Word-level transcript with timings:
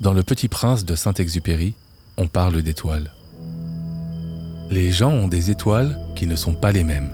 Dans 0.00 0.12
Le 0.12 0.24
Petit 0.24 0.48
Prince 0.48 0.84
de 0.84 0.96
Saint-Exupéry, 0.96 1.74
on 2.16 2.26
parle 2.26 2.62
d'étoiles. 2.62 3.12
Les 4.70 4.90
gens 4.90 5.12
ont 5.12 5.28
des 5.28 5.52
étoiles 5.52 6.00
qui 6.16 6.26
ne 6.26 6.34
sont 6.34 6.54
pas 6.54 6.72
les 6.72 6.82
mêmes. 6.82 7.10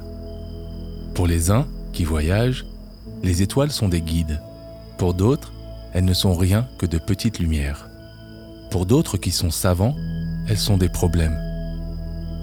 Pour 1.14 1.26
les 1.26 1.50
uns 1.50 1.66
qui 1.92 2.04
voyagent, 2.04 2.64
les 3.22 3.42
étoiles 3.42 3.71
sont 3.71 3.90
des 3.90 4.01
guides. 4.01 4.40
Pour 4.96 5.12
d'autres, 5.12 5.53
elles 5.92 6.06
ne 6.06 6.14
sont 6.14 6.35
rien 6.35 6.67
que 6.78 6.87
de 6.87 6.96
petites 6.96 7.38
lumières. 7.38 7.90
Pour 8.71 8.87
d'autres 8.87 9.19
qui 9.19 9.30
sont 9.30 9.51
savants, 9.51 9.94
elles 10.48 10.56
sont 10.56 10.78
des 10.78 10.88
problèmes. 10.88 11.38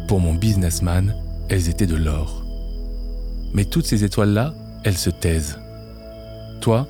Pour 0.07 0.19
mon 0.19 0.35
businessman, 0.35 1.15
elles 1.49 1.67
étaient 1.67 1.87
de 1.87 1.95
l'or. 1.95 2.45
Mais 3.53 3.65
toutes 3.65 3.87
ces 3.87 4.03
étoiles-là, 4.03 4.53
elles 4.87 4.97
se 4.97 5.09
taisent. 5.09 5.59
Toi, 6.61 6.87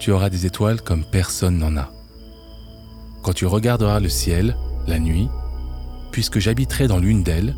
tu 0.00 0.10
auras 0.10 0.30
des 0.30 0.46
étoiles 0.46 0.80
comme 0.80 1.04
personne 1.04 1.58
n'en 1.58 1.76
a. 1.76 1.92
Quand 3.22 3.34
tu 3.34 3.44
regarderas 3.44 4.00
le 4.00 4.08
ciel, 4.08 4.56
la 4.86 4.98
nuit, 4.98 5.28
puisque 6.12 6.38
j'habiterai 6.38 6.88
dans 6.88 6.98
l'une 6.98 7.22
d'elles, 7.22 7.54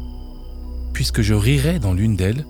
puisque 0.92 1.22
je 1.22 1.34
rirai 1.34 1.78
dans 1.78 1.94
l'une 1.94 2.16
d'elles, 2.16 2.44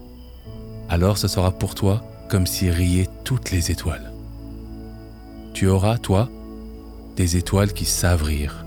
alors 0.88 1.18
ce 1.18 1.28
sera 1.28 1.52
pour 1.52 1.74
toi 1.74 2.02
comme 2.30 2.46
si 2.46 2.70
riaient 2.70 3.10
toutes 3.24 3.50
les 3.50 3.70
étoiles. 3.70 4.10
Tu 5.52 5.68
auras, 5.68 5.98
toi, 5.98 6.30
des 7.16 7.36
étoiles 7.36 7.74
qui 7.74 7.84
savent 7.84 8.22
rire. 8.22 8.64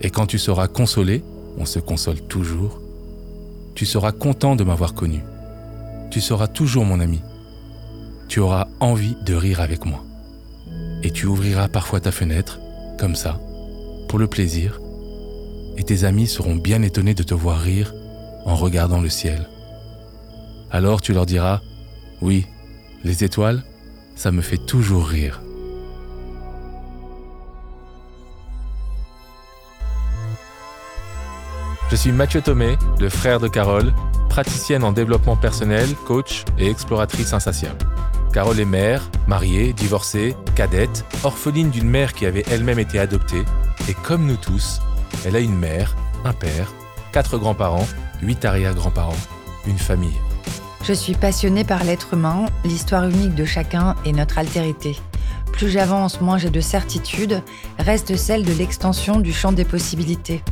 Et 0.00 0.08
quand 0.08 0.26
tu 0.26 0.38
seras 0.38 0.68
consolé, 0.68 1.22
on 1.58 1.66
se 1.66 1.78
console 1.78 2.22
toujours, 2.22 2.80
tu 3.74 3.84
seras 3.84 4.12
content 4.12 4.56
de 4.56 4.64
m'avoir 4.64 4.94
connu. 4.94 5.20
Tu 6.10 6.20
seras 6.20 6.48
toujours 6.48 6.84
mon 6.84 7.00
ami. 7.00 7.20
Tu 8.28 8.40
auras 8.40 8.66
envie 8.80 9.16
de 9.24 9.34
rire 9.34 9.60
avec 9.60 9.84
moi. 9.84 10.02
Et 11.02 11.10
tu 11.10 11.26
ouvriras 11.26 11.68
parfois 11.68 12.00
ta 12.00 12.10
fenêtre, 12.10 12.58
comme 12.98 13.14
ça, 13.14 13.40
pour 14.08 14.18
le 14.18 14.26
plaisir, 14.26 14.80
et 15.76 15.82
tes 15.82 16.04
amis 16.04 16.26
seront 16.26 16.56
bien 16.56 16.82
étonnés 16.82 17.14
de 17.14 17.22
te 17.22 17.34
voir 17.34 17.60
rire 17.60 17.94
en 18.44 18.54
regardant 18.54 19.00
le 19.00 19.08
ciel. 19.08 19.48
Alors 20.70 21.00
tu 21.00 21.12
leur 21.12 21.26
diras, 21.26 21.60
oui, 22.22 22.46
les 23.04 23.24
étoiles, 23.24 23.62
ça 24.14 24.32
me 24.32 24.40
fait 24.40 24.58
toujours 24.58 25.06
rire. 25.06 25.42
Je 31.88 31.94
suis 31.94 32.10
Mathieu 32.10 32.40
Thomé, 32.40 32.76
le 32.98 33.08
frère 33.08 33.38
de 33.38 33.46
Carole, 33.46 33.92
praticienne 34.36 34.84
en 34.84 34.92
développement 34.92 35.34
personnel, 35.34 35.88
coach 36.04 36.44
et 36.58 36.68
exploratrice 36.68 37.32
insatiable. 37.32 37.78
Carole 38.34 38.60
est 38.60 38.66
mère, 38.66 39.08
mariée, 39.26 39.72
divorcée, 39.72 40.36
cadette, 40.54 41.06
orpheline 41.24 41.70
d'une 41.70 41.88
mère 41.88 42.12
qui 42.12 42.26
avait 42.26 42.44
elle-même 42.50 42.78
été 42.78 42.98
adoptée, 42.98 43.44
et 43.88 43.94
comme 43.94 44.26
nous 44.26 44.36
tous, 44.36 44.82
elle 45.24 45.36
a 45.36 45.40
une 45.40 45.56
mère, 45.56 45.96
un 46.26 46.34
père, 46.34 46.70
quatre 47.12 47.38
grands-parents, 47.38 47.88
huit 48.20 48.44
arrière-grands-parents, 48.44 49.16
une 49.66 49.78
famille. 49.78 50.20
Je 50.84 50.92
suis 50.92 51.14
passionnée 51.14 51.64
par 51.64 51.82
l'être 51.82 52.12
humain, 52.12 52.44
l'histoire 52.62 53.08
unique 53.08 53.34
de 53.34 53.46
chacun 53.46 53.94
et 54.04 54.12
notre 54.12 54.36
altérité. 54.36 54.98
Plus 55.50 55.70
j'avance, 55.70 56.20
moins 56.20 56.36
j'ai 56.36 56.50
de 56.50 56.60
certitude, 56.60 57.42
reste 57.78 58.16
celle 58.16 58.44
de 58.44 58.52
l'extension 58.52 59.18
du 59.18 59.32
champ 59.32 59.52
des 59.52 59.64
possibilités. 59.64 60.42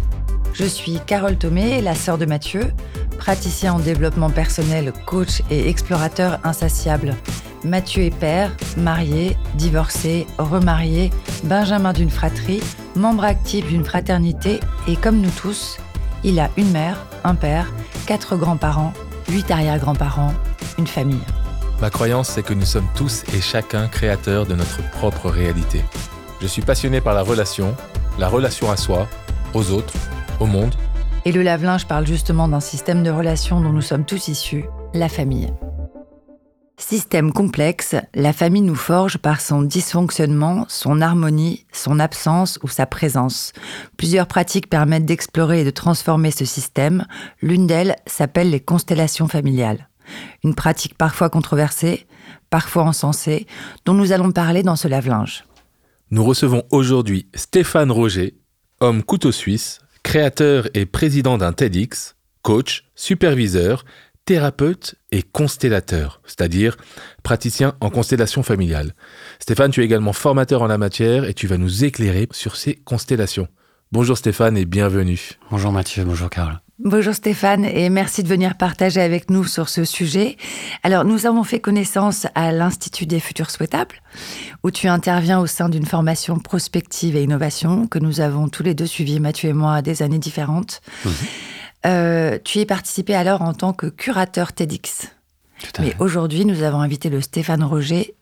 Je 0.55 0.65
suis 0.65 1.01
Carole 1.05 1.37
Thomé, 1.37 1.83
la 1.83 1.97
sœur 1.97 2.17
de 2.17 2.27
Mathieu, 2.27 2.73
praticien 3.19 3.75
en 3.75 3.81
développement 3.81 4.31
personnel, 4.31 4.93
coach 5.05 5.43
et 5.51 5.69
explorateur 5.69 6.39
insatiable. 6.45 7.17
Mathieu 7.65 8.05
est 8.05 8.17
père, 8.17 8.53
marié, 8.77 9.37
divorcé, 9.57 10.29
remarié, 10.39 11.11
benjamin 11.43 11.93
d'une 11.93 12.09
fratrie, 12.09 12.63
membre 12.95 13.25
actif 13.25 13.67
d'une 13.67 13.85
fraternité 13.85 14.61
et 14.87 14.95
comme 14.95 15.21
nous 15.21 15.31
tous, 15.31 15.79
il 16.23 16.39
a 16.39 16.49
une 16.57 16.71
mère, 16.71 17.05
un 17.25 17.35
père, 17.35 17.73
quatre 18.07 18.37
grands-parents, 18.37 18.93
huit 19.29 19.51
arrière-grands-parents, 19.51 20.35
une 20.79 20.87
famille. 20.87 21.19
Ma 21.81 21.91
croyance, 21.91 22.29
c'est 22.29 22.45
que 22.45 22.55
nous 22.55 22.65
sommes 22.65 22.89
tous 22.95 23.25
et 23.35 23.41
chacun 23.41 23.89
créateurs 23.89 24.47
de 24.47 24.55
notre 24.55 24.89
propre 24.93 25.31
réalité. 25.31 25.83
Je 26.41 26.47
suis 26.47 26.63
passionné 26.63 27.01
par 27.01 27.15
la 27.15 27.23
relation, 27.23 27.75
la 28.21 28.29
relation 28.29 28.71
à 28.71 28.77
soi, 28.77 29.09
aux 29.53 29.73
autres, 29.73 29.95
au 30.41 30.47
monde. 30.47 30.75
Et 31.25 31.33
le 31.33 31.43
lave-linge 31.43 31.87
parle 31.87 32.07
justement 32.07 32.49
d'un 32.49 32.61
système 32.61 33.03
de 33.03 33.11
relations 33.11 33.61
dont 33.61 33.73
nous 33.73 33.83
sommes 33.83 34.05
tous 34.05 34.29
issus, 34.29 34.65
la 34.93 35.09
famille. 35.09 35.53
Système 36.77 37.33
complexe, 37.33 37.95
la 38.15 38.33
famille 38.33 38.63
nous 38.63 38.75
forge 38.75 39.19
par 39.19 39.41
son 39.41 39.63
dysfonctionnement, 39.63 40.67
son 40.69 41.01
harmonie, 41.01 41.67
son 41.73 42.01
absence 42.01 42.59
ou 42.65 42.69
sa 42.69 42.85
présence. 42.85 43.53
Plusieurs 43.97 44.27
pratiques 44.27 44.69
permettent 44.69 45.07
d'explorer 45.07 45.61
et 45.61 45.65
de 45.65 45.71
transformer 45.71 46.33
ce 46.33 46.45
système. 46.45 47.07
L'une 47.41 47.69
d'elles 47.69 47.95
s'appelle 48.07 48.51
les 48.51 48.61
constellations 48.61 49.29
familiales. 49.29 49.89
Une 50.43 50.57
pratique 50.57 50.99
parfois 50.99 51.31
controversée, 51.31 52.07
parfois 52.51 52.83
encensée, 52.83 53.47
dont 53.85 53.95
nous 53.95 54.13
allons 54.13 54.33
parler 54.33 54.65
dans 54.65 54.77
ce 54.77 54.89
lave-linge. 54.89 55.45
Nous 56.11 56.25
recevons 56.25 56.65
aujourd'hui 56.71 57.29
Stéphane 57.35 57.93
Roger, 57.93 58.35
homme 58.81 59.05
couteau 59.05 59.33
suisse, 59.33 59.79
créateur 60.05 60.69
et 60.75 60.87
président 60.87 61.37
d'un 61.37 61.53
TEDx, 61.53 62.15
coach, 62.43 62.85
superviseur, 62.95 63.85
thérapeute 64.25 64.95
et 65.11 65.23
constellateur, 65.23 66.21
c'est-à-dire 66.25 66.77
praticien 67.25 67.75
en 67.81 67.91
constellation 67.91 68.45
familiale. 68.45 68.95
Stéphane, 69.41 69.73
tu 69.73 69.83
es 69.83 69.85
également 69.85 70.13
formateur 70.13 70.63
en 70.63 70.67
la 70.69 70.79
matière 70.79 71.25
et 71.25 71.35
tu 71.35 71.49
vas 71.49 71.59
nous 71.59 71.85
éclairer 71.85 72.29
sur 72.31 72.55
ces 72.57 72.77
constellations. 72.77 73.49
Bonjour 73.93 74.17
Stéphane 74.17 74.57
et 74.57 74.65
bienvenue. 74.65 75.33
Bonjour 75.51 75.73
Mathieu, 75.73 76.05
bonjour 76.05 76.31
Carole. 76.31 76.64
Bonjour 76.81 77.15
Stéphane 77.15 77.65
et 77.65 77.89
merci 77.89 78.25
de 78.25 78.29
venir 78.29 78.57
partager 78.57 79.01
avec 79.01 79.31
nous 79.31 79.45
sur 79.45 79.69
ce 79.69 79.85
sujet. 79.85 80.37
Alors 80.83 81.05
nous 81.05 81.25
avons 81.25 81.45
fait 81.45 81.61
connaissance 81.61 82.27
à 82.35 82.51
l'Institut 82.51 83.07
des 83.07 83.21
futurs 83.21 83.53
souhaitables 83.53 83.95
où 84.65 84.73
tu 84.73 84.89
interviens 84.89 85.39
au 85.39 85.47
sein 85.47 85.69
d'une 85.69 85.87
formation 85.87 86.41
prospective 86.41 87.15
et 87.15 87.23
innovation 87.23 87.87
que 87.87 88.01
nous 88.01 88.21
avons 88.21 88.49
tous 88.49 88.65
les 88.65 88.75
deux 88.75 88.87
suivi, 88.87 89.21
Mathieu 89.21 89.51
et 89.51 89.53
moi, 89.53 89.75
à 89.75 89.83
des 89.83 90.03
années 90.03 90.19
différentes. 90.19 90.81
Euh, 91.87 92.41
tu 92.43 92.59
y 92.59 92.67
participé 92.67 93.15
alors 93.15 93.43
en 93.43 93.55
tant 93.55 93.73
que 93.73 93.87
curateur 93.87 94.53
TEDx. 94.53 95.13
Mais 95.79 95.95
aujourd'hui, 96.01 96.45
nous 96.45 96.65
avons 96.65 96.81
invité 96.81 97.09
le 97.09 97.21
Stéphane 97.21 97.63
Roger, 97.63 98.17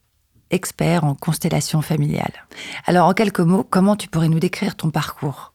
expert 0.50 1.04
en 1.04 1.14
constellation 1.14 1.80
familiale. 1.80 2.44
Alors, 2.84 3.08
en 3.08 3.14
quelques 3.14 3.40
mots, 3.40 3.64
comment 3.64 3.96
tu 3.96 4.08
pourrais 4.08 4.28
nous 4.28 4.40
décrire 4.40 4.76
ton 4.76 4.90
parcours? 4.90 5.51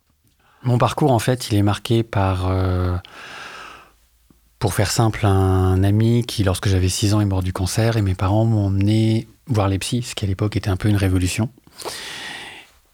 Mon 0.68 0.78
parcours, 0.78 1.14
en 1.14 1.20
fait, 1.20 1.50
il 1.50 1.58
est 1.58 1.62
marqué 1.64 2.04
par, 2.04 2.50
euh, 2.50 2.98
pour 4.60 4.74
faire 4.74 4.92
simple, 4.92 5.26
un 5.26 5.82
ami 5.82 6.26
qui, 6.26 6.44
lorsque 6.44 6.68
j'avais 6.68 6.90
6 6.90 7.14
ans, 7.14 7.22
est 7.22 7.26
mort 7.26 7.42
du 7.42 7.54
cancer 7.54 7.96
et 7.96 8.02
mes 8.02 8.16
parents 8.16 8.44
m'ont 8.44 8.66
emmené 8.66 9.30
voir 9.46 9.70
les 9.70 9.80
psys, 9.80 10.04
ce 10.04 10.14
qui 10.14 10.26
à 10.26 10.28
l'époque 10.28 10.58
était 10.58 10.70
un 10.70 10.76
peu 10.76 10.90
une 10.90 10.98
révolution. 10.98 11.50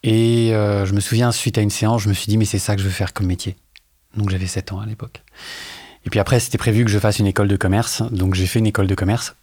Et 0.03 0.53
euh, 0.53 0.85
je 0.85 0.93
me 0.93 0.99
souviens, 0.99 1.31
suite 1.31 1.57
à 1.57 1.61
une 1.61 1.71
séance, 1.71 2.03
je 2.03 2.09
me 2.09 2.13
suis 2.13 2.27
dit, 2.27 2.37
mais 2.37 2.45
c'est 2.45 2.59
ça 2.59 2.75
que 2.75 2.81
je 2.83 2.85
veux 2.85 2.93
faire 2.93 3.11
comme 3.11 3.25
métier. 3.25 3.55
Donc 4.15 4.29
j'avais 4.29 4.45
7 4.45 4.71
ans 4.71 4.79
à 4.79 4.85
l'époque. 4.85 5.23
Et 6.05 6.11
puis 6.11 6.19
après, 6.19 6.39
c'était 6.39 6.59
prévu 6.59 6.85
que 6.85 6.91
je 6.91 6.99
fasse 6.99 7.17
une 7.17 7.25
école 7.25 7.47
de 7.47 7.55
commerce. 7.55 8.03
Donc 8.11 8.35
j'ai 8.35 8.45
fait 8.45 8.59
une 8.59 8.67
école 8.67 8.85
de 8.85 8.93
commerce. 8.93 9.35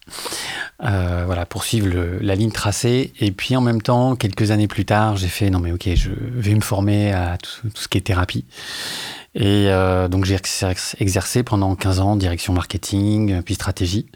Euh, 0.83 1.25
voilà, 1.27 1.45
poursuivre 1.45 1.89
la 2.21 2.35
ligne 2.35 2.53
tracée. 2.53 3.13
Et 3.21 3.33
puis 3.33 3.55
en 3.57 3.61
même 3.61 3.83
temps, 3.83 4.17
quelques 4.17 4.51
années 4.51 4.69
plus 4.69 4.85
tard, 4.85 5.17
j'ai 5.17 5.29
fait 5.29 5.51
non 5.51 5.61
mais 5.61 5.73
ok, 5.73 5.91
je 5.95 6.11
vais 6.11 6.55
me 6.55 6.61
former 6.61 7.13
à 7.13 7.37
tout, 7.37 7.69
ce 7.75 7.89
qui 7.89 7.99
est 7.99 8.03
thérapie. 8.03 8.45
Et 9.35 9.67
euh, 9.69 10.09
donc 10.09 10.25
j'ai 10.25 10.39
exercé 10.99 11.43
pendant 11.43 11.75
15 11.75 12.01
ans 12.01 12.17
direction 12.17 12.53
marketing, 12.53 13.43
puis 13.43 13.55
stratégie. 13.55 14.07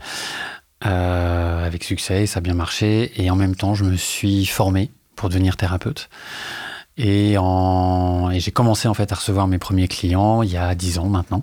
Euh, 0.86 1.66
avec 1.66 1.84
succès, 1.84 2.26
ça 2.26 2.38
a 2.38 2.40
bien 2.40 2.54
marché. 2.54 3.12
Et 3.22 3.30
en 3.30 3.36
même 3.36 3.56
temps, 3.56 3.74
je 3.74 3.84
me 3.84 3.96
suis 3.96 4.46
formé 4.46 4.90
pour 5.16 5.28
devenir 5.28 5.56
thérapeute. 5.56 6.08
Et, 6.96 7.36
j'ai 8.38 8.50
commencé 8.52 8.88
en 8.88 8.94
fait 8.94 9.10
à 9.12 9.14
recevoir 9.16 9.48
mes 9.48 9.58
premiers 9.58 9.88
clients 9.88 10.42
il 10.42 10.50
y 10.50 10.56
a 10.56 10.74
10 10.74 10.98
ans 10.98 11.08
maintenant, 11.08 11.42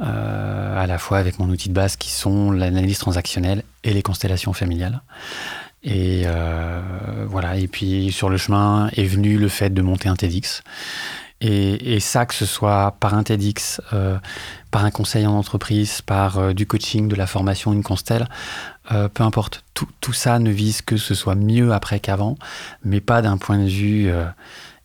euh, 0.00 0.82
à 0.82 0.86
la 0.86 0.98
fois 0.98 1.18
avec 1.18 1.38
mon 1.38 1.48
outil 1.48 1.68
de 1.68 1.74
base 1.74 1.96
qui 1.96 2.10
sont 2.10 2.50
l'analyse 2.50 2.98
transactionnelle 2.98 3.62
et 3.84 3.92
les 3.92 4.02
constellations 4.02 4.52
familiales. 4.52 5.02
Et 5.84 6.22
euh, 6.26 6.80
voilà. 7.28 7.56
Et 7.56 7.68
puis 7.68 8.12
sur 8.12 8.28
le 8.28 8.36
chemin 8.36 8.88
est 8.96 9.04
venu 9.04 9.36
le 9.38 9.48
fait 9.48 9.70
de 9.70 9.82
monter 9.82 10.08
un 10.08 10.16
TEDx. 10.16 10.62
Et, 11.44 11.98
ça, 11.98 12.24
que 12.24 12.34
ce 12.34 12.46
soit 12.46 12.94
par 13.00 13.14
un 13.14 13.24
TEDx, 13.24 13.80
euh, 13.92 14.16
par 14.70 14.84
un 14.84 14.92
conseil 14.92 15.26
en 15.26 15.32
entreprise, 15.32 16.00
par 16.00 16.54
du 16.54 16.66
coaching, 16.66 17.08
de 17.08 17.16
la 17.16 17.26
formation, 17.26 17.72
une 17.72 17.82
constelle, 17.82 18.28
peu 18.88 19.24
importe. 19.24 19.64
Tout, 19.74 19.88
tout, 20.00 20.12
ça 20.12 20.38
ne 20.38 20.52
vise 20.52 20.82
que 20.82 20.96
ce 20.96 21.16
soit 21.16 21.34
mieux 21.34 21.72
après 21.72 21.98
qu'avant, 21.98 22.36
mais 22.84 23.00
pas 23.00 23.22
d'un 23.22 23.38
point 23.38 23.58
de 23.58 23.68
vue 23.68 24.12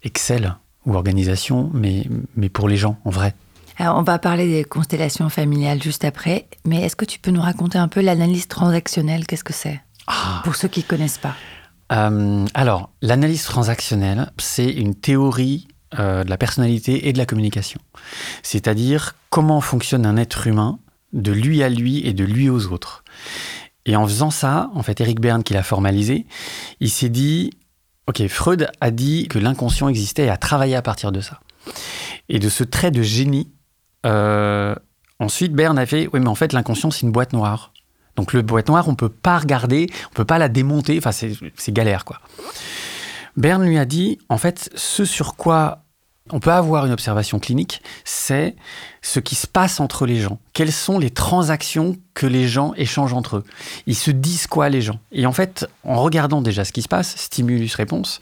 Excel 0.07 0.55
ou 0.85 0.95
organisation, 0.95 1.69
mais, 1.73 2.05
mais 2.35 2.49
pour 2.49 2.69
les 2.69 2.77
gens, 2.77 2.97
en 3.03 3.09
vrai. 3.09 3.35
on 3.79 4.03
va 4.03 4.17
parler 4.19 4.47
des 4.47 4.63
constellations 4.63 5.29
familiales 5.29 5.83
juste 5.83 6.05
après, 6.05 6.47
mais 6.65 6.81
est-ce 6.81 6.95
que 6.95 7.05
tu 7.05 7.19
peux 7.19 7.31
nous 7.31 7.41
raconter 7.41 7.77
un 7.77 7.89
peu 7.89 8.01
l'analyse 8.01 8.47
transactionnelle? 8.47 9.27
Qu'est-ce 9.27 9.43
que 9.43 9.53
c'est? 9.53 9.81
Ah. 10.07 10.41
Pour 10.45 10.55
ceux 10.55 10.69
qui 10.69 10.79
ne 10.79 10.85
connaissent 10.85 11.17
pas. 11.17 11.35
Euh, 11.91 12.45
alors, 12.53 12.89
l'analyse 13.01 13.43
transactionnelle, 13.43 14.31
c'est 14.37 14.69
une 14.69 14.95
théorie 14.95 15.67
euh, 15.99 16.23
de 16.23 16.29
la 16.29 16.37
personnalité 16.37 17.07
et 17.07 17.13
de 17.13 17.17
la 17.17 17.25
communication. 17.25 17.79
C'est-à-dire 18.41 19.15
comment 19.29 19.61
fonctionne 19.61 20.05
un 20.05 20.17
être 20.17 20.47
humain 20.47 20.79
de 21.13 21.31
lui 21.31 21.63
à 21.63 21.69
lui 21.69 22.05
et 22.05 22.13
de 22.13 22.23
lui 22.23 22.49
aux 22.49 22.67
autres. 22.67 23.03
Et 23.85 23.95
en 23.95 24.05
faisant 24.05 24.31
ça, 24.31 24.69
en 24.73 24.83
fait, 24.83 24.99
Eric 24.99 25.19
Berne, 25.19 25.43
qui 25.43 25.53
l'a 25.53 25.63
formalisé, 25.63 26.25
il 26.81 26.89
s'est 26.89 27.09
dit, 27.09 27.51
ok, 28.07 28.27
Freud 28.27 28.69
a 28.81 28.91
dit 28.91 29.27
que 29.27 29.39
l'inconscient 29.39 29.89
existait 29.89 30.25
et 30.25 30.29
a 30.29 30.37
travaillé 30.37 30.75
à 30.75 30.81
partir 30.81 31.11
de 31.11 31.21
ça. 31.21 31.39
Et 32.29 32.39
de 32.39 32.49
ce 32.49 32.63
trait 32.63 32.91
de 32.91 33.01
génie, 33.01 33.51
euh, 34.05 34.73
ensuite, 35.19 35.53
Berne 35.53 35.77
a 35.77 35.85
fait, 35.85 36.09
oui, 36.13 36.19
mais 36.19 36.27
en 36.27 36.35
fait, 36.35 36.53
l'inconscient, 36.53 36.91
c'est 36.91 37.01
une 37.01 37.11
boîte 37.11 37.33
noire. 37.33 37.73
Donc 38.15 38.33
le 38.33 38.41
boîte 38.41 38.67
noire, 38.67 38.87
on 38.87 38.95
peut 38.95 39.09
pas 39.09 39.37
regarder, 39.37 39.87
on 40.11 40.13
peut 40.13 40.25
pas 40.25 40.39
la 40.39 40.49
démonter, 40.49 40.97
enfin 40.97 41.11
c'est 41.11 41.71
galère 41.71 42.03
quoi. 42.03 42.19
Berne 43.35 43.63
lui 43.63 43.77
a 43.77 43.85
dit, 43.85 44.17
en 44.29 44.39
fait, 44.39 44.71
ce 44.73 45.05
sur 45.05 45.35
quoi 45.35 45.83
on 46.31 46.39
peut 46.39 46.51
avoir 46.51 46.85
une 46.85 46.91
observation 46.91 47.39
clinique, 47.39 47.81
c'est 48.03 48.55
ce 49.01 49.19
qui 49.19 49.35
se 49.35 49.47
passe 49.47 49.79
entre 49.79 50.05
les 50.05 50.19
gens. 50.19 50.39
Quelles 50.53 50.71
sont 50.71 50.99
les 50.99 51.09
transactions 51.09 51.95
que 52.13 52.27
les 52.27 52.47
gens 52.47 52.73
échangent 52.75 53.13
entre 53.13 53.37
eux? 53.37 53.43
Ils 53.85 53.95
se 53.95 54.11
disent 54.11 54.47
quoi 54.47 54.69
les 54.69 54.81
gens? 54.81 54.99
Et 55.11 55.25
en 55.25 55.33
fait, 55.33 55.67
en 55.83 56.01
regardant 56.01 56.41
déjà 56.41 56.65
ce 56.65 56.71
qui 56.71 56.81
se 56.81 56.87
passe, 56.87 57.15
stimulus-réponse, 57.17 58.19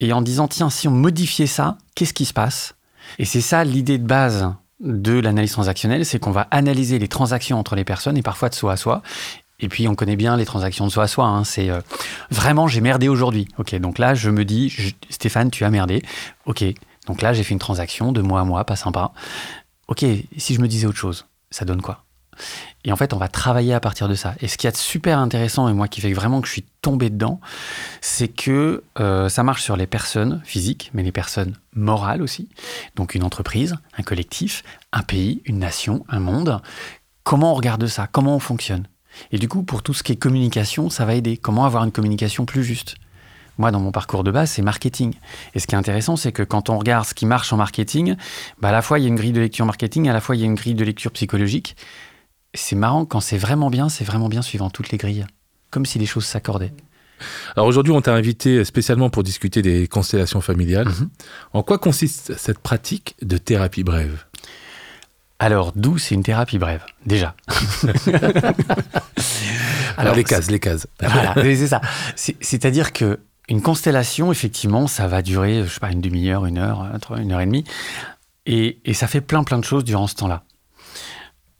et 0.00 0.12
en 0.12 0.22
disant, 0.22 0.48
tiens, 0.48 0.70
si 0.70 0.88
on 0.88 0.92
modifiait 0.92 1.46
ça, 1.46 1.78
qu'est-ce 1.94 2.14
qui 2.14 2.24
se 2.24 2.32
passe? 2.34 2.74
Et 3.18 3.24
c'est 3.24 3.40
ça 3.40 3.64
l'idée 3.64 3.98
de 3.98 4.06
base 4.06 4.52
de 4.80 5.18
l'analyse 5.18 5.52
transactionnelle, 5.52 6.04
c'est 6.04 6.18
qu'on 6.18 6.32
va 6.32 6.48
analyser 6.50 6.98
les 6.98 7.08
transactions 7.08 7.58
entre 7.58 7.76
les 7.76 7.84
personnes 7.84 8.16
et 8.16 8.22
parfois 8.22 8.48
de 8.48 8.54
soi 8.54 8.72
à 8.72 8.76
soi. 8.76 9.02
Et 9.58 9.68
puis 9.68 9.88
on 9.88 9.94
connaît 9.94 10.16
bien 10.16 10.36
les 10.36 10.44
transactions 10.44 10.86
de 10.86 10.92
soi 10.92 11.04
à 11.04 11.08
soi. 11.08 11.24
hein. 11.24 11.44
C'est 11.44 11.70
euh, 11.70 11.80
vraiment 12.30 12.68
j'ai 12.68 12.82
merdé 12.82 13.08
aujourd'hui. 13.08 13.48
Ok, 13.56 13.74
donc 13.76 13.98
là 13.98 14.14
je 14.14 14.28
me 14.28 14.44
dis 14.44 14.94
Stéphane 15.08 15.50
tu 15.50 15.64
as 15.64 15.70
merdé. 15.70 16.02
Ok, 16.44 16.62
donc 17.06 17.22
là 17.22 17.32
j'ai 17.32 17.44
fait 17.44 17.52
une 17.52 17.58
transaction 17.58 18.12
de 18.12 18.20
moi 18.20 18.40
à 18.40 18.44
moi, 18.44 18.64
pas 18.64 18.76
sympa. 18.76 19.12
Ok, 19.88 20.04
si 20.36 20.54
je 20.54 20.60
me 20.60 20.68
disais 20.68 20.86
autre 20.86 20.98
chose, 20.98 21.26
ça 21.50 21.64
donne 21.64 21.80
quoi? 21.80 22.04
Et 22.84 22.92
en 22.92 22.96
fait 22.96 23.14
on 23.14 23.16
va 23.16 23.28
travailler 23.28 23.72
à 23.72 23.80
partir 23.80 24.08
de 24.08 24.14
ça. 24.14 24.34
Et 24.40 24.48
ce 24.48 24.58
qui 24.58 24.66
est 24.66 24.76
super 24.76 25.18
intéressant 25.18 25.68
et 25.68 25.72
moi 25.72 25.88
qui 25.88 26.00
fait 26.00 26.12
vraiment 26.12 26.40
que 26.40 26.46
je 26.46 26.52
suis 26.52 26.66
tombé 26.82 27.08
dedans, 27.08 27.40
c'est 28.00 28.28
que 28.28 28.84
euh, 28.98 29.28
ça 29.28 29.42
marche 29.42 29.62
sur 29.62 29.76
les 29.76 29.86
personnes 29.86 30.42
physiques, 30.44 30.90
mais 30.92 31.02
les 31.02 31.12
personnes 31.12 31.56
morales 31.74 32.20
aussi. 32.20 32.48
Donc 32.94 33.14
une 33.14 33.24
entreprise, 33.24 33.76
un 33.96 34.02
collectif, 34.02 34.64
un 34.92 35.02
pays, 35.02 35.40
une 35.46 35.58
nation, 35.58 36.04
un 36.08 36.20
monde. 36.20 36.60
Comment 37.24 37.52
on 37.52 37.54
regarde 37.54 37.86
ça? 37.86 38.06
Comment 38.06 38.36
on 38.36 38.40
fonctionne? 38.40 38.86
Et 39.32 39.38
du 39.38 39.48
coup, 39.48 39.62
pour 39.62 39.82
tout 39.82 39.94
ce 39.94 40.02
qui 40.02 40.12
est 40.12 40.16
communication, 40.16 40.90
ça 40.90 41.04
va 41.04 41.14
aider. 41.14 41.38
Comment 41.38 41.64
avoir 41.64 41.84
une 41.84 41.92
communication 41.92 42.44
plus 42.44 42.62
juste? 42.62 42.96
Moi, 43.58 43.70
dans 43.70 43.80
mon 43.80 43.90
parcours 43.92 44.24
de 44.24 44.30
base, 44.30 44.50
c'est 44.50 44.62
marketing. 44.62 45.14
Et 45.54 45.60
ce 45.60 45.66
qui 45.66 45.74
est 45.74 45.78
intéressant, 45.78 46.16
c'est 46.16 46.32
que 46.32 46.42
quand 46.42 46.68
on 46.70 46.78
regarde 46.78 47.06
ce 47.06 47.14
qui 47.14 47.26
marche 47.26 47.52
en 47.52 47.56
marketing, 47.56 48.16
bah, 48.60 48.68
à 48.68 48.72
la 48.72 48.82
fois, 48.82 48.98
il 48.98 49.02
y 49.02 49.04
a 49.06 49.08
une 49.08 49.16
grille 49.16 49.32
de 49.32 49.40
lecture 49.40 49.64
marketing, 49.66 50.08
à 50.08 50.12
la 50.12 50.20
fois, 50.20 50.36
il 50.36 50.40
y 50.40 50.42
a 50.42 50.46
une 50.46 50.54
grille 50.54 50.74
de 50.74 50.84
lecture 50.84 51.10
psychologique. 51.12 51.76
C'est 52.54 52.76
marrant, 52.76 53.04
quand 53.04 53.20
c'est 53.20 53.38
vraiment 53.38 53.70
bien, 53.70 53.88
c'est 53.88 54.04
vraiment 54.04 54.28
bien 54.28 54.42
suivant 54.42 54.70
toutes 54.70 54.90
les 54.90 54.98
grilles. 54.98 55.26
Comme 55.70 55.84
si 55.86 55.98
les 55.98 56.06
choses 56.06 56.24
s'accordaient. 56.24 56.72
Alors 57.54 57.66
aujourd'hui, 57.66 57.92
on 57.92 58.00
t'a 58.02 58.12
invité 58.14 58.62
spécialement 58.64 59.08
pour 59.10 59.22
discuter 59.22 59.62
des 59.62 59.88
constellations 59.88 60.40
familiales. 60.42 60.88
Mhm. 60.88 61.08
En 61.54 61.62
quoi 61.62 61.78
consiste 61.78 62.36
cette 62.36 62.58
pratique 62.58 63.16
de 63.22 63.38
thérapie 63.38 63.84
brève? 63.84 64.24
Alors, 65.38 65.72
d'où 65.76 65.98
c'est 65.98 66.14
une 66.14 66.22
thérapie 66.22 66.58
brève, 66.58 66.82
déjà? 67.04 67.34
Alors 69.96 70.14
les 70.14 70.24
cases, 70.24 70.50
les 70.50 70.60
cases. 70.60 70.86
Voilà, 71.00 71.34
c'est 71.36 71.66
ça. 71.66 71.80
C'est- 72.16 72.36
C'est-à-dire 72.40 72.92
que 72.92 73.18
une 73.48 73.62
constellation, 73.62 74.32
effectivement, 74.32 74.86
ça 74.86 75.06
va 75.06 75.22
durer, 75.22 75.62
je 75.64 75.68
sais 75.68 75.80
pas, 75.80 75.92
une 75.92 76.00
demi-heure, 76.00 76.46
une 76.46 76.58
heure, 76.58 76.86
une 77.16 77.32
heure 77.32 77.40
et 77.40 77.46
demie, 77.46 77.64
et, 78.46 78.78
ça 78.92 79.06
fait 79.06 79.20
plein 79.20 79.44
plein 79.44 79.58
de 79.58 79.64
choses 79.64 79.84
durant 79.84 80.06
ce 80.06 80.14
temps-là. 80.16 80.44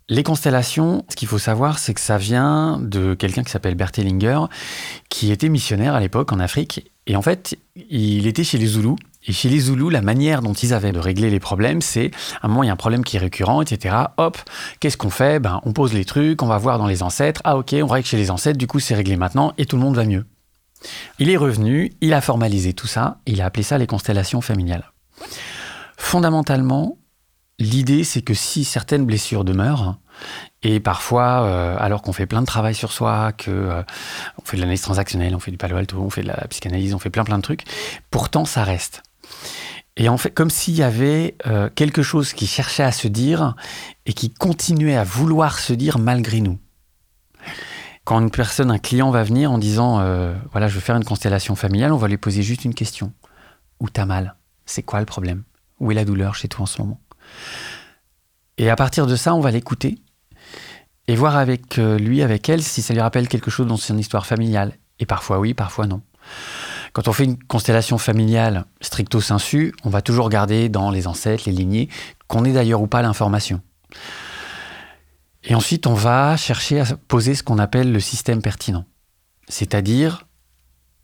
Les 0.08 0.22
constellations, 0.22 1.04
ce 1.08 1.16
qu'il 1.16 1.26
faut 1.26 1.38
savoir, 1.38 1.80
c'est 1.80 1.92
que 1.92 2.00
ça 2.00 2.16
vient 2.16 2.78
de 2.80 3.14
quelqu'un 3.14 3.42
qui 3.42 3.50
s'appelle 3.50 3.74
Bert 3.74 3.90
Hellinger, 3.96 4.42
qui 5.08 5.32
était 5.32 5.48
missionnaire 5.48 5.94
à 5.94 6.00
l'époque 6.00 6.30
en 6.30 6.38
Afrique. 6.38 6.92
Et 7.08 7.16
en 7.16 7.22
fait, 7.22 7.58
il 7.74 8.28
était 8.28 8.44
chez 8.44 8.56
les 8.56 8.66
Zoulous. 8.66 8.96
Et 9.26 9.32
chez 9.32 9.48
les 9.48 9.58
Zoulous, 9.58 9.90
la 9.90 10.02
manière 10.02 10.42
dont 10.42 10.52
ils 10.52 10.72
avaient 10.72 10.92
de 10.92 11.00
régler 11.00 11.28
les 11.28 11.40
problèmes, 11.40 11.80
c'est 11.80 12.12
à 12.40 12.46
un 12.46 12.48
moment, 12.48 12.62
il 12.62 12.66
y 12.66 12.70
a 12.70 12.72
un 12.72 12.76
problème 12.76 13.02
qui 13.02 13.16
est 13.16 13.20
récurrent, 13.20 13.62
etc. 13.62 13.96
Hop, 14.16 14.38
qu'est-ce 14.78 14.96
qu'on 14.96 15.10
fait? 15.10 15.40
Ben, 15.40 15.60
On 15.64 15.72
pose 15.72 15.92
les 15.92 16.04
trucs, 16.04 16.40
on 16.40 16.46
va 16.46 16.58
voir 16.58 16.78
dans 16.78 16.86
les 16.86 17.02
ancêtres. 17.02 17.40
Ah, 17.42 17.56
ok, 17.56 17.74
on 17.82 17.88
règle 17.88 18.06
chez 18.06 18.16
les 18.16 18.30
ancêtres, 18.30 18.58
du 18.58 18.68
coup, 18.68 18.78
c'est 18.78 18.94
réglé 18.94 19.16
maintenant 19.16 19.54
et 19.58 19.66
tout 19.66 19.74
le 19.74 19.82
monde 19.82 19.96
va 19.96 20.04
mieux. 20.04 20.24
Il 21.18 21.30
est 21.30 21.36
revenu, 21.36 21.92
il 22.00 22.14
a 22.14 22.20
formalisé 22.20 22.72
tout 22.72 22.86
ça, 22.86 23.18
il 23.26 23.40
a 23.40 23.46
appelé 23.46 23.62
ça 23.62 23.78
les 23.78 23.86
constellations 23.86 24.40
familiales. 24.40 24.92
Fondamentalement, 25.96 26.98
l'idée, 27.58 28.04
c'est 28.04 28.22
que 28.22 28.34
si 28.34 28.64
certaines 28.64 29.06
blessures 29.06 29.44
demeurent, 29.44 29.98
et 30.62 30.80
parfois, 30.80 31.42
euh, 31.42 31.76
alors 31.78 32.02
qu'on 32.02 32.12
fait 32.12 32.26
plein 32.26 32.40
de 32.40 32.46
travail 32.46 32.74
sur 32.74 32.92
soi, 32.92 33.32
que 33.32 33.50
euh, 33.50 33.82
on 34.42 34.44
fait 34.44 34.56
de 34.56 34.62
l'analyse 34.62 34.82
transactionnelle, 34.82 35.34
on 35.34 35.40
fait 35.40 35.50
du 35.50 35.58
palo 35.58 35.76
alto, 35.76 36.00
on 36.00 36.10
fait 36.10 36.22
de 36.22 36.28
la 36.28 36.46
psychanalyse, 36.48 36.94
on 36.94 36.98
fait 36.98 37.10
plein 37.10 37.24
plein 37.24 37.38
de 37.38 37.42
trucs, 37.42 37.64
pourtant 38.10 38.44
ça 38.44 38.64
reste. 38.64 39.02
Et 39.96 40.08
en 40.08 40.18
fait, 40.18 40.30
comme 40.30 40.50
s'il 40.50 40.74
y 40.74 40.82
avait 40.82 41.36
euh, 41.46 41.70
quelque 41.74 42.02
chose 42.02 42.32
qui 42.32 42.46
cherchait 42.46 42.82
à 42.82 42.92
se 42.92 43.08
dire 43.08 43.54
et 44.04 44.12
qui 44.12 44.32
continuait 44.32 44.96
à 44.96 45.04
vouloir 45.04 45.58
se 45.58 45.72
dire 45.72 45.98
malgré 45.98 46.40
nous. 46.40 46.58
Quand 48.06 48.20
une 48.20 48.30
personne, 48.30 48.70
un 48.70 48.78
client 48.78 49.10
va 49.10 49.24
venir 49.24 49.50
en 49.50 49.58
disant 49.58 49.98
euh, 49.98 50.32
voilà, 50.52 50.68
je 50.68 50.76
veux 50.76 50.80
faire 50.80 50.94
une 50.94 51.04
constellation 51.04 51.56
familiale, 51.56 51.92
on 51.92 51.96
va 51.96 52.06
lui 52.06 52.18
poser 52.18 52.40
juste 52.40 52.64
une 52.64 52.72
question. 52.72 53.12
Où 53.80 53.90
t'as 53.90 54.04
mal? 54.04 54.36
C'est 54.64 54.84
quoi 54.84 55.00
le 55.00 55.06
problème? 55.06 55.42
Où 55.80 55.90
est 55.90 55.94
la 55.96 56.04
douleur 56.04 56.36
chez 56.36 56.46
toi 56.46 56.62
en 56.62 56.66
ce 56.66 56.80
moment? 56.80 57.00
Et 58.58 58.70
à 58.70 58.76
partir 58.76 59.08
de 59.08 59.16
ça, 59.16 59.34
on 59.34 59.40
va 59.40 59.50
l'écouter 59.50 59.98
et 61.08 61.16
voir 61.16 61.36
avec 61.36 61.80
euh, 61.80 61.98
lui, 61.98 62.22
avec 62.22 62.48
elle, 62.48 62.62
si 62.62 62.80
ça 62.80 62.94
lui 62.94 63.00
rappelle 63.00 63.26
quelque 63.26 63.50
chose 63.50 63.66
dans 63.66 63.76
son 63.76 63.98
histoire 63.98 64.24
familiale. 64.24 64.74
Et 65.00 65.04
parfois 65.04 65.40
oui, 65.40 65.52
parfois 65.52 65.88
non. 65.88 66.00
Quand 66.92 67.08
on 67.08 67.12
fait 67.12 67.24
une 67.24 67.42
constellation 67.42 67.98
familiale 67.98 68.66
stricto 68.80 69.20
sensu, 69.20 69.74
on 69.82 69.90
va 69.90 70.00
toujours 70.00 70.28
garder 70.28 70.68
dans 70.68 70.92
les 70.92 71.08
ancêtres, 71.08 71.42
les 71.46 71.52
lignées, 71.52 71.88
qu'on 72.28 72.44
ait 72.44 72.52
d'ailleurs 72.52 72.82
ou 72.82 72.86
pas 72.86 73.02
l'information. 73.02 73.60
Et 75.46 75.54
ensuite, 75.54 75.86
on 75.86 75.94
va 75.94 76.36
chercher 76.36 76.80
à 76.80 76.84
poser 77.08 77.34
ce 77.34 77.42
qu'on 77.42 77.58
appelle 77.58 77.92
le 77.92 78.00
système 78.00 78.42
pertinent. 78.42 78.84
C'est-à-dire, 79.48 80.26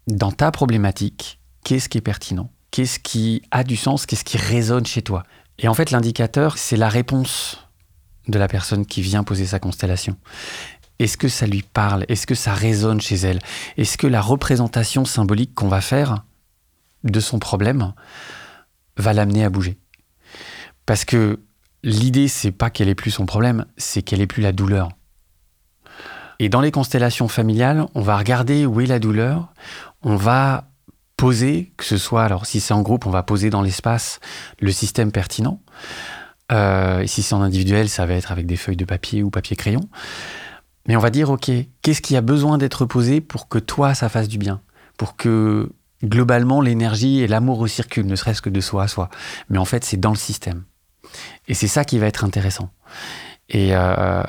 dans 0.09 0.33
ta 0.33 0.51
problématique, 0.51 1.41
qu'est-ce 1.65 1.89
qui 1.89 1.99
est 1.99 2.03
pertinent? 2.03 2.51
Qu'est-ce 2.73 2.99
qui 2.99 3.43
a 3.53 3.63
du 3.63 3.77
sens? 3.77 4.05
Qu'est-ce 4.05 4.25
qui 4.25 4.39
résonne 4.39 4.85
chez 4.85 5.03
toi? 5.03 5.23
Et 5.59 5.69
en 5.69 5.75
fait, 5.75 5.93
l'indicateur, 5.93 6.59
c'est 6.59 6.77
la 6.77 6.89
réponse 6.89 7.69
de 8.27 8.39
la 8.39 8.49
personne 8.49 8.85
qui 8.85 9.01
vient 9.01 9.23
poser 9.23 9.47
sa 9.47 9.61
constellation. 9.61 10.17
Est-ce 10.99 11.17
que 11.17 11.29
ça 11.29 11.47
lui 11.47 11.63
parle? 11.63 12.05
Est-ce 12.09 12.27
que 12.27 12.35
ça 12.35 12.53
résonne 12.53 13.01
chez 13.01 13.17
elle? 13.17 13.39
Est-ce 13.77 13.97
que 13.97 14.07
la 14.07 14.21
représentation 14.21 15.05
symbolique 15.05 15.55
qu'on 15.55 15.69
va 15.69 15.81
faire 15.81 16.25
de 17.05 17.21
son 17.21 17.39
problème 17.39 17.93
va 18.97 19.13
l'amener 19.13 19.45
à 19.45 19.51
bouger? 19.51 19.79
Parce 20.85 21.05
que 21.05 21.41
l'idée, 21.83 22.29
c'est 22.29 22.53
pas 22.53 22.71
qu'elle 22.71 22.89
ait 22.89 22.95
plus 22.95 23.11
son 23.11 23.27
problème, 23.27 23.67
c'est 23.77 24.03
qu'elle 24.03 24.21
ait 24.21 24.27
plus 24.27 24.43
la 24.43 24.53
douleur. 24.53 24.91
Et 26.39 26.49
dans 26.49 26.61
les 26.61 26.71
constellations 26.71 27.29
familiales, 27.29 27.87
on 27.95 28.01
va 28.01 28.17
regarder 28.17 28.67
où 28.67 28.81
est 28.81 28.87
la 28.87 28.99
douleur, 28.99 29.53
on 30.03 30.17
va 30.17 30.69
poser, 31.17 31.73
que 31.77 31.85
ce 31.85 31.99
soit, 31.99 32.25
alors 32.25 32.47
si 32.47 32.59
c'est 32.59 32.75
en 32.75 32.83
groupe, 32.83 33.07
on 33.07 33.11
va 33.11 33.23
poser 33.23 33.49
dans 33.49 33.63
l'espace 33.63 34.19
le 34.61 34.73
système 34.73 35.13
pertinent. 35.13 35.61
Euh, 36.51 37.01
et 37.01 37.07
si 37.07 37.23
c'est 37.23 37.35
en 37.35 37.43
individuel, 37.43 37.89
ça 37.89 38.07
va 38.07 38.15
être 38.15 38.33
avec 38.33 38.47
des 38.47 38.57
feuilles 38.57 38.77
de 38.77 38.85
papier 38.85 39.23
ou 39.23 39.31
papier-crayon. 39.31 39.89
Mais 40.89 40.97
on 40.97 41.01
va 41.01 41.11
dire, 41.11 41.31
OK, 41.31 41.51
qu'est-ce 41.83 42.03
qui 42.03 42.17
a 42.17 42.21
besoin 42.21 42.59
d'être 42.59 42.87
posé 42.87 43.21
pour 43.21 43.49
que 43.49 43.59
toi, 43.59 43.95
ça 43.95 44.09
fasse 44.09 44.29
du 44.29 44.39
bien? 44.39 44.61
Pour 44.99 45.17
que 45.17 45.71
globalement, 46.03 46.61
l'énergie 46.61 47.21
et 47.21 47.29
l'amour 47.29 47.59
recirculent, 47.59 48.07
ne 48.07 48.17
serait-ce 48.17 48.43
que 48.43 48.51
de 48.51 48.61
soi 48.61 48.83
à 48.83 48.89
soi. 48.89 49.09
Mais 49.49 49.59
en 49.59 49.65
fait, 49.65 49.85
c'est 49.85 49.97
dans 49.97 50.11
le 50.11 50.17
système. 50.17 50.65
Et 51.49 51.55
c'est 51.55 51.69
ça 51.69 51.85
qui 51.85 51.99
va 51.99 52.07
être 52.07 52.25
intéressant. 52.25 52.71
Et 53.53 53.71
euh, 53.73 54.23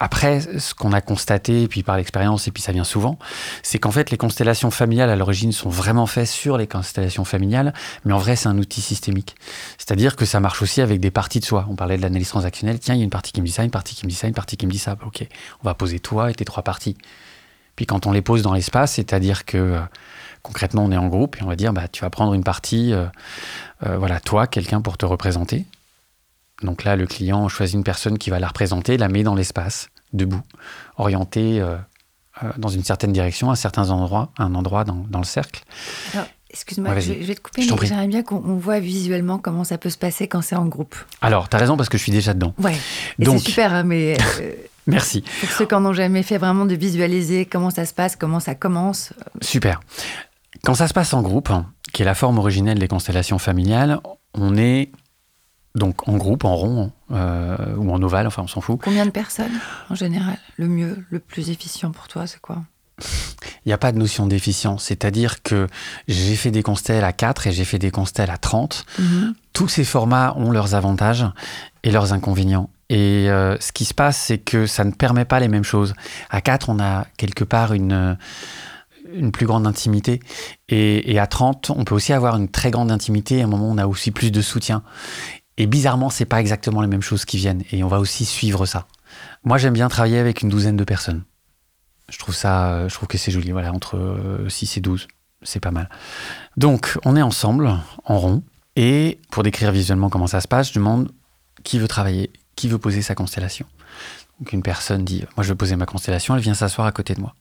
après, 0.00 0.40
ce 0.58 0.74
qu'on 0.74 0.92
a 0.92 1.00
constaté, 1.00 1.62
et 1.62 1.68
puis 1.68 1.82
par 1.82 1.96
l'expérience, 1.96 2.46
et 2.46 2.50
puis 2.50 2.62
ça 2.62 2.72
vient 2.72 2.84
souvent, 2.84 3.18
c'est 3.62 3.78
qu'en 3.78 3.90
fait, 3.90 4.10
les 4.10 4.18
constellations 4.18 4.70
familiales 4.70 5.08
à 5.08 5.16
l'origine 5.16 5.50
sont 5.52 5.70
vraiment 5.70 6.06
faites 6.06 6.28
sur 6.28 6.58
les 6.58 6.66
constellations 6.66 7.24
familiales, 7.24 7.72
mais 8.04 8.12
en 8.12 8.18
vrai, 8.18 8.36
c'est 8.36 8.48
un 8.48 8.58
outil 8.58 8.82
systémique. 8.82 9.34
C'est-à-dire 9.78 10.14
que 10.14 10.26
ça 10.26 10.40
marche 10.40 10.60
aussi 10.60 10.82
avec 10.82 11.00
des 11.00 11.10
parties 11.10 11.40
de 11.40 11.46
soi. 11.46 11.66
On 11.70 11.74
parlait 11.74 11.96
de 11.96 12.02
l'analyse 12.02 12.28
transactionnelle. 12.28 12.78
Tiens, 12.78 12.94
il 12.94 12.98
y 12.98 13.00
a 13.00 13.04
une 13.04 13.10
partie 13.10 13.32
qui 13.32 13.40
me 13.40 13.46
dit 13.46 13.52
ça, 13.52 13.64
une 13.64 13.70
partie 13.70 13.94
qui 13.94 14.04
me 14.04 14.10
dit 14.10 14.16
ça, 14.16 14.26
une 14.26 14.34
partie 14.34 14.58
qui 14.58 14.66
me 14.66 14.72
dit 14.72 14.78
ça. 14.78 14.96
Ok, 15.06 15.26
on 15.62 15.64
va 15.64 15.74
poser 15.74 15.98
toi 15.98 16.30
et 16.30 16.34
tes 16.34 16.44
trois 16.44 16.62
parties. 16.62 16.98
Puis 17.76 17.86
quand 17.86 18.06
on 18.06 18.12
les 18.12 18.22
pose 18.22 18.42
dans 18.42 18.52
l'espace, 18.52 18.94
c'est-à-dire 18.94 19.46
que 19.46 19.56
euh, 19.56 19.80
concrètement, 20.42 20.84
on 20.84 20.92
est 20.92 20.96
en 20.98 21.08
groupe 21.08 21.36
et 21.40 21.42
on 21.42 21.46
va 21.46 21.56
dire, 21.56 21.72
bah, 21.72 21.88
tu 21.88 22.02
vas 22.02 22.10
prendre 22.10 22.34
une 22.34 22.44
partie, 22.44 22.92
euh, 22.92 23.06
voilà, 23.80 24.20
toi, 24.20 24.46
quelqu'un 24.46 24.82
pour 24.82 24.98
te 24.98 25.06
représenter. 25.06 25.64
Donc 26.62 26.84
là, 26.84 26.96
le 26.96 27.06
client 27.06 27.48
choisit 27.48 27.74
une 27.74 27.84
personne 27.84 28.18
qui 28.18 28.30
va 28.30 28.38
la 28.38 28.48
représenter, 28.48 28.96
la 28.96 29.08
met 29.08 29.22
dans 29.22 29.34
l'espace, 29.34 29.88
debout, 30.12 30.40
orientée 30.96 31.60
euh, 31.60 31.76
euh, 32.42 32.50
dans 32.56 32.68
une 32.68 32.84
certaine 32.84 33.12
direction, 33.12 33.50
à 33.50 33.56
certains 33.56 33.90
endroits, 33.90 34.30
un 34.38 34.54
endroit 34.54 34.84
dans, 34.84 35.04
dans 35.08 35.18
le 35.18 35.24
cercle. 35.24 35.62
Alors, 36.14 36.26
excuse-moi, 36.50 36.94
Ouais, 36.94 37.00
je, 37.00 37.12
vais 37.12 37.34
te 37.34 37.40
couper, 37.40 37.62
Je 37.62 37.72
mais 37.72 37.86
j'aimerais 37.86 38.06
bien 38.06 38.22
qu'on 38.22 38.42
on 38.44 38.56
voit 38.56 38.80
visuellement 38.80 39.38
comment 39.38 39.64
ça 39.64 39.78
peut 39.78 39.90
se 39.90 39.98
passer 39.98 40.28
quand 40.28 40.42
c'est 40.42 40.56
en 40.56 40.66
groupe. 40.66 40.96
Alors, 41.20 41.48
tu 41.48 41.56
as 41.56 41.58
raison 41.58 41.76
parce 41.76 41.88
que 41.88 41.98
je 41.98 42.02
suis 42.02 42.12
déjà 42.12 42.34
dedans. 42.34 42.54
Ouais, 42.58 42.76
c'est 43.18 43.38
super, 43.38 43.72
hein, 43.72 43.82
mais 43.82 44.16
euh, 44.40 44.52
Merci. 44.86 45.22
pour 45.40 45.50
ceux 45.50 45.66
qui 45.66 45.74
n'en 45.74 45.84
ont 45.84 45.92
jamais 45.92 46.22
fait, 46.22 46.38
vraiment 46.38 46.64
de 46.64 46.74
visualiser 46.74 47.44
comment 47.44 47.70
ça 47.70 47.84
se 47.84 47.92
passe, 47.92 48.16
comment 48.16 48.40
ça 48.40 48.54
commence. 48.54 49.12
Super. 49.42 49.80
Quand 50.62 50.74
ça 50.74 50.88
se 50.88 50.94
passe 50.94 51.12
en 51.12 51.22
groupe, 51.22 51.50
qui 51.92 52.02
est 52.02 52.06
la 52.06 52.14
forme 52.14 52.38
originelle 52.38 52.78
des 52.78 52.88
constellations 52.88 53.38
familiales, 53.38 54.00
on 54.34 54.56
est 54.56 54.90
donc 55.76 56.08
en 56.08 56.16
groupe, 56.16 56.44
en 56.44 56.56
rond 56.56 56.92
euh, 57.12 57.56
ou 57.76 57.92
en 57.92 58.02
ovale, 58.02 58.26
enfin 58.26 58.42
on 58.42 58.48
s'en 58.48 58.60
fout. 58.60 58.80
Combien 58.82 59.06
de 59.06 59.10
personnes 59.10 59.60
en 59.90 59.94
général? 59.94 60.38
Le 60.56 60.68
mieux, 60.68 61.04
le 61.10 61.20
plus 61.20 61.50
efficient 61.50 61.92
pour 61.92 62.08
toi, 62.08 62.26
c'est 62.26 62.40
quoi? 62.40 62.62
Il 63.64 63.68
n'y 63.68 63.72
a 63.72 63.78
pas 63.78 63.92
de 63.92 63.98
notion 63.98 64.26
d'efficience, 64.26 64.84
c'est-à-dire 64.84 65.42
que 65.42 65.66
j'ai 66.08 66.34
fait 66.34 66.50
des 66.50 66.62
constelles 66.62 67.04
à 67.04 67.12
4 67.12 67.48
et 67.48 67.52
j'ai 67.52 67.64
fait 67.64 67.78
des 67.78 67.90
constelles 67.90 68.30
à 68.30 68.38
30. 68.38 68.86
Mhm. 68.98 69.34
Tous 69.52 69.68
ces 69.68 69.84
formats 69.84 70.34
ont 70.36 70.50
leurs 70.50 70.74
avantages 70.74 71.26
et 71.82 71.90
leurs 71.90 72.12
inconvénients. 72.12 72.70
Et 72.88 73.28
euh, 73.28 73.58
ce 73.60 73.72
qui 73.72 73.84
se 73.84 73.92
passe, 73.92 74.16
c'est 74.16 74.38
que 74.38 74.66
ça 74.66 74.84
ne 74.84 74.92
permet 74.92 75.24
pas 75.24 75.40
les 75.40 75.48
mêmes 75.48 75.64
choses. 75.64 75.94
À 76.30 76.40
4, 76.40 76.68
on 76.68 76.78
a 76.78 77.06
quelque 77.16 77.44
part 77.44 77.72
une, 77.72 77.92
euh, 77.92 78.14
une 79.12 79.32
plus 79.32 79.46
grande 79.46 79.66
intimité. 79.66 80.20
Et, 80.68 81.12
et 81.12 81.18
à 81.18 81.26
30, 81.26 81.70
on 81.76 81.84
peut 81.84 81.94
aussi 81.94 82.12
avoir 82.12 82.36
une 82.36 82.48
très 82.48 82.70
grande 82.70 82.92
intimité. 82.92 83.40
À 83.42 83.44
un 83.44 83.48
moment, 83.48 83.68
on 83.68 83.78
a 83.78 83.86
aussi 83.86 84.10
plus 84.10 84.30
de 84.30 84.40
soutien. 84.40 84.82
Et 85.58 85.66
bizarrement, 85.66 86.10
c'est 86.10 86.24
pas 86.24 86.40
exactement 86.40 86.82
les 86.82 86.88
mêmes 86.88 87.02
choses 87.02 87.24
qui 87.24 87.36
viennent. 87.36 87.62
Et 87.72 87.82
on 87.82 87.88
va 87.88 87.98
aussi 87.98 88.24
suivre 88.24 88.66
ça. 88.66 88.86
Moi, 89.44 89.58
j'aime 89.58 89.72
bien 89.72 89.88
travailler 89.88 90.18
avec 90.18 90.42
une 90.42 90.48
douzaine 90.48 90.76
de 90.76 90.84
personnes. 90.84 91.24
Je 92.08 92.18
trouve 92.18 92.34
ça, 92.34 92.72
euh, 92.72 92.88
je 92.88 92.94
trouve 92.94 93.08
que 93.08 93.18
c'est 93.18 93.30
joli. 93.30 93.50
Voilà, 93.52 93.72
entre 93.72 93.96
euh, 93.96 94.48
6 94.48 94.76
et 94.76 94.80
12, 94.80 95.08
c'est 95.42 95.60
pas 95.60 95.70
mal. 95.70 95.88
Donc, 96.56 96.98
on 97.04 97.16
est 97.16 97.22
ensemble, 97.22 97.72
en 98.04 98.18
rond. 98.18 98.42
Et 98.76 99.18
pour 99.30 99.42
décrire 99.42 99.72
visuellement 99.72 100.10
comment 100.10 100.26
ça 100.26 100.40
se 100.40 100.48
passe, 100.48 100.68
je 100.68 100.74
demande 100.74 101.10
qui 101.64 101.78
veut 101.78 101.88
travailler, 101.88 102.30
qui 102.54 102.68
veut 102.68 102.78
poser 102.78 103.02
sa 103.02 103.14
constellation. 103.14 103.66
Donc 104.38 104.52
une 104.52 104.62
personne 104.62 105.04
dit 105.04 105.24
Moi, 105.36 105.44
je 105.44 105.48
veux 105.48 105.54
poser 105.54 105.76
ma 105.76 105.86
constellation, 105.86 106.36
elle 106.36 106.42
vient 106.42 106.54
s'asseoir 106.54 106.86
à 106.86 106.92
côté 106.92 107.14
de 107.14 107.20
moi. 107.20 107.34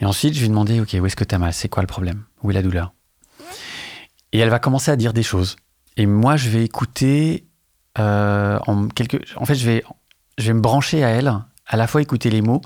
Et 0.00 0.06
ensuite, 0.06 0.34
je 0.34 0.40
vais 0.40 0.48
demander 0.48 0.80
Ok, 0.80 0.96
où 0.98 1.06
est-ce 1.06 1.16
que 1.16 1.24
tu 1.24 1.34
as 1.34 1.38
mal? 1.38 1.52
C'est 1.52 1.68
quoi 1.68 1.82
le 1.82 1.86
problème? 1.86 2.24
Où 2.42 2.50
est 2.50 2.54
la 2.54 2.62
douleur? 2.62 2.92
Et 4.32 4.38
elle 4.38 4.50
va 4.50 4.58
commencer 4.58 4.90
à 4.90 4.96
dire 4.96 5.12
des 5.12 5.22
choses. 5.22 5.56
Et 5.98 6.06
moi, 6.06 6.36
je 6.36 6.48
vais 6.48 6.64
écouter 6.64 7.44
euh, 7.98 8.58
en 8.66 8.86
quelque. 8.88 9.18
En 9.36 9.44
fait, 9.44 9.56
je 9.56 9.66
vais, 9.66 9.84
je 10.38 10.46
vais 10.46 10.54
me 10.54 10.60
brancher 10.60 11.04
à 11.04 11.08
elle, 11.08 11.34
à 11.66 11.76
la 11.76 11.86
fois 11.86 12.00
écouter 12.00 12.30
les 12.30 12.40
mots, 12.40 12.62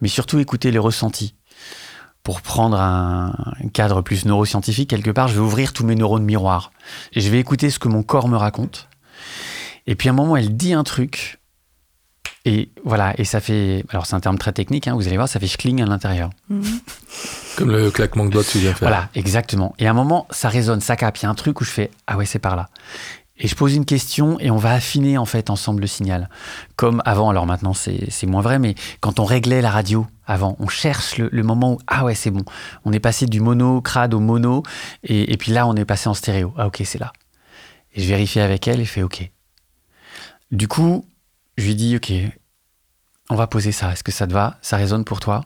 mais 0.00 0.08
surtout 0.08 0.38
écouter 0.40 0.70
les 0.72 0.78
ressentis. 0.78 1.36
Pour 2.22 2.42
prendre 2.42 2.78
un 2.78 3.32
cadre 3.72 4.02
plus 4.02 4.26
neuroscientifique, 4.26 4.90
quelque 4.90 5.10
part, 5.10 5.28
je 5.28 5.34
vais 5.34 5.40
ouvrir 5.40 5.72
tous 5.72 5.86
mes 5.86 5.94
neurones 5.94 6.24
miroirs. 6.24 6.70
Et 7.12 7.20
je 7.20 7.30
vais 7.30 7.38
écouter 7.38 7.70
ce 7.70 7.78
que 7.78 7.88
mon 7.88 8.02
corps 8.02 8.28
me 8.28 8.36
raconte. 8.36 8.88
Et 9.86 9.94
puis 9.94 10.08
à 10.08 10.12
un 10.12 10.14
moment, 10.14 10.36
elle 10.36 10.54
dit 10.54 10.74
un 10.74 10.84
truc. 10.84 11.39
Et 12.46 12.70
voilà, 12.84 13.12
et 13.18 13.24
ça 13.24 13.40
fait. 13.40 13.84
Alors 13.90 14.06
c'est 14.06 14.14
un 14.14 14.20
terme 14.20 14.38
très 14.38 14.52
technique, 14.52 14.88
hein, 14.88 14.94
vous 14.94 15.06
allez 15.06 15.16
voir, 15.16 15.28
ça 15.28 15.38
fait 15.38 15.46
schling 15.46 15.82
à 15.82 15.86
l'intérieur. 15.86 16.30
Mhm. 16.48 16.80
Comme 17.56 17.70
le 17.70 17.90
claquement 17.90 18.24
de 18.24 18.30
doigts 18.30 18.42
que 18.42 18.50
tu 18.50 18.58
viens 18.58 18.72
de 18.72 18.76
faire. 18.76 18.88
Voilà, 18.88 19.08
exactement. 19.14 19.74
Et 19.78 19.86
à 19.86 19.90
un 19.90 19.94
moment, 19.94 20.26
ça 20.30 20.48
résonne, 20.48 20.80
ça 20.80 20.96
capte. 20.96 21.20
Il 21.20 21.24
y 21.24 21.26
a 21.26 21.30
un 21.30 21.34
truc 21.34 21.60
où 21.60 21.64
je 21.64 21.70
fais 21.70 21.90
Ah 22.06 22.16
ouais, 22.16 22.24
c'est 22.24 22.38
par 22.38 22.56
là. 22.56 22.70
Et 23.42 23.48
je 23.48 23.54
pose 23.54 23.74
une 23.74 23.86
question 23.86 24.38
et 24.38 24.50
on 24.50 24.56
va 24.58 24.72
affiner 24.72 25.16
en 25.16 25.24
fait 25.24 25.48
ensemble 25.50 25.80
le 25.82 25.86
signal. 25.86 26.28
Comme 26.76 27.02
avant, 27.06 27.30
alors 27.30 27.46
maintenant 27.46 27.72
c'est 27.72 28.10
c'est 28.10 28.26
moins 28.26 28.42
vrai, 28.42 28.58
mais 28.58 28.74
quand 29.00 29.18
on 29.18 29.24
réglait 29.24 29.62
la 29.62 29.70
radio 29.70 30.06
avant, 30.26 30.56
on 30.60 30.68
cherche 30.68 31.16
le, 31.16 31.28
le 31.32 31.42
moment 31.42 31.72
où 31.74 31.78
Ah 31.86 32.04
ouais, 32.04 32.14
c'est 32.14 32.30
bon. 32.30 32.44
On 32.84 32.92
est 32.92 33.00
passé 33.00 33.24
du 33.26 33.40
mono 33.40 33.80
crade 33.80 34.12
au 34.12 34.20
mono 34.20 34.62
et, 35.04 35.32
et 35.32 35.36
puis 35.38 35.52
là 35.52 35.66
on 35.66 35.74
est 35.74 35.86
passé 35.86 36.08
en 36.08 36.14
stéréo. 36.14 36.52
Ah 36.58 36.66
ok, 36.66 36.82
c'est 36.84 36.98
là. 37.00 37.12
Et 37.94 38.02
je 38.02 38.08
vérifie 38.08 38.40
avec 38.40 38.68
elle 38.68 38.80
et 38.80 38.84
je 38.84 38.90
fais 38.90 39.02
Ok. 39.02 39.30
Du 40.50 40.68
coup, 40.68 41.06
je 41.56 41.66
lui 41.66 41.74
dis 41.74 41.96
Ok, 41.96 42.12
on 43.28 43.36
va 43.36 43.46
poser 43.46 43.72
ça. 43.72 43.92
Est-ce 43.92 44.04
que 44.04 44.12
ça 44.12 44.26
te 44.26 44.32
va? 44.32 44.58
Ça 44.62 44.76
résonne 44.76 45.04
pour 45.04 45.20
toi? 45.20 45.44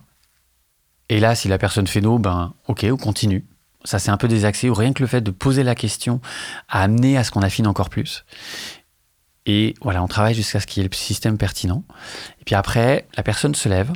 Et 1.09 1.21
là, 1.21 1.35
si 1.35 1.49
la 1.49 1.59
personne 1.59 1.87
fait 1.87 2.01
non, 2.01 2.19
ben 2.19 2.55
ok, 2.67 2.87
on 2.91 2.97
continue. 2.97 3.45
Ça, 3.85 3.99
c'est 3.99 4.11
un 4.11 4.17
peu 4.17 4.29
désaxé, 4.29 4.71
ou 4.71 4.75
rien 4.75 4.95
que 4.95 5.03
le 5.03 5.07
fait 5.07 5.21
de 5.21 5.31
poser 5.31 5.63
la 5.63 5.75
question 5.75 6.21
a 6.69 6.83
amené 6.83 7.19
à 7.19 7.25
ce 7.25 7.31
qu'on 7.31 7.43
affine 7.43 7.67
encore 7.67 7.91
plus. 7.91 8.25
Et 9.47 9.75
voilà, 9.83 10.03
on 10.03 10.09
travaille 10.09 10.35
jusqu'à 10.35 10.61
ce 10.61 10.67
qu'il 10.67 10.83
y 10.83 10.87
ait 10.87 10.89
le 10.89 10.97
système 10.97 11.37
pertinent. 11.37 11.85
Et 12.41 12.45
puis 12.45 12.55
après, 12.55 13.07
la 13.17 13.23
personne 13.23 13.55
se 13.55 13.69
lève, 13.69 13.93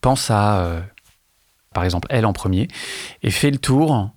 pense 0.00 0.30
à, 0.30 0.60
euh, 0.60 0.80
par 1.74 1.84
exemple, 1.84 2.08
elle 2.10 2.24
en 2.24 2.32
premier, 2.32 2.68
et 3.22 3.30
fait 3.30 3.50
le 3.50 3.58
tour 3.58 4.10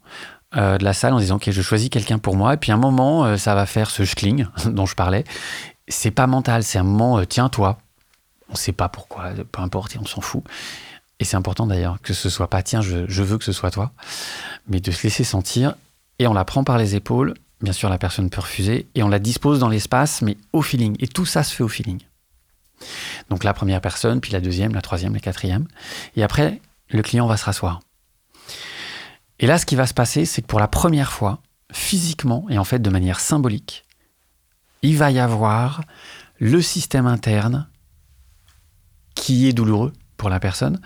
euh, 0.55 0.77
de 0.77 0.83
la 0.85 0.93
salle 0.93 1.13
en 1.13 1.19
disant, 1.19 1.35
ok, 1.35 1.51
je 1.51 1.61
choisis 1.61 1.89
quelqu'un 1.89 2.17
pour 2.17 2.37
moi. 2.37 2.53
Et 2.53 2.57
puis 2.57 2.71
à 2.71 2.75
un 2.75 2.79
moment, 2.79 3.25
euh, 3.25 3.35
ça 3.35 3.55
va 3.55 3.65
faire 3.65 3.89
ce 3.89 4.05
schling 4.05 4.47
dont 4.67 4.85
je 4.85 4.95
parlais. 4.95 5.25
C'est 5.89 6.11
pas 6.11 6.27
mental, 6.27 6.63
c'est 6.63 6.77
un 6.77 6.83
moment, 6.83 7.19
euh, 7.19 7.25
tiens, 7.25 7.49
toi. 7.49 7.77
On 8.49 8.55
sait 8.55 8.71
pas 8.71 8.89
pourquoi, 8.89 9.31
peu 9.51 9.61
importe, 9.61 9.95
et 9.95 9.99
on 9.99 10.05
s'en 10.05 10.21
fout. 10.21 10.43
Et 11.19 11.25
c'est 11.25 11.35
important 11.35 11.67
d'ailleurs 11.67 11.99
que 12.01 12.13
ce 12.13 12.29
soit 12.29 12.49
pas 12.49 12.63
tiens, 12.63 12.81
je 12.81 13.23
veux 13.23 13.37
que 13.37 13.43
ce 13.43 13.51
soit 13.51 13.71
toi, 13.71 13.91
mais 14.67 14.79
de 14.79 14.91
se 14.91 15.03
laisser 15.03 15.23
sentir. 15.23 15.75
Et 16.17 16.27
on 16.27 16.33
la 16.33 16.45
prend 16.45 16.63
par 16.63 16.77
les 16.77 16.95
épaules. 16.95 17.33
Bien 17.61 17.73
sûr, 17.73 17.89
la 17.89 17.97
personne 17.97 18.29
peut 18.29 18.41
refuser. 18.41 18.87
Et 18.95 19.03
on 19.03 19.09
la 19.09 19.19
dispose 19.19 19.59
dans 19.59 19.69
l'espace, 19.69 20.21
mais 20.21 20.37
au 20.53 20.61
feeling. 20.61 20.95
Et 20.99 21.07
tout 21.07 21.25
ça 21.25 21.43
se 21.43 21.53
fait 21.53 21.63
au 21.63 21.67
feeling. 21.67 21.99
Donc 23.29 23.43
la 23.43 23.53
première 23.53 23.81
personne, 23.81 24.21
puis 24.21 24.31
la 24.31 24.41
deuxième, 24.41 24.73
la 24.73 24.81
troisième, 24.81 25.13
la 25.13 25.19
quatrième. 25.19 25.67
Et 26.15 26.23
après, 26.23 26.61
le 26.89 27.01
client 27.01 27.27
va 27.27 27.37
se 27.37 27.45
rasseoir. 27.45 27.81
Et 29.39 29.47
là, 29.47 29.57
ce 29.57 29.65
qui 29.65 29.75
va 29.75 29.87
se 29.87 29.93
passer, 29.93 30.25
c'est 30.25 30.41
que 30.41 30.47
pour 30.47 30.59
la 30.59 30.67
première 30.67 31.11
fois, 31.11 31.41
physiquement 31.71 32.45
et 32.49 32.57
en 32.57 32.63
fait 32.63 32.79
de 32.79 32.89
manière 32.89 33.19
symbolique, 33.19 33.85
il 34.81 34.97
va 34.97 35.11
y 35.11 35.19
avoir 35.19 35.81
le 36.39 36.61
système 36.61 37.07
interne 37.07 37.67
qui 39.15 39.47
est 39.47 39.53
douloureux 39.53 39.93
pour 40.17 40.29
la 40.29 40.39
personne, 40.39 40.79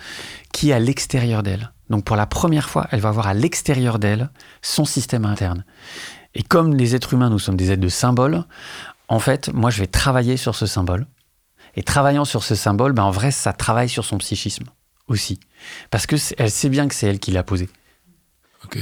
qui 0.52 0.70
est 0.70 0.74
à 0.74 0.80
l'extérieur 0.80 1.44
d'elle. 1.44 1.72
Donc 1.90 2.06
pour 2.06 2.16
la 2.16 2.26
première 2.26 2.70
fois, 2.70 2.88
elle 2.92 3.02
va 3.02 3.12
voir 3.12 3.28
à 3.28 3.34
l'extérieur 3.34 4.00
d'elle 4.00 4.30
son 4.62 4.86
système 4.86 5.26
interne. 5.26 5.66
Et 6.34 6.44
comme 6.44 6.74
les 6.76 6.96
êtres 6.96 7.14
humains, 7.14 7.30
nous 7.30 7.40
sommes 7.40 7.58
des 7.58 7.72
êtres 7.72 7.82
de 7.82 7.90
symboles, 7.90 8.44
en 9.08 9.20
fait, 9.20 9.54
moi, 9.54 9.70
je 9.70 9.80
vais 9.80 9.88
travailler 9.88 10.38
sur 10.38 10.56
ce 10.56 10.66
symbole. 10.66 11.06
Et 11.76 11.84
travaillant 11.84 12.26
sur 12.26 12.44
ce 12.44 12.56
symbole, 12.56 12.94
ben, 12.94 13.04
en 13.04 13.12
vrai, 13.12 13.32
ça 13.32 13.52
travaille 13.54 13.90
sur 13.90 14.06
son 14.06 14.18
psychisme 14.20 14.66
aussi. 15.08 15.40
Parce 15.92 16.06
que 16.06 16.16
elle 16.38 16.52
sait 16.52 16.70
bien 16.70 16.88
que 16.88 16.96
c'est 16.96 17.08
elle 17.08 17.20
qui 17.20 17.32
l'a 17.32 17.44
posé. 17.44 17.70
Ok. 18.64 18.78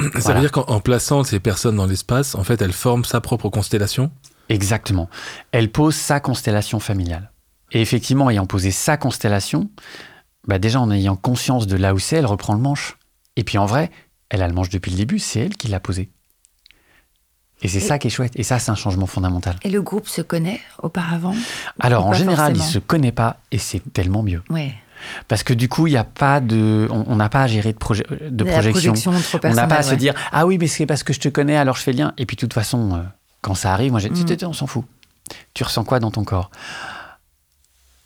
Ça 0.00 0.20
Voilà. 0.20 0.34
veut 0.34 0.40
dire 0.40 0.52
qu'en 0.52 0.62
en 0.62 0.80
plaçant 0.80 1.24
ces 1.24 1.40
personnes 1.40 1.76
dans 1.76 1.86
l'espace, 1.86 2.34
en 2.34 2.44
fait, 2.44 2.60
elle 2.60 2.72
forme 2.72 3.04
sa 3.04 3.20
propre 3.20 3.48
constellation? 3.48 4.10
Exactement. 4.48 5.08
Elle 5.52 5.70
pose 5.70 5.94
sa 5.94 6.20
constellation 6.20 6.80
familiale. 6.80 7.30
Et 7.72 7.80
effectivement, 7.80 8.30
ayant 8.30 8.46
posé 8.46 8.70
sa 8.70 8.96
constellation, 8.96 9.70
bah 10.46 10.58
déjà 10.58 10.80
en 10.80 10.90
ayant 10.90 11.16
conscience 11.16 11.66
de 11.66 11.76
là 11.76 11.94
où 11.94 11.98
c'est, 11.98 12.16
elle 12.16 12.26
reprend 12.26 12.54
le 12.54 12.60
manche. 12.60 12.96
Et 13.36 13.44
puis 13.44 13.58
en 13.58 13.66
vrai, 13.66 13.90
elle 14.28 14.42
a 14.42 14.48
le 14.48 14.54
manche 14.54 14.68
depuis 14.68 14.90
le 14.90 14.96
début, 14.96 15.18
c'est 15.18 15.40
elle 15.40 15.56
qui 15.56 15.68
l'a 15.68 15.80
posé. 15.80 16.10
Et 17.62 17.68
c'est 17.68 17.80
ça 17.80 17.98
qui 17.98 18.08
est 18.08 18.10
chouette. 18.10 18.32
Et 18.36 18.42
ça, 18.42 18.58
c'est 18.58 18.70
un 18.70 18.74
changement 18.74 19.06
fondamental. 19.06 19.56
Et 19.62 19.70
le 19.70 19.80
groupe 19.80 20.06
se 20.06 20.20
connaît 20.20 20.60
auparavant 20.82 21.34
Alors, 21.80 22.04
en 22.06 22.12
général, 22.12 22.52
il 22.52 22.56
forcément 22.58 22.72
se 22.74 22.78
connaît 22.78 23.12
pas 23.12 23.38
et 23.52 23.58
c'est 23.58 23.80
tellement 23.92 24.22
mieux. 24.22 24.42
Ouais. 24.50 24.74
Parce 25.28 25.42
que 25.42 25.54
du 25.54 25.68
coup, 25.68 25.86
il 25.86 25.90
n'y 25.90 25.96
a 25.96 26.04
pas 26.04 26.40
de. 26.40 26.88
On 26.90 27.16
n'a 27.16 27.28
pas 27.28 27.42
à 27.42 27.46
gérer 27.46 27.72
de, 27.72 27.78
proje- 27.78 28.04
de 28.28 28.44
projection. 28.44 28.92
On 29.44 29.54
n'a 29.54 29.66
pas 29.66 29.76
à 29.76 29.82
se 29.82 29.94
dire 29.94 30.14
Ah 30.32 30.46
oui, 30.46 30.58
mais 30.58 30.66
c'est 30.66 30.86
parce 30.86 31.02
que 31.02 31.12
je 31.12 31.20
te 31.20 31.28
connais, 31.28 31.56
alors 31.56 31.76
je 31.76 31.82
fais 31.82 31.92
le 31.92 31.98
lien. 31.98 32.12
Et 32.18 32.26
puis, 32.26 32.36
de 32.36 32.40
toute 32.40 32.54
façon, 32.54 32.94
euh, 32.94 33.02
quand 33.44 33.54
ça 33.54 33.72
arrive, 33.74 33.90
moi, 33.92 34.00
j'ai 34.00 34.08
Mm. 34.08 34.24
dit 34.24 34.44
On 34.46 34.54
s'en 34.54 34.66
fout. 34.66 34.84
Tu 35.52 35.62
ressens 35.64 35.84
quoi 35.84 36.00
dans 36.00 36.10
ton 36.10 36.24
corps? 36.24 36.50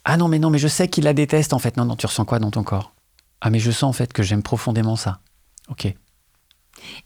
Ah 0.04 0.16
non, 0.16 0.26
mais 0.28 0.38
non, 0.38 0.50
mais 0.50 0.59
je 0.59 0.68
sais 0.68 0.88
qu'il 0.88 1.04
la 1.04 1.12
déteste 1.12 1.52
en 1.52 1.59
fait. 1.59 1.76
Non, 1.76 1.85
non, 1.85 1.95
tu 1.97 2.07
ressens 2.07 2.25
quoi 2.25 2.38
dans 2.40 2.50
ton 2.50 2.62
corps? 2.64 2.92
Ah, 3.40 3.50
mais 3.50 3.59
je 3.61 3.71
sens 3.71 3.85
en 3.85 3.92
fait 3.92 4.12
que 4.12 4.23
j'aime 4.23 4.42
profondément 4.42 4.97
ça. 4.97 5.21
Ok. 5.68 5.85
Et 5.87 5.95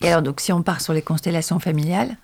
alors, 0.09 0.23
donc, 0.23 0.41
si 0.41 0.53
on 0.53 0.63
part 0.63 0.81
sur 0.81 0.93
les 0.95 1.03
constellations 1.03 1.59
familiales, 1.59 2.17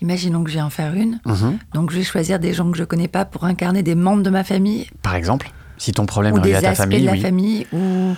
imaginons 0.00 0.42
que 0.42 0.50
je 0.50 0.56
vais 0.56 0.62
en 0.62 0.70
faire 0.70 0.94
une. 0.94 1.20
Mhm. 1.26 1.58
Donc, 1.74 1.90
je 1.90 1.96
vais 1.98 2.04
choisir 2.04 2.38
des 2.40 2.54
gens 2.54 2.70
que 2.70 2.76
je 2.78 2.84
connais 2.84 3.08
pas 3.08 3.24
pour 3.24 3.44
incarner 3.44 3.82
des 3.82 3.94
membres 3.94 4.22
de 4.22 4.30
ma 4.30 4.42
famille 4.44 4.88
Par 5.02 5.14
exemple, 5.14 5.52
si 5.78 5.92
ton 5.92 6.06
problème 6.06 6.34
ou 6.34 6.38
est 6.38 6.42
lié 6.44 6.54
à 6.54 6.62
ta 6.62 6.74
famille, 6.74 7.00
de 7.02 7.06
la 7.06 7.12
oui. 7.12 7.20
famille 7.20 7.66
ou 7.72 8.16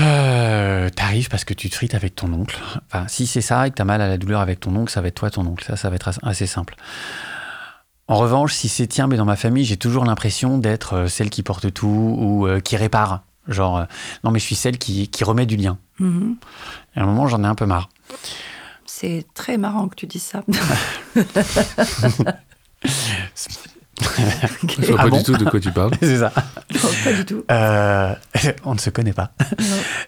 Euh, 0.00 0.88
T'arrives 0.90 1.28
parce 1.28 1.44
que 1.44 1.54
tu 1.54 1.70
te 1.70 1.74
frites 1.74 1.94
avec 1.94 2.14
ton 2.14 2.32
oncle. 2.32 2.58
Enfin, 2.86 3.08
si 3.08 3.26
c'est 3.26 3.40
ça 3.40 3.66
et 3.66 3.70
que 3.70 3.76
t'as 3.76 3.84
mal 3.84 4.00
à 4.00 4.08
la 4.08 4.18
douleur 4.18 4.40
avec 4.40 4.60
ton 4.60 4.74
oncle, 4.76 4.90
ça 4.92 5.00
va 5.00 5.08
être 5.08 5.14
toi 5.14 5.30
ton 5.30 5.46
oncle. 5.46 5.64
Ça, 5.64 5.76
ça 5.76 5.88
va 5.90 5.96
être 5.96 6.08
as- 6.08 6.18
assez 6.22 6.46
simple. 6.46 6.74
En 8.08 8.16
revanche, 8.16 8.52
si 8.54 8.68
c'est 8.68 8.86
tiens, 8.86 9.06
mais 9.08 9.16
dans 9.16 9.24
ma 9.24 9.36
famille, 9.36 9.64
j'ai 9.64 9.76
toujours 9.76 10.04
l'impression 10.04 10.58
d'être 10.58 10.92
euh, 10.94 11.08
celle 11.08 11.30
qui 11.30 11.42
porte 11.42 11.72
tout 11.72 11.86
ou 12.18 12.46
euh, 12.46 12.60
qui 12.60 12.76
répare. 12.76 13.22
Genre, 13.48 13.78
euh, 13.78 13.84
non, 14.24 14.30
mais 14.30 14.38
je 14.38 14.44
suis 14.44 14.54
celle 14.54 14.78
qui, 14.78 15.08
qui 15.08 15.24
remet 15.24 15.46
du 15.46 15.56
lien. 15.56 15.78
Mhm. 15.98 16.36
Et 16.94 17.00
à 17.00 17.02
un 17.02 17.06
moment, 17.06 17.26
j'en 17.26 17.42
ai 17.42 17.46
un 17.46 17.54
peu 17.54 17.66
marre. 17.66 17.88
C'est 18.84 19.24
très 19.34 19.56
marrant 19.56 19.88
que 19.88 19.94
tu 19.96 20.06
dises 20.06 20.22
ça. 20.22 20.42
Je 24.00 24.86
vois 24.92 24.96
Ah 24.98 25.02
pas 25.04 25.08
bon 25.10 25.16
du 25.18 25.22
tout 25.22 25.36
de 25.36 25.44
quoi 25.44 25.58
tu 25.60 25.72
parles. 25.72 25.92
C'est 26.00 26.18
ça. 26.18 26.32
Non, 26.74 26.90
pas 27.04 27.12
du 27.12 27.24
tout. 27.24 27.44
Euh, 27.50 28.14
on 28.64 28.74
ne 28.74 28.78
se 28.78 28.90
connaît 28.90 29.12
pas. 29.12 29.32
Non. 29.58 29.66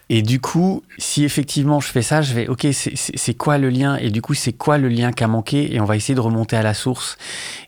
Et 0.09 0.21
du 0.21 0.39
coup, 0.39 0.83
si 0.97 1.23
effectivement 1.23 1.79
je 1.79 1.87
fais 1.87 2.01
ça, 2.01 2.21
je 2.21 2.33
vais, 2.33 2.47
ok, 2.47 2.67
c'est- 2.71 3.33
quoi 3.33 3.57
le 3.57 3.69
lien? 3.69 3.95
Et 3.97 4.09
du 4.09 4.21
coup, 4.21 4.33
c'est 4.33 4.53
quoi 4.53 4.77
le 4.77 4.89
lien 4.89 5.11
qui 5.11 5.23
a 5.23 5.27
manqué? 5.27 5.73
Et 5.73 5.79
on 5.79 5.85
va 5.85 5.95
essayer 5.95 6.15
de 6.15 6.19
remonter 6.19 6.55
à 6.55 6.61
la 6.63 6.73
source. 6.73 7.17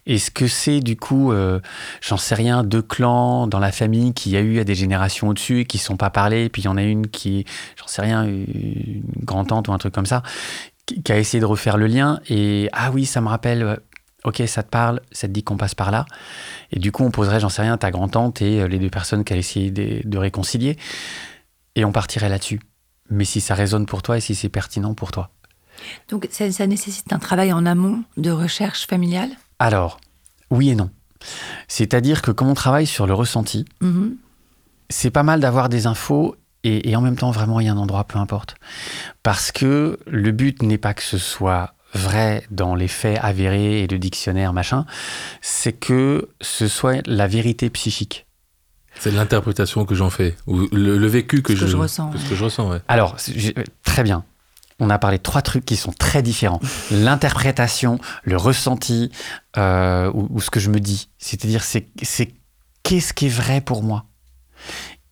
Et 0.05 0.17
ce 0.17 0.31
que 0.31 0.47
c'est, 0.47 0.79
du 0.79 0.95
coup, 0.97 1.31
euh, 1.31 1.59
j'en 2.01 2.17
sais 2.17 2.35
rien, 2.35 2.63
deux 2.63 2.81
clans 2.81 3.47
dans 3.47 3.59
la 3.59 3.71
famille 3.71 4.13
qui 4.13 4.35
a 4.37 4.41
eu 4.41 4.59
à 4.59 4.63
des 4.63 4.75
générations 4.75 5.29
au-dessus 5.29 5.61
et 5.61 5.65
qui 5.65 5.77
ne 5.77 5.81
sont 5.81 5.97
pas 5.97 6.09
parlé. 6.09 6.49
Puis 6.49 6.63
il 6.63 6.65
y 6.65 6.67
en 6.67 6.77
a 6.77 6.83
une 6.83 7.07
qui, 7.07 7.45
j'en 7.79 7.87
sais 7.87 8.01
rien, 8.01 8.23
une 8.25 9.03
grand-tante 9.23 9.67
ou 9.67 9.73
un 9.73 9.77
truc 9.77 9.93
comme 9.93 10.05
ça, 10.05 10.23
qui, 10.85 11.01
qui 11.01 11.11
a 11.11 11.17
essayé 11.17 11.39
de 11.39 11.45
refaire 11.45 11.77
le 11.77 11.87
lien. 11.87 12.19
Et 12.29 12.69
ah 12.73 12.91
oui, 12.91 13.05
ça 13.05 13.21
me 13.21 13.27
rappelle. 13.27 13.79
Ok, 14.23 14.41
ça 14.45 14.61
te 14.63 14.69
parle, 14.69 15.01
ça 15.11 15.27
te 15.27 15.33
dit 15.33 15.43
qu'on 15.43 15.57
passe 15.57 15.73
par 15.75 15.89
là. 15.91 16.05
Et 16.71 16.79
du 16.79 16.91
coup, 16.91 17.03
on 17.03 17.09
poserait, 17.11 17.39
j'en 17.39 17.49
sais 17.49 17.63
rien, 17.63 17.77
ta 17.77 17.89
grand-tante 17.89 18.41
et 18.41 18.61
euh, 18.61 18.67
les 18.67 18.77
deux 18.77 18.89
personnes 18.89 19.23
qu'elle 19.23 19.37
a 19.37 19.39
essayé 19.39 19.71
de, 19.71 20.01
de 20.07 20.17
réconcilier. 20.17 20.77
Et 21.75 21.85
on 21.85 21.91
partirait 21.91 22.29
là-dessus. 22.29 22.59
Mais 23.09 23.25
si 23.25 23.41
ça 23.41 23.55
résonne 23.55 23.85
pour 23.87 24.03
toi 24.03 24.17
et 24.17 24.21
si 24.21 24.35
c'est 24.35 24.49
pertinent 24.49 24.93
pour 24.93 25.11
toi. 25.11 25.31
Donc 26.09 26.27
ça, 26.31 26.51
ça 26.51 26.67
nécessite 26.67 27.11
un 27.13 27.19
travail 27.19 27.51
en 27.51 27.65
amont 27.65 28.03
de 28.17 28.29
recherche 28.29 28.85
familiale? 28.85 29.31
Alors, 29.57 29.99
oui 30.51 30.69
et 30.69 30.75
non. 30.75 30.91
C'est-à-dire 31.67 32.21
que 32.21 32.31
comme 32.31 32.47
on 32.49 32.53
travaille 32.53 32.87
sur 32.87 33.07
le 33.07 33.13
ressenti, 33.13 33.65
Mhm. 33.81 34.17
c'est 34.89 35.11
pas 35.11 35.23
mal 35.23 35.39
d'avoir 35.39 35.69
des 35.69 35.87
infos 35.87 36.35
et, 36.63 36.89
et 36.89 36.95
en 36.95 37.01
même 37.01 37.15
temps 37.15 37.31
vraiment 37.31 37.59
il 37.59 37.65
y 37.65 37.69
a 37.69 37.73
un 37.73 37.77
endroit, 37.77 38.03
peu 38.03 38.19
importe. 38.19 38.55
Parce 39.23 39.51
que 39.51 39.99
le 40.05 40.31
but 40.31 40.61
n'est 40.61 40.77
pas 40.77 40.93
que 40.93 41.03
ce 41.03 41.17
soit 41.17 41.73
vrai 41.93 42.43
dans 42.51 42.75
les 42.75 42.87
faits 42.87 43.19
avérés 43.21 43.81
et 43.81 43.87
le 43.87 43.99
dictionnaire, 43.99 44.53
machin, 44.53 44.85
c'est 45.41 45.73
que 45.73 46.29
ce 46.41 46.67
soit 46.67 47.05
la 47.07 47.27
vérité 47.27 47.69
psychique. 47.69 48.25
C'est 48.99 49.11
l'interprétation 49.11 49.85
que 49.85 49.95
j'en 49.95 50.09
fais, 50.09 50.35
ou 50.47 50.67
le, 50.71 50.97
le 50.97 51.07
vécu 51.07 51.41
que, 51.41 51.55
Ce 51.55 51.61
que 51.61 51.67
je 51.67 51.77
ressens, 51.77 52.11
Ce 52.17 52.29
que 52.29 52.35
je 52.35 52.43
ressens, 52.43 52.69
ouais. 52.69 52.81
Alors, 52.87 53.15
très 53.83 54.03
bien. 54.03 54.25
On 54.79 54.89
a 54.89 54.97
parlé 54.97 55.17
de 55.17 55.23
trois 55.23 55.41
trucs 55.41 55.63
qui 55.63 55.75
sont 55.75 55.93
très 55.93 56.21
différents. 56.23 56.59
L'interprétation, 56.91 57.99
le 58.23 58.35
ressenti, 58.35 59.11
euh, 59.57 60.11
ou, 60.13 60.27
ou 60.31 60.41
ce 60.41 60.49
que 60.49 60.59
je 60.59 60.69
me 60.69 60.79
dis. 60.79 61.09
C'est-à-dire, 61.19 61.63
c'est 61.63 61.87
c'est 62.01 62.33
qu'est-ce 62.83 63.13
qui 63.13 63.27
est 63.27 63.29
vrai 63.29 63.61
pour 63.61 63.83
moi? 63.83 64.05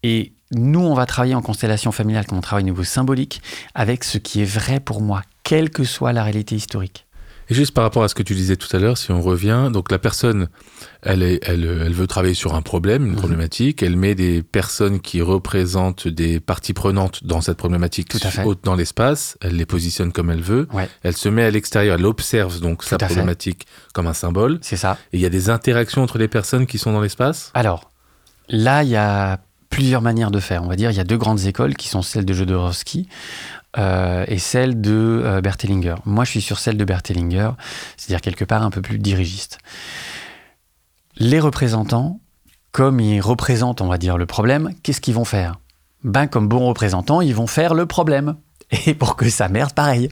Et 0.04 0.34
nous, 0.52 0.82
on 0.82 0.94
va 0.94 1.06
travailler 1.06 1.36
en 1.36 1.42
constellation 1.42 1.92
familiale, 1.92 2.26
comme 2.26 2.38
on 2.38 2.42
travaille 2.42 2.64
au 2.64 2.66
niveau 2.66 2.84
symbolique, 2.84 3.42
avec 3.76 4.04
ce 4.04 4.18
qui 4.18 4.42
est 4.42 4.46
vrai 4.46 4.80
pour 4.80 5.02
moi, 5.02 5.22
quelle 5.50 5.70
que 5.72 5.84
soit 5.84 6.14
la 6.14 6.24
réalité 6.24 6.56
historique. 6.56 7.06
Et 7.52 7.56
juste 7.56 7.74
par 7.74 7.84
rapport 7.84 8.04
à 8.04 8.08
ce 8.08 8.14
que 8.14 8.22
tu 8.22 8.36
disais 8.36 8.56
tout 8.56 8.68
à 8.76 8.80
l'heure, 8.80 8.96
si 9.00 9.12
on 9.12 9.22
revient, 9.24 9.72
donc 9.74 9.92
la 9.92 9.98
personne, 9.98 10.50
elle, 11.02 11.24
est, 11.24 11.40
elle, 11.42 11.64
elle 11.64 11.94
veut 11.94 12.06
travailler 12.06 12.36
sur 12.36 12.54
un 12.54 12.62
problème, 12.62 13.04
une 13.08 13.14
Mhm. 13.14 13.18
problématique, 13.18 13.82
elle 13.82 13.96
met 13.96 14.14
des 14.14 14.44
personnes 14.44 15.00
qui 15.00 15.24
représentent 15.24 16.08
des 16.08 16.40
parties 16.40 16.74
prenantes 16.74 17.24
dans 17.24 17.42
cette 17.42 17.58
problématique 17.58 18.10
Tout 18.10 18.20
à 18.22 18.30
fait. 18.30 18.44
haute 18.44 18.60
dans 18.64 18.76
l'espace, 18.76 19.36
elle 19.42 19.56
les 19.56 19.66
positionne 19.66 20.12
comme 20.12 20.30
elle 20.30 20.44
veut, 20.44 20.68
Ouais. 20.72 20.88
elle 21.02 21.18
se 21.18 21.28
met 21.28 21.44
à 21.44 21.50
l'extérieur, 21.50 21.98
elle 21.98 22.06
observe 22.06 22.60
donc 22.60 22.84
sa 22.84 23.00
fait. 23.00 23.06
problématique 23.08 23.66
comme 23.96 24.06
un 24.06 24.14
symbole, 24.14 24.60
C'est 24.62 24.78
ça. 24.78 25.00
et 25.12 25.18
il 25.18 25.22
y 25.22 25.26
a 25.26 25.30
des 25.30 25.50
interactions 25.50 26.04
entre 26.04 26.20
les 26.20 26.28
personnes 26.28 26.68
qui 26.68 26.78
sont 26.78 26.92
dans 26.94 27.02
l'espace? 27.02 27.50
Alors, 27.56 27.90
là, 28.48 28.84
il 28.84 28.90
y 28.90 28.96
a 28.96 29.40
plusieurs 29.72 30.02
manières 30.04 30.32
de 30.32 30.40
faire. 30.40 30.64
On 30.64 30.68
va 30.68 30.76
dire, 30.76 30.92
il 30.92 30.98
y 30.98 31.00
a 31.00 31.04
deux 31.04 31.18
grandes 31.18 31.46
écoles 31.46 31.76
qui 31.76 31.88
sont 31.90 32.02
celles 32.04 32.26
de 32.26 32.34
Jodorowsky 32.34 33.08
euh, 33.78 34.26
et 34.28 34.40
celle 34.40 34.82
de 34.82 35.22
euh. 35.24 35.96
Moi, 36.06 36.26
je 36.26 36.32
suis 36.32 36.42
sur 36.42 36.60
celle 36.60 36.78
de 36.78 36.86
Berthellinger, 36.86 37.52
c'est-à-dire 37.98 38.22
quelque 38.22 38.46
part 38.46 38.64
un 38.64 38.72
peu 38.72 38.82
plus 38.82 39.00
dirigiste. 39.00 39.60
Les 41.18 41.40
représentants, 41.40 42.20
comme 42.72 43.00
ils 43.00 43.22
représentent, 43.22 43.82
on 43.82 43.88
va 43.88 43.98
dire, 43.98 44.18
le 44.18 44.26
problème, 44.26 44.74
qu'est-ce 44.84 45.02
qu'ils 45.02 45.14
vont 45.14 45.26
faire? 45.26 45.60
Ben, 46.04 46.28
comme 46.28 46.48
bons 46.48 46.68
représentants, 46.68 47.22
ils 47.22 47.36
vont 47.36 47.48
faire 47.48 47.74
le 47.74 47.86
problème. 47.86 48.36
Et 48.86 48.94
pour 48.94 49.16
que 49.16 49.30
ça 49.30 49.50
merde, 49.50 49.74
pareil. 49.74 50.10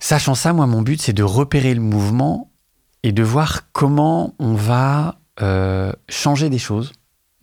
Sachant 0.00 0.34
ça, 0.34 0.52
moi, 0.52 0.66
mon 0.66 0.82
but, 0.82 1.00
c'est 1.00 1.12
de 1.12 1.22
repérer 1.22 1.74
le 1.74 1.80
mouvement 1.80 2.50
et 3.02 3.12
de 3.12 3.22
voir 3.22 3.70
comment 3.72 4.34
on 4.38 4.54
va 4.54 5.18
euh, 5.40 5.92
changer 6.08 6.48
des 6.48 6.58
choses 6.58 6.92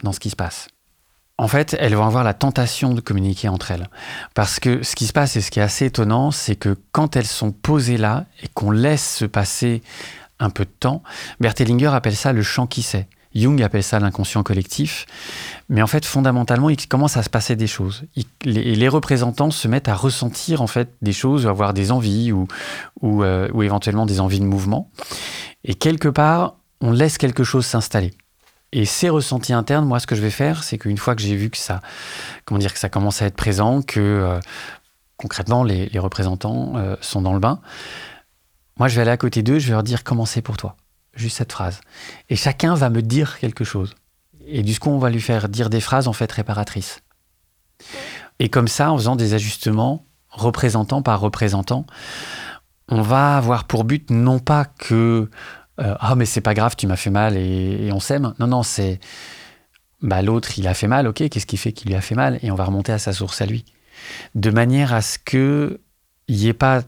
dans 0.03 0.11
ce 0.11 0.19
qui 0.19 0.29
se 0.29 0.35
passe. 0.35 0.67
En 1.41 1.47
fait, 1.47 1.75
elles 1.79 1.95
vont 1.95 2.05
avoir 2.05 2.23
la 2.23 2.35
tentation 2.35 2.93
de 2.93 3.01
communiquer 3.01 3.49
entre 3.49 3.71
elles. 3.71 3.89
Parce 4.35 4.59
que 4.59 4.83
ce 4.83 4.95
qui 4.95 5.07
se 5.07 5.11
passe 5.11 5.35
et 5.37 5.41
ce 5.41 5.49
qui 5.49 5.59
est 5.59 5.63
assez 5.63 5.87
étonnant, 5.87 6.29
c'est 6.29 6.55
que 6.55 6.77
quand 6.91 7.15
elles 7.15 7.25
sont 7.25 7.51
posées 7.51 7.97
là 7.97 8.25
et 8.43 8.47
qu'on 8.47 8.69
laisse 8.69 9.15
se 9.15 9.25
passer 9.25 9.81
un 10.37 10.51
peu 10.51 10.65
de 10.65 10.69
temps, 10.69 11.01
Berthellinger 11.39 11.87
appelle 11.87 12.15
ça 12.15 12.31
le 12.31 12.43
champ 12.43 12.67
qui 12.67 12.83
sait. 12.83 13.07
Jung 13.33 13.59
appelle 13.63 13.81
ça 13.81 13.99
l'inconscient 13.99 14.43
collectif. 14.43 15.07
Mais 15.67 15.81
en 15.81 15.87
fait, 15.87 16.05
fondamentalement, 16.05 16.69
il 16.69 16.87
commence 16.87 17.17
à 17.17 17.23
se 17.23 17.29
passer 17.31 17.55
des 17.55 17.65
choses. 17.65 18.03
Les, 18.43 18.87
représentants 18.87 19.49
se 19.49 19.67
mettent 19.67 19.89
à 19.89 19.95
ressentir 19.95 20.61
en 20.61 20.67
fait 20.67 20.93
des 21.01 21.13
choses, 21.13 21.47
avoir 21.47 21.73
des 21.73 21.91
envies 21.91 22.31
euh, 22.31 23.47
ou 23.51 23.63
éventuellement 23.63 24.05
des 24.05 24.19
envies 24.19 24.41
de 24.41 24.45
mouvement. 24.45 24.91
Et 25.63 25.73
quelque 25.73 26.07
part, 26.07 26.57
on 26.81 26.91
laisse 26.91 27.17
quelque 27.17 27.43
chose 27.43 27.65
s'installer. 27.65 28.13
Et 28.73 28.85
ces 28.85 29.09
ressentis 29.09 29.53
internes, 29.53 29.85
moi, 29.85 29.99
ce 29.99 30.07
que 30.07 30.15
je 30.15 30.21
vais 30.21 30.29
faire, 30.29 30.63
c'est 30.63 30.77
qu'une 30.77 30.97
fois 30.97 31.15
que 31.15 31.21
j'ai 31.21 31.35
vu 31.35 31.49
que 31.49 31.57
ça, 31.57 31.81
comment 32.45 32.59
dire, 32.59 32.73
que 32.73 32.79
ça 32.79 32.89
commence 32.89 33.21
à 33.21 33.25
être 33.25 33.35
présent, 33.35 33.81
que 33.81 33.99
euh, 33.99 34.39
concrètement 35.17 35.63
les, 35.63 35.89
représentants 35.99 36.73
euh, 36.77 36.95
sont 37.01 37.21
dans 37.21 37.33
le 37.33 37.39
bain, 37.39 37.59
moi, 38.77 38.87
je 38.87 38.95
vais 38.95 39.01
aller 39.01 39.11
à 39.11 39.17
côté 39.17 39.43
d'eux, 39.43 39.59
je 39.59 39.67
vais 39.67 39.73
leur 39.73 39.83
dire 39.83 40.03
comment 40.03 40.25
c'est 40.25 40.41
pour 40.41 40.57
toi, 40.57 40.77
juste 41.13 41.37
cette 41.37 41.51
phrase. 41.51 41.81
Et 42.29 42.35
chacun 42.35 42.73
va 42.73 42.89
me 42.89 43.01
dire 43.01 43.39
quelque 43.39 43.65
chose. 43.65 43.93
Et 44.47 44.63
du 44.63 44.79
coup, 44.79 44.89
on 44.89 44.99
va 44.99 45.09
lui 45.09 45.21
faire 45.21 45.49
dire 45.49 45.69
des 45.69 45.81
phrases 45.81 46.07
en 46.07 46.13
fait 46.13 46.31
réparatrices. 46.31 47.01
Et 48.39 48.49
comme 48.49 48.67
ça, 48.67 48.91
en 48.91 48.97
faisant 48.97 49.15
des 49.15 49.33
ajustements, 49.33 50.05
représentant 50.29 51.01
par 51.01 51.19
représentant, 51.19 51.85
on 52.87 53.01
va 53.01 53.37
avoir 53.37 53.65
pour 53.65 53.83
but 53.83 54.09
non 54.09 54.39
pas 54.39 54.65
que 54.65 55.29
euh, 55.79 55.95
ah 55.99 56.15
mais 56.15 56.25
c'est 56.25 56.41
pas 56.41 56.53
grave, 56.53 56.75
tu 56.75 56.87
m'as 56.87 56.95
fait 56.97 57.09
mal 57.09 57.37
et, 57.37 57.85
et 57.87 57.91
on 57.93 57.99
s'aime. 57.99 58.33
Non 58.39 58.47
non, 58.47 58.63
c'est 58.63 58.99
bah 60.01 60.21
l'autre 60.21 60.57
il 60.57 60.67
a 60.67 60.73
fait 60.73 60.87
mal, 60.87 61.07
ok, 61.07 61.29
qu'est-ce 61.29 61.45
qui 61.45 61.57
fait 61.57 61.71
qu'il 61.71 61.89
lui 61.89 61.95
a 61.95 62.01
fait 62.01 62.15
mal? 62.15 62.39
Et 62.43 62.51
on 62.51 62.55
va 62.55 62.65
remonter 62.65 62.91
à 62.91 62.97
sa 62.99 63.13
source 63.13 63.41
à 63.41 63.45
lui, 63.45 63.65
de 64.35 64.49
manière 64.49 64.93
à 64.93 65.01
ce 65.01 65.17
que 65.19 65.79
il 66.27 66.37
n'y 66.37 66.47
ait 66.47 66.53
pas 66.53 66.81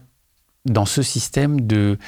dans 0.64 0.86
ce 0.86 1.02
système 1.02 1.60
de 1.60 1.98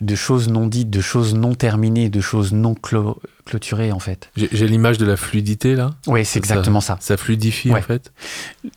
de 0.00 0.14
choses 0.14 0.48
non 0.48 0.68
dites, 0.68 0.90
de 0.90 1.00
choses 1.00 1.34
non 1.34 1.56
terminées, 1.56 2.08
de 2.08 2.20
choses 2.20 2.52
non 2.52 2.74
clo- 2.74 3.20
clôturées 3.44 3.90
en 3.90 3.98
fait. 3.98 4.30
J'ai 4.36 4.68
l'image 4.68 4.96
de 4.98 5.04
la 5.04 5.16
fluidité 5.16 5.74
là? 5.74 5.90
Oui, 6.06 6.24
c'est 6.24 6.38
exactement 6.38 6.80
ça. 6.80 6.98
Ça 7.00 7.16
fluidifie 7.16 7.72
Ouais. 7.72 7.80
en 7.80 7.82
fait? 7.82 8.12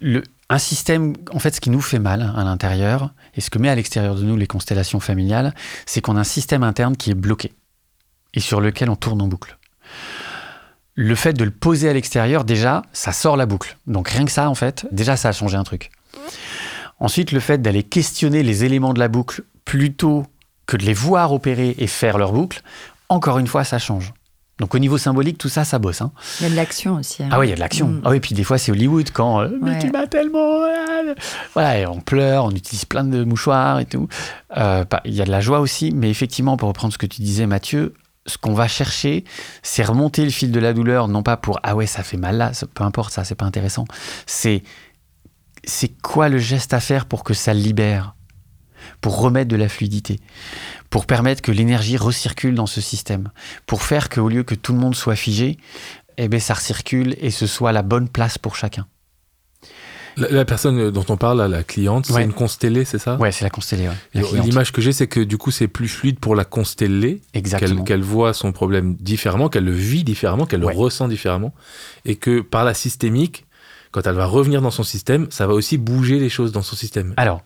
le, 0.01 0.23
un 0.51 0.57
système, 0.57 1.13
en 1.33 1.39
fait, 1.39 1.55
ce 1.55 1.61
qui 1.61 1.69
nous 1.69 1.79
fait 1.79 1.97
mal 1.97 2.33
à 2.35 2.43
l'intérieur, 2.43 3.13
et 3.35 3.41
ce 3.41 3.49
que 3.49 3.57
met 3.57 3.69
à 3.69 3.75
l'extérieur 3.75 4.15
de 4.15 4.23
nous 4.23 4.35
les 4.35 4.47
constellations 4.47 4.99
familiales, 4.99 5.55
c'est 5.85 6.01
qu'on 6.01 6.17
a 6.17 6.19
un 6.19 6.25
système 6.25 6.61
interne 6.63 6.97
qui 6.97 7.09
est 7.09 7.15
bloqué 7.15 7.53
et 8.33 8.41
sur 8.41 8.59
lequel 8.59 8.89
on 8.89 8.97
tourne 8.97 9.21
en 9.21 9.29
boucle. 9.29 9.57
Le 10.95 11.15
fait 11.15 11.31
de 11.31 11.45
le 11.45 11.51
poser 11.51 11.87
à 11.87 11.93
l'extérieur, 11.93 12.43
déjà, 12.43 12.81
ça 12.91 13.13
sort 13.13 13.37
la 13.37 13.45
boucle. 13.45 13.77
Donc 13.87 14.09
rien 14.09 14.25
que 14.25 14.31
ça, 14.31 14.49
en 14.49 14.55
fait, 14.55 14.85
déjà, 14.91 15.15
ça 15.15 15.29
a 15.29 15.31
changé 15.31 15.55
un 15.55 15.63
truc. 15.63 15.89
Ensuite, 16.99 17.31
le 17.31 17.39
fait 17.39 17.61
d'aller 17.61 17.83
questionner 17.83 18.43
les 18.43 18.65
éléments 18.65 18.93
de 18.93 18.99
la 18.99 19.07
boucle 19.07 19.43
plutôt 19.63 20.25
que 20.65 20.75
de 20.75 20.83
les 20.83 20.93
voir 20.93 21.31
opérer 21.31 21.75
et 21.77 21.87
faire 21.87 22.17
leur 22.17 22.33
boucle, 22.33 22.61
encore 23.07 23.39
une 23.39 23.47
fois, 23.47 23.63
ça 23.63 23.79
change. 23.79 24.13
Donc 24.61 24.75
au 24.75 24.79
niveau 24.79 24.97
symbolique, 24.97 25.37
tout 25.39 25.49
ça, 25.49 25.63
ça 25.65 25.79
bosse. 25.79 26.01
hein. 26.01 26.11
Il 26.39 26.43
y 26.43 26.45
a 26.45 26.49
de 26.51 26.55
l'action 26.55 26.95
aussi. 26.95 27.23
hein. 27.23 27.29
Ah 27.31 27.39
oui, 27.39 27.47
il 27.47 27.49
y 27.49 27.53
a 27.53 27.55
de 27.55 27.59
l'action. 27.59 27.87
Mm. 27.87 28.01
Ah 28.05 28.09
oui, 28.11 28.19
puis 28.19 28.35
des 28.35 28.43
fois 28.43 28.57
c'est 28.59 28.71
Hollywood 28.71 29.09
quand 29.11 29.41
euh, 29.41 29.49
mais 29.61 29.79
tu 29.79 29.89
m'as 29.91 30.05
tellement 30.07 30.61
mal. 30.61 31.15
Voilà, 31.53 31.79
et 31.79 31.85
on 31.87 31.99
pleure, 31.99 32.45
on 32.45 32.51
utilise 32.51 32.85
plein 32.85 33.03
de 33.03 33.23
mouchoirs 33.23 33.79
et 33.79 33.85
tout. 33.85 34.07
Euh, 34.55 34.85
pas- 34.85 35.01
Il 35.03 35.13
y 35.13 35.21
a 35.21 35.25
de 35.25 35.31
la 35.31 35.41
joie 35.41 35.59
aussi, 35.59 35.91
mais 35.91 36.09
effectivement, 36.11 36.55
pour 36.57 36.67
reprendre 36.69 36.93
ce 36.93 36.97
que 36.99 37.07
tu 37.07 37.21
disais, 37.23 37.47
Mathieu, 37.47 37.95
ce 38.27 38.37
qu'on 38.37 38.53
va 38.53 38.67
chercher, 38.67 39.23
c'est 39.63 39.83
remonter 39.83 40.23
le 40.23 40.29
fil 40.29 40.51
de 40.51 40.59
la 40.59 40.73
douleur, 40.73 41.07
non 41.07 41.23
pas 41.23 41.37
pour 41.37 41.59
ah 41.63 41.75
ouais 41.75 41.87
ça 41.87 42.03
fait 42.03 42.17
mal 42.17 42.37
là, 42.37 42.53
ça- 42.53 42.67
peu 42.71 42.83
importe 42.83 43.11
ça, 43.11 43.23
c'est 43.23 43.33
pas 43.35 43.45
intéressant. 43.45 43.85
C'est 44.27 44.61
c'est 45.63 45.89
quoi 46.01 46.29
le 46.29 46.37
geste 46.37 46.73
à 46.73 46.79
faire 46.79 47.05
pour 47.05 47.23
que 47.23 47.33
ça 47.33 47.53
libère, 47.53 48.15
pour 49.01 49.19
remettre 49.19 49.49
de 49.49 49.55
la 49.55 49.69
fluidité, 49.69 50.19
pour 50.89 51.05
permettre 51.05 51.41
que 51.41 51.51
l'énergie 51.51 51.97
recircule 51.97 52.55
dans 52.55 52.67
ce 52.67 52.81
système, 52.81 53.31
pour 53.65 53.83
faire 53.83 54.09
qu'au 54.09 54.29
lieu 54.29 54.43
que 54.43 54.55
tout 54.55 54.73
le 54.73 54.79
monde 54.79 54.95
soit 54.95 55.15
figé, 55.15 55.57
eh 56.17 56.27
ben, 56.27 56.39
ça 56.39 56.53
recircule 56.53 57.15
et 57.19 57.31
ce 57.31 57.47
soit 57.47 57.71
la 57.71 57.81
bonne 57.81 58.09
place 58.09 58.37
pour 58.37 58.55
chacun. 58.55 58.85
La, 60.17 60.29
la 60.29 60.43
personne 60.43 60.91
dont 60.91 61.05
on 61.07 61.15
parle, 61.15 61.41
la 61.49 61.63
cliente, 61.63 62.05
c'est 62.07 62.21
une 62.21 62.33
constellée, 62.33 62.83
c'est 62.83 62.97
ça? 62.99 63.15
Ouais, 63.15 63.31
c'est 63.31 63.45
la 63.45 63.49
constellée. 63.49 63.87
ouais. 63.87 64.21
L'image 64.43 64.73
que 64.73 64.81
j'ai, 64.81 64.91
c'est 64.91 65.07
que 65.07 65.21
du 65.21 65.37
coup, 65.37 65.51
c'est 65.51 65.69
plus 65.69 65.87
fluide 65.87 66.19
pour 66.19 66.35
la 66.35 66.43
constellée, 66.43 67.21
qu'elle 67.85 68.01
voit 68.03 68.33
son 68.33 68.51
problème 68.51 68.95
différemment, 68.95 69.47
qu'elle 69.47 69.63
le 69.63 69.71
vit 69.71 70.03
différemment, 70.03 70.45
qu'elle 70.45 70.65
Ouais. 70.65 70.73
le 70.73 70.79
ressent 70.79 71.07
différemment, 71.07 71.53
et 72.03 72.17
que 72.17 72.41
par 72.41 72.65
la 72.65 72.73
systémique, 72.73 73.45
quand 73.91 74.05
elle 74.05 74.15
va 74.15 74.25
revenir 74.25 74.61
dans 74.61 74.69
son 74.71 74.83
système, 74.83 75.27
ça 75.31 75.47
va 75.47 75.53
aussi 75.53 75.77
bouger 75.77 76.19
les 76.19 76.29
choses 76.29 76.51
dans 76.51 76.61
son 76.61 76.75
système. 76.75 77.13
Alors, 77.15 77.41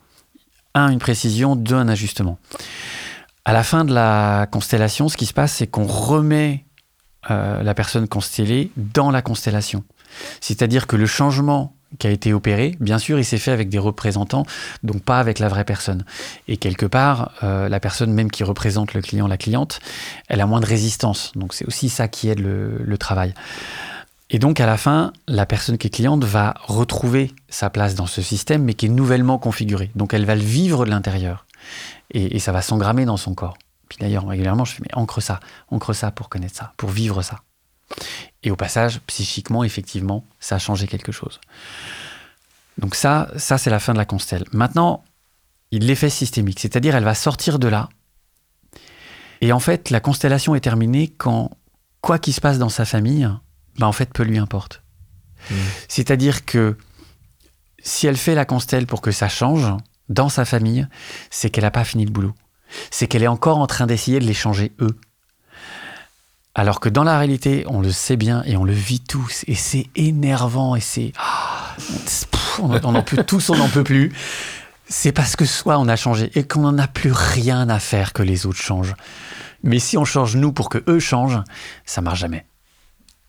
un, 0.75 0.89
une 0.89 0.99
précision, 0.99 1.55
deux, 1.55 1.75
un 1.75 1.88
ajustement. 1.88 2.38
À 3.45 3.53
la 3.53 3.63
fin 3.63 3.85
de 3.85 3.93
la 3.93 4.47
constellation, 4.51 5.09
ce 5.09 5.17
qui 5.17 5.25
se 5.25 5.33
passe, 5.33 5.53
c'est 5.53 5.67
qu'on 5.67 5.88
remet 5.88 6.65
euh, 7.31 7.63
la 7.63 7.73
personne 7.73 8.07
constellée 8.07 8.71
dans 8.77 9.09
la 9.09 9.23
constellation. 9.23 9.83
C'est-à-dire 10.41 10.85
que 10.85 10.95
le 10.95 11.07
changement 11.07 11.75
qui 11.97 12.07
a 12.07 12.09
été 12.09 12.33
opéré, 12.33 12.75
bien 12.79 12.99
sûr, 12.99 13.17
il 13.17 13.25
s'est 13.25 13.38
fait 13.38 13.51
avec 13.51 13.69
des 13.69 13.77
représentants, 13.77 14.45
donc 14.83 15.01
pas 15.01 15.19
avec 15.19 15.39
la 15.39 15.47
vraie 15.47 15.63
personne. 15.63 16.05
Et 16.47 16.57
quelque 16.57 16.85
part, 16.85 17.31
euh, 17.43 17.69
la 17.69 17.79
personne 17.79 18.11
même 18.11 18.29
qui 18.29 18.43
représente 18.43 18.93
le 18.93 19.01
client, 19.01 19.27
la 19.27 19.38
cliente, 19.38 19.79
elle 20.27 20.41
a 20.41 20.45
moins 20.45 20.59
de 20.59 20.65
résistance. 20.65 21.31
Donc 21.35 21.53
c'est 21.53 21.65
aussi 21.65 21.89
ça 21.89 22.07
qui 22.07 22.29
aide 22.29 22.39
le, 22.39 22.77
le 22.83 22.97
travail. 22.97 23.33
Et 24.29 24.39
donc 24.39 24.59
à 24.59 24.65
la 24.65 24.77
fin, 24.77 25.13
la 25.27 25.45
personne 25.45 25.77
qui 25.77 25.88
est 25.88 25.91
cliente 25.91 26.23
va 26.23 26.55
retrouver 26.63 27.31
sa 27.47 27.69
place 27.69 27.95
dans 27.95 28.07
ce 28.07 28.21
système, 28.21 28.63
mais 28.63 28.73
qui 28.73 28.88
est 28.88 28.89
nouvellement 28.89 29.38
configuré. 29.38 29.91
Donc 29.95 30.13
elle 30.13 30.25
va 30.25 30.35
le 30.35 30.41
vivre 30.41 30.85
de 30.85 30.89
l'intérieur. 30.89 31.45
Et, 32.11 32.39
ça 32.39 32.51
va 32.51 32.61
s'engrammer 32.61 33.05
dans 33.05 33.17
son 33.17 33.33
corps. 33.33 33.57
Puis 33.89 33.97
d'ailleurs, 33.99 34.27
régulièrement, 34.27 34.65
je 34.65 34.73
fais, 34.73 34.81
mais 34.81 34.93
ancre 34.95 35.21
ça, 35.21 35.39
ancre 35.69 35.93
ça 35.93 36.11
pour 36.11 36.29
connaître 36.29 36.55
ça, 36.55 36.73
pour 36.77 36.89
vivre 36.89 37.21
ça. 37.21 37.41
Et 38.43 38.51
au 38.51 38.55
passage, 38.55 38.99
psychiquement, 39.07 39.63
effectivement, 39.63 40.25
ça 40.39 40.55
a 40.55 40.59
changé 40.59 40.88
quelque 40.88 41.11
chose. 41.11 41.39
Donc 42.77 42.95
ça, 42.95 43.29
ça 43.38 43.57
c'est 43.57 43.69
la 43.69 43.79
fin 43.79 43.93
de 43.93 43.97
la 43.97 44.05
constelle. 44.05 44.43
Maintenant, 44.51 45.03
l'effet 45.71 46.09
systémique, 46.09 46.59
c'est-à-dire 46.59 46.95
elle 46.95 47.03
va 47.03 47.15
sortir 47.15 47.59
de 47.59 47.67
là. 47.67 47.89
Et 49.41 49.51
en 49.51 49.59
fait, 49.59 49.89
la 49.89 49.99
constellation 49.99 50.55
est 50.55 50.61
terminée 50.61 51.07
quand 51.07 51.51
quoi 52.01 52.19
qu'il 52.19 52.33
se 52.33 52.41
passe 52.41 52.59
dans 52.59 52.69
sa 52.69 52.85
famille, 52.85 53.27
ben 53.77 53.88
en 53.88 53.91
fait, 53.91 54.11
peu 54.13 54.23
lui 54.23 54.38
importe. 54.38 54.81
Mmh. 55.49 55.55
C'est-à-dire 55.88 56.45
que 56.45 56.77
si 57.83 58.07
elle 58.07 58.17
fait 58.17 58.35
la 58.35 58.45
constelle 58.45 58.88
pour 58.88 59.01
que 59.01 59.11
ça 59.11 59.29
change 59.29 59.71
dans 60.09 60.29
sa 60.29 60.45
famille, 60.45 60.88
c'est 61.29 61.49
qu'elle 61.49 61.63
n'a 61.63 61.71
pas 61.71 61.83
fini 61.83 62.05
le 62.05 62.11
boulot. 62.11 62.33
C'est 62.91 63.07
qu'elle 63.07 63.23
est 63.23 63.27
encore 63.27 63.59
en 63.59 63.67
train 63.67 63.85
d'essayer 63.85 64.19
de 64.19 64.25
les 64.25 64.33
changer 64.33 64.73
eux. 64.81 64.97
Alors 66.55 66.79
que 66.79 66.89
dans 66.89 67.03
la 67.03 67.19
réalité, 67.19 67.65
on 67.67 67.81
le 67.81 67.91
sait 67.91 68.15
bien 68.15 68.41
et 68.45 68.57
on 68.57 68.63
le 68.63 68.73
vit 68.73 69.01
tous. 69.01 69.43
Et 69.47 69.55
c'est 69.55 69.88
énervant 69.95 70.75
et 70.75 70.81
c'est. 70.81 71.11
ah, 71.17 71.75
on 72.59 72.95
en 72.95 73.03
peut 73.03 73.23
tous, 73.27 73.49
on 73.49 73.57
n'en 73.57 73.69
peut 73.69 73.83
plus. 73.83 74.13
C'est 74.88 75.11
parce 75.11 75.35
que 75.35 75.45
soit 75.45 75.77
on 75.77 75.88
a 75.88 75.95
changé 75.95 76.31
et 76.35 76.47
qu'on 76.47 76.61
n'en 76.61 76.77
a 76.77 76.88
plus 76.88 77.11
rien 77.11 77.69
à 77.69 77.79
faire 77.79 78.13
que 78.13 78.23
les 78.23 78.45
autres 78.45 78.61
changent. 78.61 78.95
Mais 79.63 79.79
si 79.79 79.97
on 79.97 80.05
change 80.05 80.35
nous 80.38 80.53
pour 80.53 80.69
que 80.69 80.83
eux 80.88 80.99
changent, 80.99 81.41
ça 81.85 82.01
marche 82.01 82.19
jamais. 82.19 82.45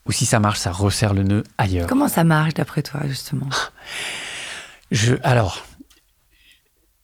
Ou 0.06 0.12
si 0.12 0.26
ça 0.26 0.40
marche, 0.40 0.58
ça 0.58 0.72
resserre 0.72 1.14
le 1.14 1.22
nœud 1.22 1.44
ailleurs. 1.58 1.86
Comment 1.86 2.08
ça 2.08 2.24
marche 2.24 2.54
d'après 2.54 2.82
toi, 2.82 3.00
justement? 3.06 3.48
Je, 4.90 5.14
alors, 5.22 5.64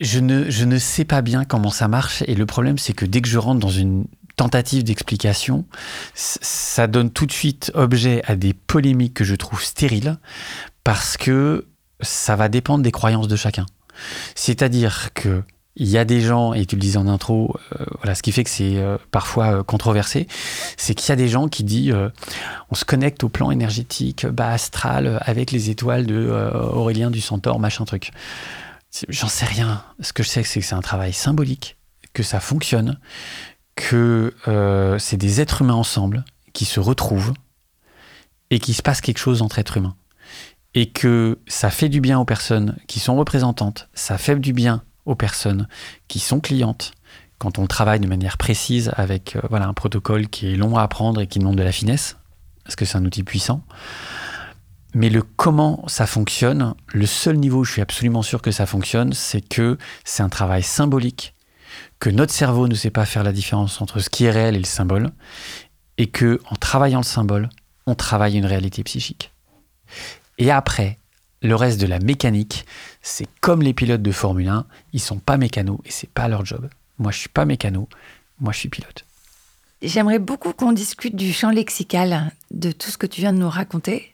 je 0.01 0.21
ne, 0.21 0.51
je 0.51 0.65
ne 0.65 0.79
sais 0.79 1.05
pas 1.05 1.23
bien 1.23 1.45
comment 1.45 1.71
ça 1.71 1.89
marche. 1.89 2.23
Et 2.27 2.35
le 2.35 2.47
problème, 2.47 2.79
c'est 2.79 2.93
que 2.93 3.05
dès 3.05 3.21
que 3.21 3.29
je 3.29 3.39
rentre 3.39 3.61
dans 3.61 3.71
une 3.71 4.05
tentative 4.37 4.85
d'explication, 4.85 5.67
ça 6.15 6.87
donne 6.87 7.11
tout 7.11 7.27
de 7.27 7.33
suite 7.33 7.71
objet 7.75 8.23
à 8.27 8.37
des 8.37 8.55
polémiques 8.55 9.15
que 9.15 9.25
je 9.25 9.35
trouve 9.35 9.63
stériles 9.63 10.19
parce 10.85 11.17
que 11.17 11.67
ça 12.01 12.35
va 12.37 12.49
dépendre 12.49 12.83
des 12.83 12.93
croyances 12.93 13.29
de 13.29 13.37
chacun. 13.37 13.67
C'est-à-dire 14.35 15.11
que 15.15 15.43
il 15.77 15.89
y 15.89 15.97
a 15.97 16.05
des 16.05 16.21
gens, 16.21 16.53
et 16.53 16.67
tu 16.67 16.77
le 16.77 16.81
disais 16.81 16.99
en 16.99 17.09
intro, 17.09 17.57
euh, 17.81 17.85
voilà, 17.99 18.15
ce 18.15 18.23
qui 18.23 18.31
fait 18.33 18.45
que 18.45 18.51
c'est 18.51 18.77
euh, 18.77 18.99
parfois 19.11 19.59
euh, 19.59 19.63
controversé, 19.63 20.29
c'est 20.77 20.95
qu'il 20.95 21.09
y 21.09 21.13
a 21.13 21.17
des 21.17 21.29
gens 21.29 21.49
qui 21.49 21.65
disent 21.65 21.95
on 22.71 22.75
se 22.75 22.85
connecte 22.85 23.25
au 23.25 23.29
plan 23.29 23.51
énergétique 23.51 24.27
bas 24.27 24.51
astral 24.51 25.19
avec 25.23 25.51
les 25.51 25.71
étoiles 25.71 26.07
de 26.07 26.29
Aurélien 26.73 27.11
du 27.11 27.21
Centaure, 27.21 27.59
machin 27.59 27.85
truc. 27.85 28.11
J'en 29.09 29.29
sais 29.29 29.47
rien. 29.47 29.83
Ce 30.01 30.13
que 30.13 30.23
je 30.23 30.29
sais, 30.29 30.43
c'est 30.43 30.61
que 30.61 30.67
c'est 30.67 30.75
un 30.75 30.83
travail 30.83 31.15
symbolique, 31.15 31.77
que 32.13 32.23
ça 32.23 32.41
fonctionne, 32.41 32.99
que 33.75 34.35
c'est 34.99 35.17
des 35.17 35.41
êtres 35.41 35.63
humains 35.63 35.75
ensemble 35.75 36.25
qui 36.53 36.65
se 36.65 36.81
retrouvent 36.81 37.33
et 38.51 38.59
qu'il 38.59 38.75
se 38.75 38.83
passe 38.83 39.01
quelque 39.01 39.19
chose 39.19 39.41
entre 39.41 39.59
êtres 39.59 39.79
humains. 39.79 39.97
Et 40.75 40.91
que 40.91 41.39
ça 41.47 41.71
fait 41.71 41.89
du 41.89 42.01
bien 42.01 42.19
aux 42.19 42.25
personnes 42.25 42.77
qui 42.87 42.99
sont 42.99 43.17
représentantes, 43.17 43.89
ça 43.95 44.17
fait 44.19 44.37
du 44.37 44.53
bien 44.53 44.83
aux 45.05 45.15
personnes 45.15 45.69
qui 46.09 46.19
sont 46.19 46.41
clientes 46.41 46.93
quand 47.39 47.59
on 47.59 47.67
travaille 47.67 47.99
de 47.99 48.07
manière 48.07 48.39
précise 48.39 48.93
avec 48.95 49.35
euh, 49.35 49.41
voilà, 49.51 49.67
un 49.67 49.75
protocole 49.75 50.29
qui 50.29 50.53
est 50.53 50.57
long 50.57 50.77
à 50.77 50.83
apprendre 50.83 51.21
et 51.21 51.27
qui 51.27 51.41
demande 51.41 51.57
de 51.57 51.63
la 51.65 51.73
finesse, 51.73 52.17
parce 52.63 52.77
que 52.77 52.85
c'est 52.85 52.97
un 52.97 53.05
outil 53.05 53.25
puissant. 53.25 53.65
Mais 54.95 55.09
le 55.09 55.23
comment 55.23 55.83
ça 55.89 56.07
fonctionne, 56.07 56.75
le 56.93 57.07
seul 57.07 57.37
niveau 57.39 57.61
où 57.61 57.65
je 57.65 57.73
suis 57.73 57.83
absolument 57.83 58.23
sûr 58.23 58.43
que 58.43 58.53
ça 58.53 58.65
fonctionne, 58.65 59.13
c'est 59.13 59.41
que 59.41 59.77
c'est 60.05 60.23
un 60.23 60.29
travail 60.29 60.63
symbolique, 60.63 61.35
que 61.99 62.11
notre 62.11 62.33
cerveau 62.33 62.69
ne 62.69 62.75
sait 62.75 62.91
pas 62.91 63.07
faire 63.07 63.25
la 63.25 63.33
différence 63.33 63.81
entre 63.81 63.99
ce 63.99 64.09
qui 64.09 64.25
est 64.27 64.31
réel 64.31 64.55
et 64.55 64.59
le 64.59 64.65
symbole, 64.65 65.11
et 65.99 66.07
que 66.07 66.41
en 66.49 66.55
travaillant 66.55 67.01
le 67.01 67.05
symbole, 67.05 67.49
on 67.87 67.97
travaille 67.97 68.37
une 68.37 68.47
réalité 68.47 68.85
psychique. 68.85 69.33
Et 70.39 70.53
après, 70.53 71.01
le 71.43 71.57
reste 71.57 71.81
de 71.81 71.87
la 71.87 71.99
mécanique, 71.99 72.67
c'est 73.03 73.27
comme 73.41 73.63
les 73.63 73.75
pilotes 73.75 74.03
de 74.03 74.13
Formule 74.13 74.49
1, 74.49 74.65
ils 74.93 75.01
sont 75.01 75.19
pas 75.19 75.37
mécanos 75.37 75.79
et 75.85 75.91
c'est 75.91 76.09
pas 76.11 76.29
leur 76.29 76.45
job. 76.47 76.69
Moi, 76.99 77.11
je 77.13 77.19
suis 77.19 77.29
pas 77.29 77.45
mécano, 77.45 77.89
moi 78.41 78.53
je 78.53 78.59
suis 78.59 78.69
pilote. 78.69 79.05
J'aimerais 79.83 80.21
beaucoup 80.21 80.53
qu'on 80.53 80.73
discute 80.73 81.17
du 81.17 81.33
champ 81.33 81.51
lexical 81.51 82.31
de 82.53 82.71
tout 82.71 82.91
ce 82.91 82.97
que 82.99 83.07
tu 83.07 83.21
viens 83.21 83.33
de 83.33 83.39
nous 83.39 83.49
raconter. 83.51 84.13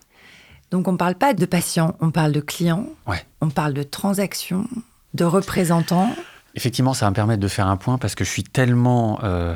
Donc, 0.70 0.88
on 0.88 0.92
ne 0.92 0.96
parle 0.96 1.14
pas 1.14 1.34
de 1.34 1.44
patients, 1.46 1.94
on 2.00 2.10
parle 2.10 2.32
de 2.32 2.40
clients, 2.40 2.86
Ouais. 3.06 3.22
on 3.42 3.50
parle 3.50 3.74
de 3.74 3.82
transactions, 3.82 4.66
de 5.14 5.24
représentants. 5.24 6.10
Effectivement, 6.54 6.94
ça 6.94 7.06
va 7.06 7.10
me 7.10 7.14
permettre 7.14 7.40
de 7.40 7.48
faire 7.48 7.66
un 7.66 7.76
point 7.76 7.98
parce 7.98 8.14
que 8.14 8.24
je 8.24 8.30
suis 8.30 8.44
tellement. 8.44 9.18
euh, 9.22 9.54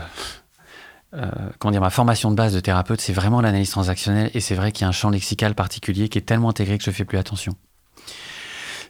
euh, 1.14 1.30
comment 1.58 1.72
dire, 1.72 1.80
ma 1.82 1.90
formation 1.90 2.30
de 2.30 2.36
base 2.36 2.54
de 2.54 2.60
thérapeute, 2.60 3.00
c'est 3.00 3.12
vraiment 3.12 3.40
l'analyse 3.42 3.70
transactionnelle 3.70 4.30
et 4.34 4.40
c'est 4.40 4.54
vrai 4.54 4.72
qu'il 4.72 4.82
y 4.82 4.84
a 4.84 4.88
un 4.88 4.92
champ 4.92 5.10
lexical 5.10 5.54
particulier 5.54 6.08
qui 6.08 6.16
est 6.18 6.22
tellement 6.22 6.48
intégré 6.50 6.78
que 6.78 6.84
je 6.84 6.90
fais 6.90 7.04
plus 7.04 7.18
attention. 7.18 7.54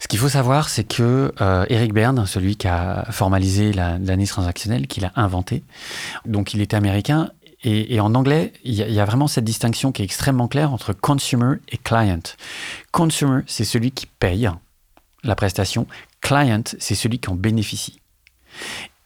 Ce 0.02 0.08
qu'il 0.08 0.18
faut 0.18 0.28
savoir, 0.28 0.68
c'est 0.68 0.82
que 0.82 1.32
euh, 1.40 1.64
Eric 1.68 1.92
Berne, 1.92 2.26
celui 2.26 2.56
qui 2.56 2.66
a 2.66 3.06
formalisé 3.12 3.72
la- 3.72 3.92
l'analyse 3.98 4.30
transactionnelle, 4.30 4.88
qu'il 4.88 5.04
a 5.04 5.12
inventé, 5.14 5.62
donc 6.26 6.54
il 6.54 6.60
était 6.60 6.76
américain, 6.76 7.30
et, 7.64 8.00
en 8.00 8.16
anglais, 8.16 8.52
il 8.64 8.72
y, 8.72 8.78
y 8.78 8.98
a 8.98 9.04
vraiment 9.04 9.28
cette 9.28 9.44
distinction 9.44 9.92
qui 9.92 10.02
est 10.02 10.04
extrêmement 10.04 10.48
claire 10.48 10.72
entre 10.72 10.92
consumer 10.92 11.58
et 11.68 11.76
client. 11.76 12.18
Consumer, 12.90 13.42
c'est 13.46 13.62
celui 13.62 13.92
qui 13.92 14.06
paye 14.06 14.50
la 15.22 15.36
prestation. 15.36 15.86
Client, 16.20 16.64
c'est 16.80 16.96
celui 16.96 17.20
qui 17.20 17.30
en 17.30 17.36
bénéficie. 17.36 18.00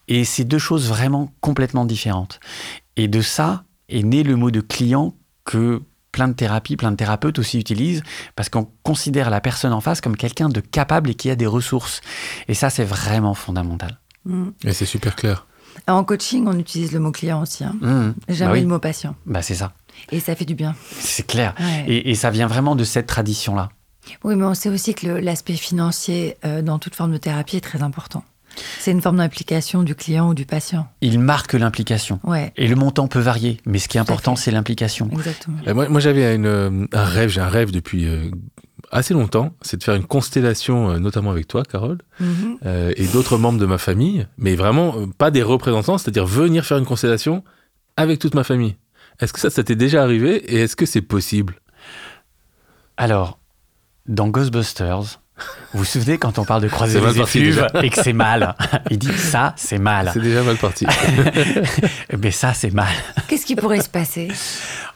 Et 0.09 0.25
c'est 0.25 0.45
deux 0.45 0.59
choses 0.59 0.89
vraiment 0.89 1.31
complètement 1.43 1.85
différentes. 1.85 2.41
Et 2.97 3.07
de 3.09 3.21
ça 3.21 3.65
est 3.91 4.03
né 4.03 4.23
le 4.23 4.37
mot 4.37 4.51
de 4.51 4.63
client 4.63 5.13
que 5.45 5.83
plein 6.17 6.29
de 6.29 6.33
thérapies, 6.33 6.77
plein 6.79 6.91
de 6.93 6.97
thérapeutes 6.97 7.39
aussi 7.39 7.59
utilisent, 7.59 8.03
parce 8.37 8.49
qu'on 8.49 8.67
considère 8.83 9.29
la 9.29 9.43
personne 9.43 9.75
en 9.75 9.83
face 9.83 10.01
comme 10.01 10.17
quelqu'un 10.17 10.49
de 10.49 10.61
capable 10.61 11.11
et 11.11 11.15
qui 11.15 11.29
a 11.31 11.37
des 11.37 11.47
ressources. 11.47 12.01
Et 12.49 12.55
ça, 12.55 12.71
c'est 12.71 12.85
vraiment 12.85 13.35
fondamental. 13.35 13.99
Mm. 14.25 14.49
Et 14.65 14.73
c'est 14.73 14.87
super 14.87 15.15
clair. 15.15 15.47
En 15.87 16.05
coaching, 16.05 16.47
on 16.49 16.59
utilise 16.59 16.93
le 16.93 17.01
mot 17.01 17.13
client 17.13 17.43
aussi, 17.43 17.63
hein. 17.63 17.77
Mmh. 17.83 18.15
jamais 18.31 18.47
Bah 18.47 18.53
oui. 18.55 18.61
le 18.63 18.67
mot 18.67 18.79
patient. 18.79 19.15
Bah, 19.27 19.43
c'est 19.43 19.57
ça. 19.57 19.75
Et 20.11 20.21
ça 20.21 20.35
fait 20.35 20.47
du 20.47 20.55
bien. 20.55 20.75
C'est 20.99 21.27
clair. 21.27 21.55
Ouais. 21.61 21.85
Et, 21.87 22.11
et 22.11 22.15
ça 22.15 22.31
vient 22.31 22.47
vraiment 22.47 22.77
de 22.77 22.85
cette 22.85 23.07
tradition-là. 23.07 23.69
Oui, 24.25 24.37
mais 24.37 24.45
on 24.45 24.55
sait 24.55 24.71
aussi 24.71 24.95
que 24.95 25.07
l'aspect 25.07 25.53
financier 25.57 26.39
euh, 26.47 26.63
dans 26.63 26.79
toute 26.79 26.95
forme 26.95 27.13
de 27.13 27.19
thérapie 27.19 27.59
est 27.59 27.61
très 27.61 27.83
important. 27.83 28.25
C'est 28.81 28.91
une 28.91 29.01
forme 29.03 29.19
d'implication 29.19 29.83
du 29.83 29.95
client 29.95 30.29
ou 30.31 30.35
du 30.35 30.47
patient. 30.47 30.89
Il 31.01 31.19
marque 31.19 31.53
l'implication. 31.55 32.21
Ouais, 32.25 32.53
Et 32.57 32.67
le 32.69 32.77
montant 32.77 33.07
peut 33.09 33.21
varier, 33.21 33.61
mais 33.67 33.79
ce 33.79 33.89
qui 33.89 33.97
est 33.99 34.01
important, 34.01 34.37
c'est 34.37 34.51
l'implication. 34.51 35.09
exactement. 35.13 35.59
Et 35.67 35.73
moi, 35.73 35.89
moi, 35.89 36.01
j'avais 36.01 36.25
euh, 36.39 36.87
un 36.93 37.05
rêve, 37.05 37.29
j'ai 37.31 37.41
un 37.41 37.49
rêve 37.49 37.71
depuis 37.71 38.07
euh, 38.07 38.31
assez 38.93 39.15
longtemps, 39.15 39.53
c'est 39.63 39.77
de 39.77 39.83
faire 39.85 39.95
une 39.95 40.07
constellation, 40.07 40.91
euh, 40.91 40.99
notamment 40.99 41.31
avec 41.31 41.49
toi, 41.49 41.63
Carole, 41.65 41.99
Mhm. 42.21 42.59
euh, 42.65 42.93
et 42.97 43.07
d'autres 43.09 43.37
membres 43.39 43.59
de 43.59 43.67
ma 43.67 43.79
famille, 43.79 44.27
mais 44.39 44.55
vraiment 44.55 44.97
euh, 44.97 45.07
pas 45.19 45.31
des 45.31 45.43
représentants, 45.43 45.99
c'est-à-dire 45.99 46.25
venir 46.27 46.65
faire 46.65 46.79
une 46.79 46.87
constellation 46.87 47.43
avec 47.97 48.19
toute 48.19 48.35
ma 48.35 48.45
famille. 48.45 48.77
Est-ce 49.21 49.33
que 49.33 49.41
ça, 49.41 49.51
ça 49.51 49.65
t'est 49.65 49.77
déjà 49.77 50.03
arrivé 50.03 50.37
et 50.55 50.61
est-ce 50.63 50.77
que 50.77 50.87
c'est 50.87 51.01
possible? 51.03 51.57
Alors, 52.97 53.39
dans 54.07 54.29
Ghostbusters, 54.29 55.21
vous 55.73 55.81
vous 55.81 55.85
souvenez 55.85 56.17
quand 56.19 56.39
on 56.39 56.45
parle 56.45 56.63
de 56.63 56.69
croiser 56.69 57.01
les 57.01 57.21
effluves 57.21 57.67
et 57.83 57.91
que 57.91 58.03
c'est 58.03 58.13
mal 58.15 58.55
Il 58.91 58.99
dit 58.99 59.13
ça, 59.13 59.53
c'est 59.57 59.79
mal. 59.79 60.11
C'est 60.15 60.21
déjà 60.23 60.43
mal 60.43 60.57
parti. 60.57 60.87
Mais 62.19 62.31
ça, 62.31 62.55
c'est 62.55 62.73
mal. 62.73 62.87
Qu'est-ce 63.29 63.45
qui 63.47 63.57
pourrait 63.57 63.81
se 63.81 63.89
passer? 63.89 64.29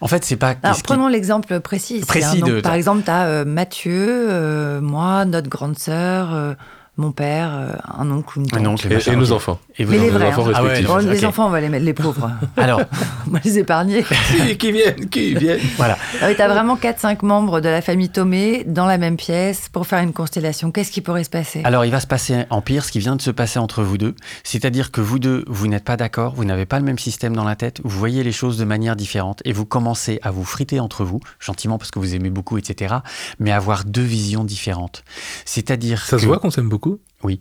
En 0.00 0.09
fait, 0.09 0.24
c'est 0.24 0.37
pas. 0.37 0.55
Alors, 0.62 0.76
qui- 0.76 0.83
prenons 0.83 1.09
l'exemple 1.09 1.61
précis. 1.61 2.00
Précis 2.07 2.38
hein. 2.38 2.40
Donc, 2.40 2.48
de- 2.48 2.61
Par 2.61 2.74
exemple, 2.74 3.03
tu 3.05 3.11
as 3.11 3.44
Mathieu, 3.44 4.26
euh, 4.31 4.81
moi, 4.81 5.24
notre 5.24 5.48
grande 5.50 5.79
sœur, 5.79 6.35
euh, 6.35 6.55
mon 7.01 7.13
père, 7.13 7.51
euh, 7.53 7.73
un 7.99 8.11
oncle 8.11 8.39
ou 8.39 8.43
une 8.43 8.47
tante. 8.49 8.61
Un 8.61 8.67
oncle, 8.67 8.93
Et, 8.93 9.17
nos 9.17 9.33
enfants. 9.33 9.59
Et 9.79 9.85
vous 9.85 9.93
Mais 9.93 9.99
les 9.99 10.11
Nos 10.11 10.19
vrais, 10.19 10.27
enfants 10.29 10.47
hein. 10.49 10.53
Ah 10.55 10.63
ouais, 10.63 10.83
les 11.13 11.25
enfants, 11.25 11.47
on 11.47 11.51
va 11.51 11.61
les 11.61 11.69
mettre, 11.69 11.85
les 11.85 11.95
pauvres. 11.95 12.31
Alors, 12.57 12.83
on 13.27 13.31
va 13.31 13.41
les 13.43 13.59
épargner. 13.59 14.05
qui, 14.49 14.59
qui 14.59 14.73
viennent, 14.73 15.09
qui 15.09 15.35
viennent. 15.35 15.61
voilà. 15.77 15.97
Ah 16.21 16.27
oui, 16.29 16.35
T'as 16.37 16.49
vraiment 16.49 16.77
4-5 16.77 17.25
membres 17.25 17.61
de 17.61 17.69
la 17.69 17.81
famille 17.81 18.11
Thomé 18.11 18.65
dans 18.67 18.87
la 18.87 18.99
même 18.99 19.17
pièce 19.17 19.69
pour 19.71 19.87
faire 19.87 20.01
une 20.01 20.13
constellation. 20.13 20.71
Qu'est-ce 20.71 20.91
qui 20.93 21.01
pourrait 21.01 21.25
se 21.25 21.31
passer? 21.31 21.63
Alors, 21.65 21.85
il 21.85 21.91
va 21.91 22.01
se 22.01 22.07
passer 22.07 22.45
en 22.51 22.61
pire 22.61 22.85
ce 22.85 22.93
qui 22.93 22.99
vient 22.99 23.17
de 23.17 23.23
se 23.23 23.31
passer 23.31 23.59
entre 23.59 23.83
vous 23.83 23.99
deux. 23.99 24.15
C'est-à-dire 24.45 24.91
que 24.91 25.01
vous 25.01 25.19
deux, 25.19 25.45
vous 25.49 25.67
n'êtes 25.67 25.85
pas 25.85 25.97
d'accord, 25.97 26.35
vous 26.35 26.45
n'avez 26.45 26.67
pas 26.67 26.79
le 26.79 26.85
même 26.85 26.99
système 26.99 27.35
dans 27.35 27.45
la 27.45 27.57
tête, 27.57 27.81
vous 27.83 27.99
voyez 27.99 28.23
les 28.23 28.33
choses 28.33 28.59
de 28.59 28.65
manière 28.65 28.97
différente 28.97 29.41
et 29.45 29.53
vous 29.53 29.65
commencez 29.65 30.19
à 30.23 30.31
vous 30.31 30.45
friter 30.45 30.81
entre 30.81 31.05
vous, 31.05 31.21
gentiment 31.39 31.79
parce 31.79 31.91
que 31.91 31.99
vous 31.99 32.15
aimez 32.15 32.31
beaucoup, 32.31 32.59
etc., 32.59 32.97
mais 33.39 33.51
à 33.53 33.57
avoir 33.57 33.85
deux 33.85 34.03
visions 34.03 34.45
différentes. 34.45 35.03
C'est-à-dire 35.45 36.05
Ça 36.05 36.17
que... 36.17 36.23
se 36.23 36.27
voit 36.27 36.39
qu'on 36.39 36.51
s'aime 36.51 36.69
beaucoup? 36.69 36.89
Oui. 37.22 37.40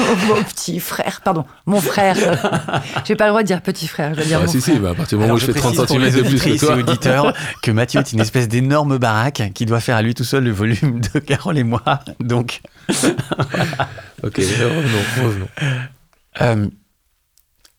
Oh, 0.00 0.04
mon 0.28 0.42
petit 0.44 0.78
frère, 0.80 1.20
pardon, 1.24 1.44
mon 1.66 1.80
frère. 1.80 2.16
J'ai 3.04 3.16
pas 3.16 3.24
le 3.24 3.30
droit 3.30 3.42
de 3.42 3.46
dire 3.48 3.60
petit 3.62 3.88
frère, 3.88 4.10
je 4.10 4.16
dois 4.16 4.24
dire 4.24 4.38
Ah, 4.40 4.46
mon 4.46 4.50
si, 4.52 4.60
frère. 4.60 4.74
si, 4.76 4.80
bah, 4.80 4.90
à 4.90 4.94
partir 4.94 5.18
du 5.18 5.24
moment 5.24 5.34
Alors, 5.34 5.36
où 5.36 5.40
je 5.40 5.46
fais 5.52 5.58
30 5.58 5.74
précise 5.74 5.86
pour 5.86 5.96
cm 5.96 6.02
les 6.02 6.22
de 6.22 6.28
plus 6.28 6.40
que 6.58 6.58
toi. 6.66 6.76
auditeurs 6.76 7.32
que 7.62 7.70
Mathieu 7.72 8.00
est 8.00 8.12
une 8.12 8.20
espèce 8.20 8.48
d'énorme 8.48 8.98
baraque 8.98 9.42
qui 9.54 9.66
doit 9.66 9.80
faire 9.80 9.96
à 9.96 10.02
lui 10.02 10.14
tout 10.14 10.24
seul 10.24 10.44
le 10.44 10.52
volume 10.52 11.00
de 11.12 11.18
Carole 11.18 11.58
et 11.58 11.64
moi. 11.64 11.82
Donc, 12.20 12.60
Ok, 14.22 14.36
revenons, 14.36 15.24
revenons. 15.24 15.48
Euh, 16.40 16.66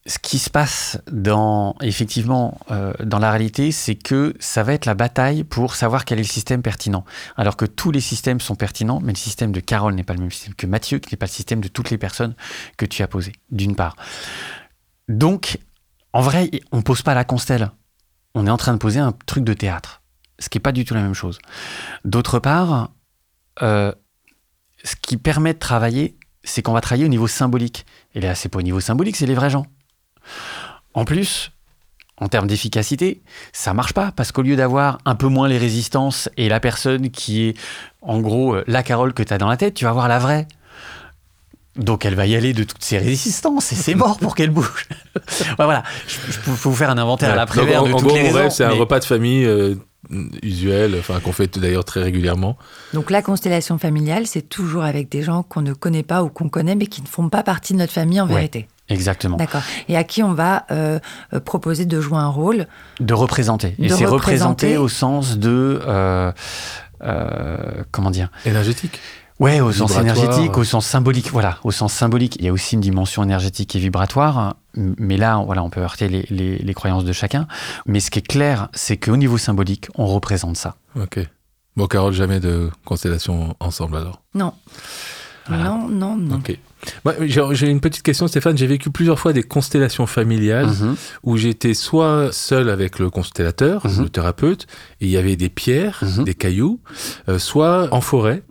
ce 0.06 0.20
qui 0.20 0.38
se 0.38 0.50
passe 0.50 0.98
effectivement 1.82 2.60
euh, 2.72 2.94
dans 3.04 3.20
la 3.20 3.32
réalité, 3.32 3.72
c'est 3.72 3.96
que 3.96 4.34
ça 4.40 4.62
va 4.64 4.74
être 4.74 4.86
la 4.86 4.96
bataille 4.96 5.46
pour 5.46 5.76
savoir 5.76 6.04
quel 6.04 6.20
est 6.20 6.24
le 6.24 6.28
système 6.28 6.62
pertinent. 6.62 7.06
Alors 7.38 7.56
que 7.56 7.66
tous 7.66 7.92
les 7.92 8.02
systèmes 8.02 8.42
sont 8.42 8.56
pertinents, 8.56 9.00
mais 9.02 9.14
le 9.14 9.18
système 9.18 9.54
de 9.54 9.62
Carole 9.62 9.96
n'est 9.96 10.04
pas 10.04 10.14
le 10.14 10.20
même 10.20 10.32
système 10.32 10.56
que 10.56 10.68
Mathieu, 10.68 11.00
qui 11.00 11.14
n'est 11.14 11.18
pas 11.18 11.28
le 11.28 11.32
système 11.32 11.62
de 11.62 11.70
toutes 11.70 11.90
les 11.90 11.98
personnes 11.98 12.36
que 12.76 12.86
tu 12.86 13.02
as 13.02 13.08
posées, 13.08 13.34
d'une 13.50 13.76
part. 13.76 13.96
Donc, 15.08 15.58
en 16.12 16.22
vrai, 16.22 16.52
on 16.74 16.82
pose 16.82 17.02
pas 17.02 17.14
la 17.14 17.24
constelle. 17.24 17.72
On 18.36 18.46
est 18.46 18.52
en 18.52 18.58
train 18.58 18.74
de 18.74 18.80
poser 18.80 19.00
un 19.00 19.14
truc 19.26 19.46
de 19.46 19.54
théâtre, 19.54 20.02
ce 20.38 20.50
qui 20.50 20.58
n'est 20.58 20.64
pas 20.64 20.74
du 20.74 20.84
tout 20.84 20.96
la 20.96 21.02
même 21.02 21.14
chose. 21.14 21.40
D'autre 22.04 22.40
part, 22.40 22.92
euh, 23.62 23.94
ce 24.84 24.96
qui 24.98 25.16
permet 25.16 25.54
de 25.54 25.60
travailler, 25.60 26.18
c'est 26.44 26.62
qu'on 26.62 26.74
va 26.74 26.82
travailler 26.82 27.06
au 27.06 27.10
niveau 27.10 27.28
symbolique. 27.28 27.86
Et 28.16 28.22
là, 28.22 28.36
c'est 28.36 28.50
pas 28.50 28.60
au 28.60 28.64
niveau 28.64 28.82
symbolique, 28.82 29.16
c'est 29.16 29.26
les 29.26 29.36
vrais 29.36 29.50
gens. 29.50 29.66
En 30.94 31.06
plus, 31.06 31.52
en 32.18 32.28
termes 32.28 32.48
d'efficacité, 32.48 33.22
ça 33.52 33.74
marche 33.74 33.94
pas 33.94 34.12
parce 34.16 34.32
qu'au 34.32 34.42
lieu 34.44 34.56
d'avoir 34.56 35.00
un 35.06 35.16
peu 35.16 35.28
moins 35.28 35.48
les 35.48 35.58
résistances 35.58 36.30
et 36.38 36.48
la 36.50 36.60
personne 36.60 37.10
qui 37.10 37.44
est 37.50 37.58
en 38.02 38.20
gros 38.22 38.56
euh, 38.56 38.64
la 38.68 38.84
Carole 38.84 39.14
que 39.14 39.24
tu 39.24 39.34
as 39.34 39.38
dans 39.38 39.50
la 39.50 39.58
tête, 39.58 39.74
tu 39.74 39.86
vas 39.86 39.90
avoir 39.92 40.08
la 40.08 40.20
vraie. 40.20 40.48
Donc 41.76 42.06
elle 42.06 42.14
va 42.14 42.28
y 42.28 42.36
aller 42.36 42.54
de 42.54 42.64
toutes 42.64 42.84
ses 42.84 43.00
résistances 43.00 43.72
et 43.72 43.76
c'est 43.76 43.96
mort 43.96 44.20
pour 44.20 44.36
qu'elle 44.36 44.52
bouge. 44.52 44.88
Ouais, 45.58 45.66
voilà, 45.66 45.84
je, 46.08 46.32
je 46.32 46.40
peux 46.40 46.52
vous 46.52 46.74
faire 46.76 46.90
un 46.92 46.98
inventaire 46.98 47.32
à 47.32 47.36
la 47.36 47.46
prévère 47.48 47.84
en, 47.84 47.88
de 47.88 47.94
en 47.94 47.98
toutes 47.98 48.08
gros, 48.10 48.16
les 48.18 48.30
raisons. 48.32 48.50
c'est 48.52 48.64
un 48.64 48.70
repas 48.72 49.00
de 49.00 49.06
famille 49.06 49.46
euh, 49.46 49.76
usuel, 50.44 50.96
enfin 51.00 51.20
qu'on 51.20 51.32
fait 51.32 51.58
d'ailleurs 51.58 51.86
très 51.86 52.02
régulièrement. 52.02 52.58
Donc 52.94 53.10
la 53.10 53.22
constellation 53.22 53.78
familiale, 53.80 54.28
c'est 54.28 54.42
toujours 54.48 54.84
avec 54.84 55.10
des 55.10 55.24
gens 55.24 55.42
qu'on 55.44 55.62
ne 55.62 55.74
connaît 55.74 56.04
pas 56.04 56.24
ou 56.24 56.30
qu'on 56.30 56.50
connaît, 56.50 56.76
mais 56.76 56.88
qui 56.88 57.02
ne 57.02 57.08
font 57.08 57.30
pas 57.30 57.42
partie 57.44 57.74
de 57.74 57.80
notre 57.80 57.94
famille 57.94 58.22
en 58.22 58.28
Ouais. 58.28 58.34
vérité. 58.36 58.68
Exactement. 58.90 59.38
D'accord. 59.38 59.62
Et 59.88 59.96
à 59.98 60.04
qui 60.04 60.24
on 60.24 60.34
va 60.34 60.66
euh, 60.72 61.00
euh, 61.34 61.40
proposer 61.40 61.86
de 61.86 62.02
jouer 62.02 62.18
un 62.18 62.28
rôle. 62.28 62.68
De 63.00 63.14
représenter. 63.14 63.76
Et 63.80 63.90
c'est 63.90 64.06
représenter. 64.06 64.76
représenter 64.76 64.78
au 64.78 64.88
sens 64.90 65.38
de. 65.38 65.82
euh, 65.88 66.32
euh, 67.04 67.84
comment 67.92 68.12
dire? 68.12 68.30
Énergétique. 68.46 69.00
Ouais, 69.40 69.60
au 69.62 69.72
sens 69.72 69.98
énergétique, 69.98 70.58
au 70.58 70.64
sens 70.64 70.86
symbolique. 70.86 71.32
Voilà, 71.32 71.58
au 71.64 71.72
sens 71.72 71.92
symbolique. 71.92 72.36
Il 72.40 72.46
y 72.46 72.48
a 72.48 72.54
aussi 72.54 72.76
une 72.76 72.82
dimension 72.82 73.24
énergétique 73.24 73.76
et 73.76 73.80
vibratoire. 73.80 74.56
Mais 74.76 75.18
là, 75.18 75.42
voilà, 75.46 75.64
on 75.64 75.70
peut 75.70 75.82
heurter 75.82 76.08
les, 76.08 76.26
les- 76.30 76.58
les 76.60 76.74
croyances 76.74 77.04
de 77.04 77.12
chacun. 77.14 77.48
Mais 77.86 78.00
ce 78.00 78.12
qui 78.12 78.20
est 78.20 78.28
clair, 78.28 78.70
c'est 78.74 78.98
qu'au 78.98 79.18
niveau 79.18 79.38
symbolique, 79.38 79.88
on 79.96 80.06
représente 80.06 80.56
ça. 80.56 80.76
Ok. 81.00 81.20
Bon, 81.76 81.88
Carole, 81.88 82.14
jamais 82.14 82.40
de 82.40 82.70
constellation 82.86 83.56
ensemble 83.60 83.98
alors. 83.98 84.22
Non. 84.36 84.54
Voilà. 85.48 85.64
Non, 85.66 85.88
non, 85.90 86.16
non. 86.16 86.36
Ok. 86.38 86.58
Moi, 87.06 87.14
j'ai 87.52 87.70
une 87.70 87.80
petite 87.80 88.04
question, 88.04 88.28
Stéphane. 88.28 88.58
J'ai 88.58 88.68
vécu 88.68 88.90
plusieurs 88.90 89.18
fois 89.20 89.32
des 89.32 89.44
constellations 89.44 90.06
familiales 90.06 90.68
Mhm. 90.68 90.96
où 91.24 91.38
j'étais 91.38 91.74
soit 91.74 92.30
seul 92.34 92.70
avec 92.70 93.00
le 93.00 93.10
constellateur, 93.10 93.88
Mhm. 93.88 94.04
le 94.04 94.10
thérapeute, 94.10 94.68
et 95.00 95.06
il 95.06 95.10
y 95.10 95.16
avait 95.18 95.38
des 95.38 95.48
pierres, 95.50 96.00
Mhm. 96.02 96.24
des 96.26 96.34
cailloux, 96.34 96.80
euh, 97.30 97.40
soit 97.40 97.88
en 97.94 98.02
forêt, 98.02 98.44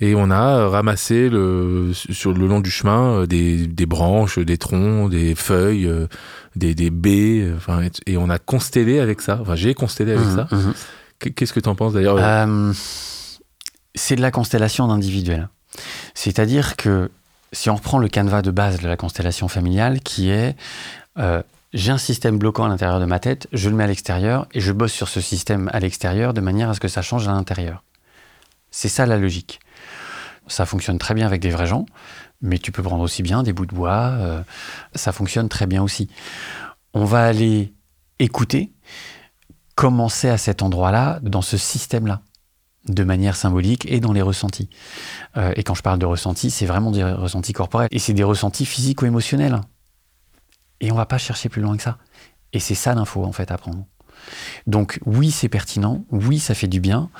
et 0.00 0.14
on 0.14 0.30
a 0.30 0.68
ramassé 0.68 1.30
le, 1.30 1.92
sur 1.94 2.32
le 2.34 2.46
long 2.46 2.60
du 2.60 2.70
chemin 2.70 3.20
euh, 3.22 3.26
des, 3.26 3.66
des 3.66 3.86
branches, 3.86 4.38
des 4.38 4.58
troncs, 4.58 5.10
des 5.10 5.34
feuilles, 5.34 5.86
euh, 5.86 6.06
des, 6.56 6.74
des 6.74 6.90
baies, 6.90 7.50
enfin, 7.56 7.82
et, 7.82 8.12
et 8.12 8.16
on 8.18 8.28
a 8.28 8.38
constellé 8.38 9.00
avec 9.00 9.22
ça. 9.22 9.38
Enfin, 9.40 9.54
j'ai 9.56 9.72
constellé 9.74 10.12
avec 10.12 10.26
ça. 10.28 10.46
Qu- 11.20 11.32
Qu'est-ce 11.32 11.52
que 11.54 11.60
tu 11.60 11.68
en 11.68 11.74
penses 11.74 11.94
d'ailleurs? 11.94 12.16
Euh, 12.18 12.72
c'est 13.94 14.16
de 14.16 14.20
la 14.22 14.30
constellation 14.30 14.88
d'individuel. 14.88 15.48
C'est-à-dire 16.14 16.76
que 16.76 17.10
si 17.52 17.70
on 17.70 17.76
reprend 17.76 17.98
le 17.98 18.08
canevas 18.08 18.42
de 18.42 18.50
base 18.50 18.80
de 18.80 18.88
la 18.88 18.96
constellation 18.96 19.48
familiale, 19.48 20.00
qui 20.00 20.30
est 20.30 20.56
euh, 21.18 21.42
j'ai 21.72 21.92
un 21.92 21.98
système 21.98 22.38
bloquant 22.38 22.64
à 22.64 22.68
l'intérieur 22.68 23.00
de 23.00 23.04
ma 23.04 23.18
tête, 23.18 23.46
je 23.52 23.68
le 23.68 23.76
mets 23.76 23.84
à 23.84 23.86
l'extérieur 23.86 24.46
et 24.52 24.60
je 24.60 24.72
bosse 24.72 24.92
sur 24.92 25.08
ce 25.08 25.20
système 25.20 25.68
à 25.72 25.80
l'extérieur 25.80 26.32
de 26.32 26.40
manière 26.40 26.70
à 26.70 26.74
ce 26.74 26.80
que 26.80 26.88
ça 26.88 27.02
change 27.02 27.28
à 27.28 27.32
l'intérieur. 27.32 27.84
C'est 28.70 28.88
ça 28.88 29.06
la 29.06 29.18
logique. 29.18 29.60
Ça 30.46 30.64
fonctionne 30.64 30.98
très 30.98 31.14
bien 31.14 31.26
avec 31.26 31.42
des 31.42 31.50
vrais 31.50 31.66
gens, 31.66 31.84
mais 32.40 32.58
tu 32.58 32.72
peux 32.72 32.82
prendre 32.82 33.02
aussi 33.02 33.22
bien 33.22 33.42
des 33.42 33.52
bouts 33.52 33.66
de 33.66 33.74
bois, 33.74 34.12
euh, 34.18 34.40
ça 34.94 35.12
fonctionne 35.12 35.48
très 35.50 35.66
bien 35.66 35.82
aussi. 35.82 36.08
On 36.94 37.04
va 37.04 37.24
aller 37.24 37.74
écouter 38.18 38.72
comment 39.74 40.08
c'est 40.08 40.30
à 40.30 40.38
cet 40.38 40.62
endroit-là, 40.62 41.18
dans 41.22 41.42
ce 41.42 41.58
système-là 41.58 42.22
de 42.88 43.04
manière 43.04 43.36
symbolique 43.36 43.86
et 43.90 44.00
dans 44.00 44.12
les 44.12 44.22
ressentis. 44.22 44.68
Euh, 45.36 45.52
et 45.56 45.62
quand 45.62 45.74
je 45.74 45.82
parle 45.82 45.98
de 45.98 46.06
ressentis, 46.06 46.50
c'est 46.50 46.66
vraiment 46.66 46.90
des 46.90 47.04
ressentis 47.04 47.52
corporels. 47.52 47.88
Et 47.90 47.98
c'est 47.98 48.14
des 48.14 48.24
ressentis 48.24 48.66
physiques 48.66 49.02
ou 49.02 49.06
émotionnels. 49.06 49.60
Et 50.80 50.92
on 50.92 50.94
va 50.94 51.06
pas 51.06 51.18
chercher 51.18 51.48
plus 51.48 51.62
loin 51.62 51.76
que 51.76 51.82
ça. 51.82 51.98
Et 52.52 52.60
c'est 52.60 52.74
ça 52.74 52.94
l'info, 52.94 53.24
en 53.24 53.32
fait, 53.32 53.50
à 53.50 53.58
prendre. 53.58 53.84
Donc 54.66 54.98
oui, 55.06 55.30
c'est 55.30 55.48
pertinent, 55.48 56.04
oui, 56.10 56.38
ça 56.38 56.54
fait 56.54 56.66
du 56.66 56.80
bien. 56.80 57.10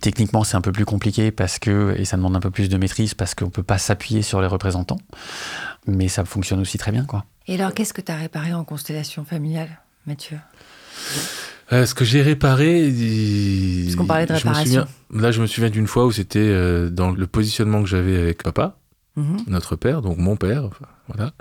Techniquement, 0.00 0.44
c'est 0.44 0.56
un 0.56 0.60
peu 0.60 0.72
plus 0.72 0.84
compliqué 0.84 1.30
parce 1.30 1.58
que, 1.58 1.94
et 1.96 2.04
ça 2.04 2.16
demande 2.16 2.36
un 2.36 2.40
peu 2.40 2.50
plus 2.50 2.68
de 2.68 2.76
maîtrise 2.76 3.14
parce 3.14 3.34
qu'on 3.34 3.50
peut 3.50 3.62
pas 3.62 3.78
s'appuyer 3.78 4.22
sur 4.22 4.40
les 4.40 4.46
représentants, 4.46 5.00
mais 5.86 6.08
ça 6.08 6.24
fonctionne 6.24 6.60
aussi 6.60 6.78
très 6.78 6.92
bien, 6.92 7.04
quoi. 7.04 7.24
Et 7.46 7.54
alors, 7.54 7.74
qu'est-ce 7.74 7.92
que 7.92 8.00
tu 8.00 8.12
as 8.12 8.16
réparé 8.16 8.52
en 8.52 8.64
constellation 8.64 9.24
familiale, 9.24 9.80
Mathieu? 10.06 10.38
Euh, 11.72 11.86
ce 11.86 11.94
que 11.94 12.04
j'ai 12.04 12.22
réparé. 12.22 12.86
il- 12.88 13.84
Parce 13.84 13.96
qu'on 13.96 14.06
parlait 14.06 14.26
de 14.26 14.30
je 14.30 14.34
me 14.34 14.38
réparation. 14.52 14.86
souviens- 15.10 15.20
là, 15.22 15.30
je 15.30 15.40
me 15.40 15.46
souviens 15.46 15.70
d'une 15.70 15.86
fois 15.86 16.06
où 16.06 16.12
c'était 16.12 16.38
euh, 16.40 16.90
dans 16.90 17.10
le 17.10 17.26
positionnement 17.26 17.82
que 17.82 17.88
j'avais 17.88 18.16
avec 18.16 18.42
papa, 18.42 18.78
Mhm. 19.16 19.38
notre 19.46 19.76
père, 19.76 20.02
donc 20.02 20.18
mon 20.18 20.36
père, 20.36 20.64
enfin, 20.64 20.86
voilà. 21.08 21.32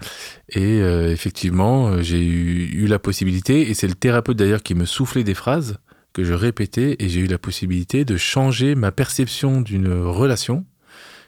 Et 0.49 0.81
euh, 0.81 1.11
effectivement, 1.11 2.01
j'ai 2.01 2.23
eu, 2.23 2.69
eu 2.73 2.87
la 2.87 2.99
possibilité, 2.99 3.69
et 3.69 3.73
c'est 3.73 3.87
le 3.87 3.93
thérapeute 3.95 4.37
d'ailleurs 4.37 4.61
qui 4.63 4.75
me 4.75 4.85
soufflait 4.85 5.23
des 5.23 5.33
phrases 5.35 5.77
que 6.13 6.23
je 6.23 6.33
répétais, 6.33 6.95
et 6.99 7.09
j'ai 7.09 7.21
eu 7.21 7.27
la 7.27 7.37
possibilité 7.37 8.05
de 8.05 8.17
changer 8.17 8.75
ma 8.75 8.91
perception 8.91 9.61
d'une 9.61 9.91
relation. 9.93 10.65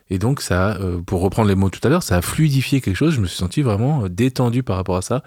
Et 0.09 0.17
donc, 0.19 0.41
ça, 0.41 0.77
pour 1.05 1.21
reprendre 1.21 1.47
les 1.47 1.55
mots 1.55 1.69
tout 1.69 1.79
à 1.83 1.89
l'heure, 1.89 2.03
ça 2.03 2.17
a 2.17 2.21
fluidifié 2.21 2.81
quelque 2.81 2.97
chose. 2.97 3.13
Je 3.13 3.21
me 3.21 3.27
suis 3.27 3.37
senti 3.37 3.61
vraiment 3.61 4.09
détendu 4.09 4.61
par 4.61 4.75
rapport 4.75 4.97
à 4.97 5.01
ça. 5.01 5.23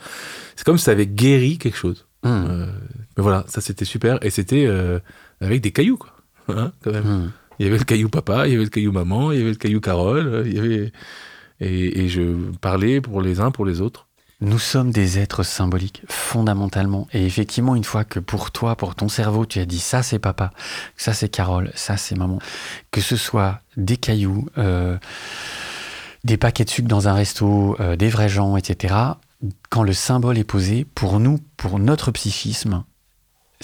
C'est 0.57 0.65
comme 0.67 0.77
si 0.77 0.85
ça 0.85 0.91
avait 0.91 1.07
guéri 1.07 1.57
quelque 1.57 1.79
chose. 1.79 2.07
Euh, 2.27 2.67
mais 3.17 3.23
voilà, 3.23 3.45
ça 3.49 3.61
c'était 3.61 3.85
super. 3.85 4.19
Et 4.23 4.31
c'était 4.31 4.67
euh, 4.67 4.99
avec 5.41 5.61
des 5.61 5.73
cailloux, 5.73 5.97
quoi. 5.97 6.15
Hein, 6.49 6.73
quand 6.83 6.93
même. 6.93 7.07
hum. 7.07 7.33
Il 7.59 7.67
y 7.67 7.69
avait 7.69 7.79
le 7.79 7.85
caillou 7.85 8.09
papa, 8.09 8.49
il 8.49 8.53
y 8.53 8.57
avait 8.57 8.65
le 8.65 8.71
caillou 8.71 8.91
maman, 8.91 9.31
il 9.31 9.39
y 9.39 9.41
avait 9.41 9.51
le 9.51 9.57
caillou 9.57 9.81
Carole, 9.81 10.27
euh, 10.27 10.43
il 10.45 10.55
y 10.55 10.59
avait... 10.59 10.93
Et, 11.61 12.05
et 12.05 12.09
je 12.09 12.35
parlais 12.61 13.01
pour 13.01 13.23
les 13.23 13.39
uns, 13.39 13.53
pour 13.53 13.65
les 13.65 13.81
autres. 13.81 14.09
Nous 14.41 14.59
sommes 14.59 14.91
des 14.91 15.19
êtres 15.21 15.45
symboliques, 15.45 16.03
fondamentalement. 16.09 17.07
Et 17.13 17.25
effectivement, 17.25 17.77
une 17.77 17.85
fois 17.85 18.05
que 18.05 18.19
pour 18.19 18.51
toi, 18.51 18.77
pour 18.77 18.97
ton 18.97 19.09
cerveau, 19.09 19.47
tu 19.47 19.61
as 19.61 19.65
dit 19.65 19.79
ça 19.79 20.03
c'est 20.03 20.19
papa, 20.19 20.51
ça 20.97 21.15
c'est 21.15 21.29
Carole, 21.29 21.71
ça 21.75 21.97
c'est 21.97 22.17
maman, 22.17 22.41
que 22.91 23.01
ce 23.01 23.17
soit 23.17 23.61
des 23.77 23.97
cailloux, 23.97 24.47
euh, 24.59 24.99
des 26.25 26.37
paquets 26.37 26.65
de 26.65 26.71
sucre 26.71 26.89
dans 26.89 27.07
un 27.07 27.15
resto, 27.15 27.77
euh, 27.79 27.97
des 27.97 28.09
vrais 28.09 28.29
gens, 28.29 28.57
etc., 28.57 28.95
quand 29.71 29.83
le 29.83 29.93
symbole 29.93 30.39
est 30.39 30.45
posé, 30.45 30.87
pour 30.95 31.21
nous, 31.21 31.39
pour 31.57 31.79
notre 31.79 32.11
psychisme, 32.11 32.83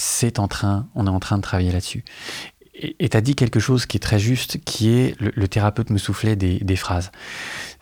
c'est 0.01 0.39
en 0.39 0.49
train, 0.49 0.89
on 0.95 1.07
est 1.07 1.11
en 1.11 1.21
train 1.21 1.37
de 1.37 1.43
travailler 1.43 1.71
là-dessus. 1.71 2.05
Et 2.75 3.09
tu 3.11 3.17
as 3.17 3.21
dit 3.21 3.35
quelque 3.35 3.61
chose 3.61 3.85
qui 3.85 3.99
est 3.99 4.01
très 4.01 4.19
juste, 4.19 4.59
qui 4.65 4.91
est 4.91 5.15
le, 5.21 5.49
thérapeute 5.49 5.91
me 5.91 5.99
soufflait 5.99 6.35
des, 6.35 6.59
des 6.61 6.77
phrases. 6.77 7.13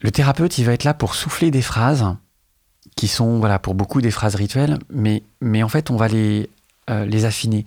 Le 0.00 0.11
thérapeute, 0.11 0.59
il 0.59 0.64
va 0.64 0.72
être 0.72 0.85
là 0.85 0.94
pour 0.94 1.14
souffler 1.14 1.50
des 1.52 1.62
phrases 1.62 2.04
qui 2.96 3.07
sont, 3.07 3.38
voilà, 3.38 3.61
pour 3.61 3.74
beaucoup 3.74 4.00
des 4.00 4.11
phrases 4.11 4.35
rituelles, 4.35 4.78
mais, 4.90 5.22
mais 5.40 5.62
en 5.62 5.68
fait, 5.68 5.90
on 5.90 5.96
va 5.96 6.09
les, 6.09 6.50
euh, 6.90 7.04
les 7.04 7.26
affiner. 7.26 7.64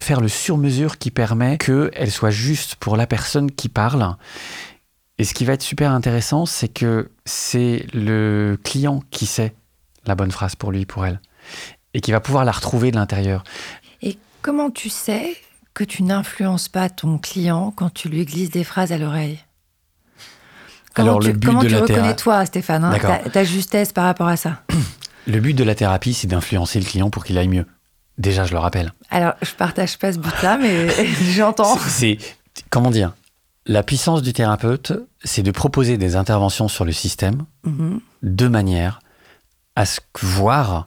Faire 0.00 0.20
le 0.20 0.28
sur-mesure 0.28 0.98
qui 0.98 1.10
permet 1.10 1.58
qu'elles 1.58 2.10
soient 2.10 2.30
justes 2.30 2.74
pour 2.74 2.96
la 2.96 3.06
personne 3.06 3.50
qui 3.50 3.68
parle 3.68 4.16
Et 5.18 5.24
ce 5.24 5.32
qui 5.32 5.44
va 5.44 5.52
être 5.52 5.62
super 5.62 5.92
intéressant, 5.92 6.44
c'est 6.44 6.68
que 6.68 7.10
c'est 7.24 7.86
le 7.94 8.58
client 8.62 9.00
qui 9.10 9.26
sait 9.26 9.54
la 10.06 10.16
bonne 10.16 10.32
phrase 10.32 10.56
pour 10.56 10.72
lui, 10.72 10.86
pour 10.86 11.06
elle, 11.06 11.20
et 11.94 12.00
qui 12.00 12.10
va 12.10 12.20
pouvoir 12.20 12.44
la 12.44 12.52
retrouver 12.52 12.90
de 12.90 12.96
l'intérieur. 12.96 13.44
Comment 14.44 14.70
tu 14.70 14.90
sais 14.90 15.38
que 15.72 15.84
tu 15.84 16.02
n'influences 16.02 16.68
pas 16.68 16.90
ton 16.90 17.16
client 17.16 17.72
quand 17.74 17.88
tu 17.88 18.10
lui 18.10 18.26
glisses 18.26 18.50
des 18.50 18.62
phrases 18.62 18.92
à 18.92 18.98
l'oreille? 18.98 19.38
Comment 20.94 21.12
Alors, 21.12 21.20
tu, 21.20 21.28
le 21.28 21.32
but 21.32 21.46
comment 21.46 21.62
de 21.62 21.66
tu 21.68 21.72
la 21.72 21.80
reconnais 21.80 22.00
théra- 22.02 22.14
toi, 22.14 22.44
Stéphane, 22.44 22.84
hein, 22.84 22.98
ta, 23.00 23.18
ta 23.30 23.42
justesse 23.42 23.94
par 23.94 24.04
rapport 24.04 24.28
à 24.28 24.36
ça? 24.36 24.60
Le 25.26 25.40
but 25.40 25.54
de 25.54 25.64
la 25.64 25.74
thérapie, 25.74 26.12
c'est 26.12 26.26
d'influencer 26.26 26.78
le 26.78 26.84
client 26.84 27.08
pour 27.08 27.24
qu'il 27.24 27.38
aille 27.38 27.48
mieux. 27.48 27.64
Déjà, 28.18 28.44
je 28.44 28.52
le 28.52 28.58
rappelle. 28.58 28.92
Alors, 29.10 29.32
je 29.40 29.52
partage 29.54 29.96
pas 29.98 30.12
ce 30.12 30.18
but-là, 30.18 30.58
mais 30.58 30.88
j'entends. 31.32 31.78
C'est 31.78 32.18
comment 32.68 32.90
dire? 32.90 33.14
La 33.64 33.82
puissance 33.82 34.20
du 34.20 34.34
thérapeute, 34.34 34.92
c'est 35.24 35.42
de 35.42 35.50
proposer 35.50 35.96
des 35.96 36.16
interventions 36.16 36.68
sur 36.68 36.84
le 36.84 36.92
système 36.92 37.46
Mhm. 37.64 38.00
de 38.22 38.48
manière 38.48 38.98
à 39.76 39.86
ce 39.86 40.00
que 40.12 40.26
voir 40.26 40.86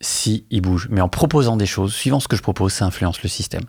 si 0.00 0.46
il 0.50 0.60
bouge. 0.62 0.88
Mais 0.90 1.00
en 1.00 1.08
proposant 1.08 1.56
des 1.56 1.66
choses, 1.66 1.94
suivant 1.94 2.20
ce 2.20 2.28
que 2.28 2.36
je 2.36 2.42
propose, 2.42 2.72
ça 2.72 2.86
influence 2.86 3.22
le 3.22 3.28
système. 3.28 3.64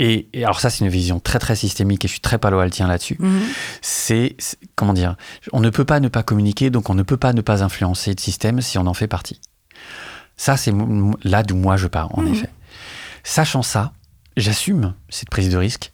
Et, 0.00 0.28
et 0.32 0.44
alors 0.44 0.60
ça, 0.60 0.70
c'est 0.70 0.84
une 0.84 0.90
vision 0.90 1.18
très 1.18 1.38
très 1.40 1.56
systémique 1.56 2.04
et 2.04 2.08
je 2.08 2.12
suis 2.12 2.20
très 2.20 2.38
palo-altien 2.38 2.86
là-dessus. 2.86 3.16
Mhm. 3.18 3.40
C'est 3.82 4.36
c'est- 4.38 4.58
comment 4.76 4.92
dire 4.92 5.16
On 5.52 5.60
ne 5.60 5.70
peut 5.70 5.84
pas 5.84 5.98
ne 5.98 6.08
pas 6.08 6.22
communiquer, 6.22 6.70
donc 6.70 6.88
on 6.88 6.94
ne 6.94 7.02
peut 7.02 7.16
pas 7.16 7.32
ne 7.32 7.40
pas 7.40 7.64
influencer 7.64 8.12
le 8.16 8.20
système 8.20 8.60
si 8.60 8.78
on 8.78 8.86
en 8.86 8.94
fait 8.94 9.08
partie. 9.08 9.40
Ça, 10.36 10.56
c'est 10.56 10.72
là 11.24 11.42
d'où 11.42 11.56
moi 11.56 11.76
je 11.76 11.88
pars, 11.88 12.16
en 12.16 12.22
Mhm. 12.22 12.32
effet. 12.34 12.50
Sachant 13.24 13.62
ça, 13.62 13.92
j'assume 14.36 14.94
cette 15.08 15.30
prise 15.30 15.50
de 15.50 15.56
risque 15.56 15.92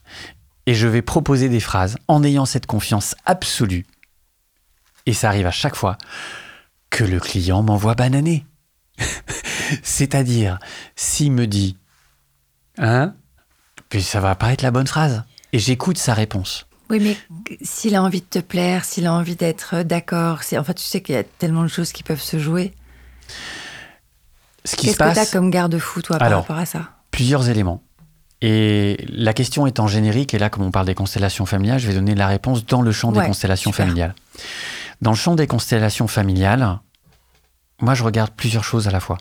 et 0.66 0.74
je 0.74 0.86
vais 0.86 1.00
proposer 1.00 1.48
des 1.48 1.60
phrases 1.60 1.96
en 2.06 2.22
ayant 2.22 2.44
cette 2.44 2.66
confiance 2.66 3.14
absolue. 3.24 3.86
Et 5.06 5.14
ça 5.14 5.28
arrive 5.28 5.46
à 5.46 5.50
chaque 5.50 5.76
fois 5.76 5.96
que 6.90 7.04
le 7.04 7.20
client 7.20 7.62
m'envoie 7.62 7.94
bananer. 7.94 8.44
C'est-à-dire, 9.82 10.58
s'il 10.96 11.32
me 11.32 11.46
dit, 11.46 11.76
hein, 12.78 13.14
puis 13.88 14.02
ça 14.02 14.20
va 14.20 14.34
pas 14.34 14.52
être 14.52 14.62
la 14.62 14.70
bonne 14.70 14.86
phrase. 14.86 15.24
Et 15.52 15.58
j'écoute 15.58 15.98
sa 15.98 16.14
réponse. 16.14 16.66
Oui, 16.90 17.00
mais 17.00 17.16
s'il 17.62 17.94
a 17.94 18.02
envie 18.02 18.20
de 18.20 18.26
te 18.26 18.38
plaire, 18.40 18.84
s'il 18.84 19.06
a 19.06 19.12
envie 19.12 19.36
d'être 19.36 19.82
d'accord, 19.82 20.42
c'est 20.42 20.58
en 20.58 20.64
fait, 20.64 20.74
tu 20.74 20.82
sais 20.84 21.00
qu'il 21.00 21.14
y 21.14 21.18
a 21.18 21.24
tellement 21.24 21.62
de 21.62 21.68
choses 21.68 21.92
qui 21.92 22.02
peuvent 22.02 22.20
se 22.20 22.38
jouer. 22.38 22.74
Ce 24.64 24.76
qui 24.76 24.86
se 24.88 24.92
Qu'est-ce 24.92 24.98
que 24.98 25.02
tu 25.04 25.10
as 25.10 25.14
passe, 25.14 25.30
comme 25.30 25.50
garde-fou, 25.50 26.02
toi, 26.02 26.18
par 26.18 26.26
Alors, 26.26 26.40
rapport 26.42 26.58
à 26.58 26.66
ça? 26.66 26.90
plusieurs 27.10 27.48
éléments. 27.48 27.82
Et 28.40 29.06
la 29.08 29.32
question 29.32 29.66
étant 29.66 29.86
générique, 29.86 30.34
et 30.34 30.38
là, 30.38 30.50
comme 30.50 30.64
on 30.64 30.70
parle 30.70 30.86
des 30.86 30.94
constellations 30.94 31.46
familiales, 31.46 31.78
je 31.78 31.86
vais 31.88 31.94
donner 31.94 32.14
la 32.14 32.26
réponse 32.26 32.66
dans 32.66 32.82
le 32.82 32.92
champ 32.92 33.12
Ouais, 33.12 33.20
des 33.20 33.26
constellations 33.26 33.70
super. 33.72 33.86
familiales. 33.86 34.14
Dans 35.00 35.10
le 35.12 35.16
champ 35.16 35.34
des 35.34 35.46
constellations 35.46 36.08
familiales, 36.08 36.80
moi, 37.84 37.94
je 37.94 38.02
regarde 38.02 38.30
plusieurs 38.30 38.64
choses 38.64 38.88
à 38.88 38.90
la 38.90 38.98
fois. 38.98 39.18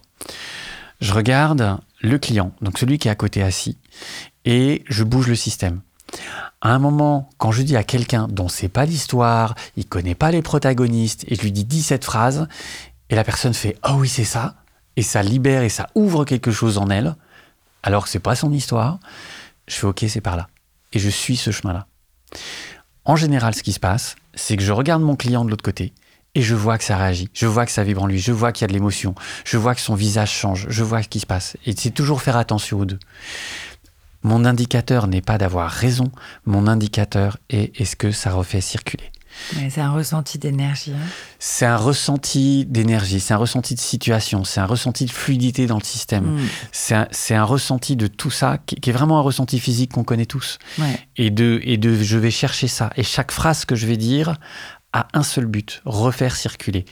Je 1.01 1.13
regarde 1.13 1.77
le 2.01 2.17
client, 2.17 2.53
donc 2.61 2.77
celui 2.77 2.97
qui 2.97 3.09
est 3.09 3.11
à 3.11 3.15
côté 3.15 3.43
assis, 3.43 3.77
et 4.45 4.83
je 4.87 5.03
bouge 5.03 5.27
le 5.27 5.35
système. 5.35 5.81
À 6.61 6.73
un 6.73 6.79
moment, 6.79 7.29
quand 7.37 7.51
je 7.51 7.61
dis 7.61 7.75
à 7.75 7.83
quelqu'un 7.83 8.27
dont 8.29 8.47
c'est 8.47 8.69
pas 8.69 8.85
l'histoire, 8.85 9.55
il 9.75 9.85
connaît 9.85 10.15
pas 10.15 10.31
les 10.31 10.41
protagonistes, 10.41 11.25
et 11.27 11.35
je 11.35 11.41
lui 11.41 11.51
dis 11.51 11.65
17 11.65 12.05
phrases, 12.05 12.47
et 13.09 13.15
la 13.15 13.25
personne 13.25 13.53
fait 13.53 13.77
Ah 13.83 13.95
oui, 13.95 14.07
c'est 14.07 14.23
ça, 14.23 14.55
et 14.95 15.01
ça 15.01 15.23
libère 15.23 15.63
et 15.63 15.69
ça 15.69 15.89
ouvre 15.93 16.23
quelque 16.23 16.51
chose 16.51 16.77
en 16.77 16.89
elle, 16.89 17.15
alors 17.83 18.05
que 18.05 18.09
c'est 18.09 18.19
pas 18.19 18.35
son 18.35 18.53
histoire, 18.53 18.99
je 19.67 19.75
fais 19.75 19.87
OK, 19.87 20.05
c'est 20.07 20.21
par 20.21 20.37
là. 20.37 20.47
Et 20.93 20.99
je 20.99 21.09
suis 21.09 21.35
ce 21.35 21.51
chemin-là. 21.51 21.87
En 23.03 23.17
général, 23.17 23.55
ce 23.55 23.63
qui 23.63 23.73
se 23.73 23.79
passe, 23.81 24.15
c'est 24.35 24.55
que 24.55 24.63
je 24.63 24.71
regarde 24.71 25.01
mon 25.01 25.17
client 25.17 25.43
de 25.43 25.49
l'autre 25.49 25.63
côté 25.63 25.93
et 26.35 26.41
je 26.41 26.55
vois 26.55 26.77
que 26.77 26.83
ça 26.83 26.97
réagit, 26.97 27.29
je 27.33 27.45
vois 27.45 27.65
que 27.65 27.71
ça 27.71 27.83
vibre 27.83 28.03
en 28.03 28.07
lui, 28.07 28.19
je 28.19 28.31
vois 28.31 28.51
qu'il 28.51 28.63
y 28.63 28.65
a 28.65 28.67
de 28.67 28.73
l'émotion, 28.73 29.13
je 29.45 29.57
vois 29.57 29.75
que 29.75 29.81
son 29.81 29.95
visage 29.95 30.31
change, 30.31 30.65
je 30.69 30.83
vois 30.83 31.03
ce 31.03 31.07
qui 31.07 31.19
se 31.19 31.25
passe. 31.25 31.57
Et 31.65 31.73
c'est 31.77 31.91
toujours 31.91 32.21
faire 32.21 32.37
attention 32.37 32.79
aux 32.79 32.85
deux. 32.85 32.99
Mon 34.23 34.45
indicateur 34.45 35.07
n'est 35.07 35.21
pas 35.21 35.37
d'avoir 35.37 35.69
raison, 35.69 36.11
mon 36.45 36.67
indicateur 36.67 37.37
est 37.49 37.79
est-ce 37.79 37.95
que 37.95 38.11
ça 38.11 38.31
refait 38.31 38.61
circuler? 38.61 39.11
C'est 39.69 39.81
un 39.81 39.91
ressenti 39.91 40.37
d'énergie. 40.37 40.91
hein. 40.91 41.07
C'est 41.39 41.65
un 41.65 41.75
ressenti 41.75 42.65
d'énergie, 42.65 43.19
c'est 43.19 43.33
un 43.33 43.37
ressenti 43.37 43.73
de 43.73 43.79
situation, 43.79 44.43
c'est 44.43 44.59
un 44.59 44.65
ressenti 44.65 45.05
de 45.05 45.11
fluidité 45.11 45.65
dans 45.65 45.77
le 45.77 45.83
système. 45.83 46.35
Mm. 46.35 46.39
C'est 46.71 46.95
un, 46.95 47.07
c'est 47.11 47.35
un 47.35 47.43
ressenti 47.43 47.95
de 47.95 48.07
tout 48.07 48.29
ça 48.29 48.59
qui, 48.65 48.75
qui 48.75 48.89
est 48.91 48.93
vraiment 48.93 49.17
un 49.17 49.21
ressenti 49.21 49.59
physique 49.59 49.93
qu'on 49.93 50.03
connaît 50.03 50.27
tous. 50.27 50.59
Ouais. 50.77 50.99
Et 51.17 51.31
de, 51.31 51.59
et 51.63 51.77
de 51.77 51.95
je 51.95 52.17
vais 52.17 52.31
chercher 52.31 52.67
ça. 52.67 52.91
Et 52.95 53.03
chaque 53.03 53.31
phrase 53.31 53.65
que 53.65 53.75
je 53.75 53.87
vais 53.87 53.97
dire 53.97 54.37
a 54.93 55.07
un 55.13 55.23
seul 55.23 55.45
but, 55.45 55.81
refaire 55.85 56.35
circuler. 56.35 56.85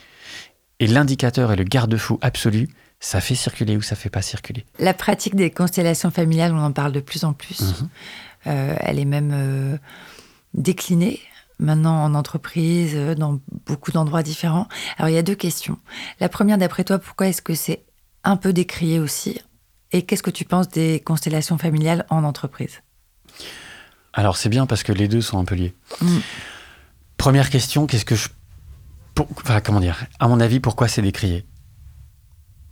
Et 0.79 0.87
l'indicateur 0.87 1.51
est 1.51 1.55
le 1.55 1.63
garde-fou 1.63 2.17
absolu, 2.21 2.67
ça 2.99 3.21
fait 3.21 3.35
circuler 3.35 3.77
ou 3.77 3.81
ça 3.81 3.95
fait 3.95 4.09
pas 4.09 4.21
circuler. 4.21 4.65
La 4.79 4.93
pratique 4.93 5.35
des 5.35 5.51
constellations 5.51 6.11
familiales, 6.11 6.53
on 6.53 6.63
en 6.63 6.71
parle 6.71 6.91
de 6.91 6.99
plus 6.99 7.23
en 7.23 7.33
plus. 7.33 7.61
Mhm. 7.61 7.89
Euh, 8.47 8.75
elle 8.79 8.99
est 8.99 9.05
même 9.05 9.31
euh, 9.33 9.77
déclinée 10.53 11.19
maintenant 11.61 12.03
en 12.03 12.15
entreprise, 12.15 12.93
euh, 12.95 13.15
dans 13.15 13.39
beaucoup 13.65 13.91
d'endroits 13.91 14.23
différents. 14.23 14.67
Alors 14.97 15.09
il 15.09 15.13
y 15.13 15.17
a 15.17 15.23
deux 15.23 15.35
questions. 15.35 15.77
La 16.19 16.27
première, 16.27 16.57
d'après 16.57 16.83
toi, 16.83 16.99
pourquoi 16.99 17.27
est-ce 17.27 17.41
que 17.41 17.53
c'est 17.53 17.83
un 18.23 18.35
peu 18.35 18.51
décrié 18.51 18.99
aussi? 18.99 19.39
Et 19.91 20.03
qu'est-ce 20.03 20.23
que 20.23 20.31
tu 20.31 20.45
penses 20.45 20.69
des 20.69 20.99
constellations 20.99 21.57
familiales 21.57 22.05
en 22.09 22.23
entreprise? 22.23 22.81
Alors 24.13 24.37
c'est 24.37 24.49
bien 24.49 24.65
parce 24.65 24.83
que 24.83 24.91
les 24.91 25.07
deux 25.07 25.21
sont 25.21 25.39
un 25.39 25.45
peu 25.45 25.55
liés. 25.55 25.73
Mm. 26.01 26.17
Première 27.21 27.51
question, 27.51 27.86
qu'est-ce 27.86 28.03
que 28.05 28.15
je... 28.15 28.29
pour- 29.13 29.27
enfin, 29.38 29.62
comment 29.62 29.79
dire? 29.79 30.05
À 30.19 30.27
mon 30.27 30.39
avis, 30.39 30.60
pourquoi 30.60 30.88
c'est 30.88 31.03
décrié? 31.03 31.45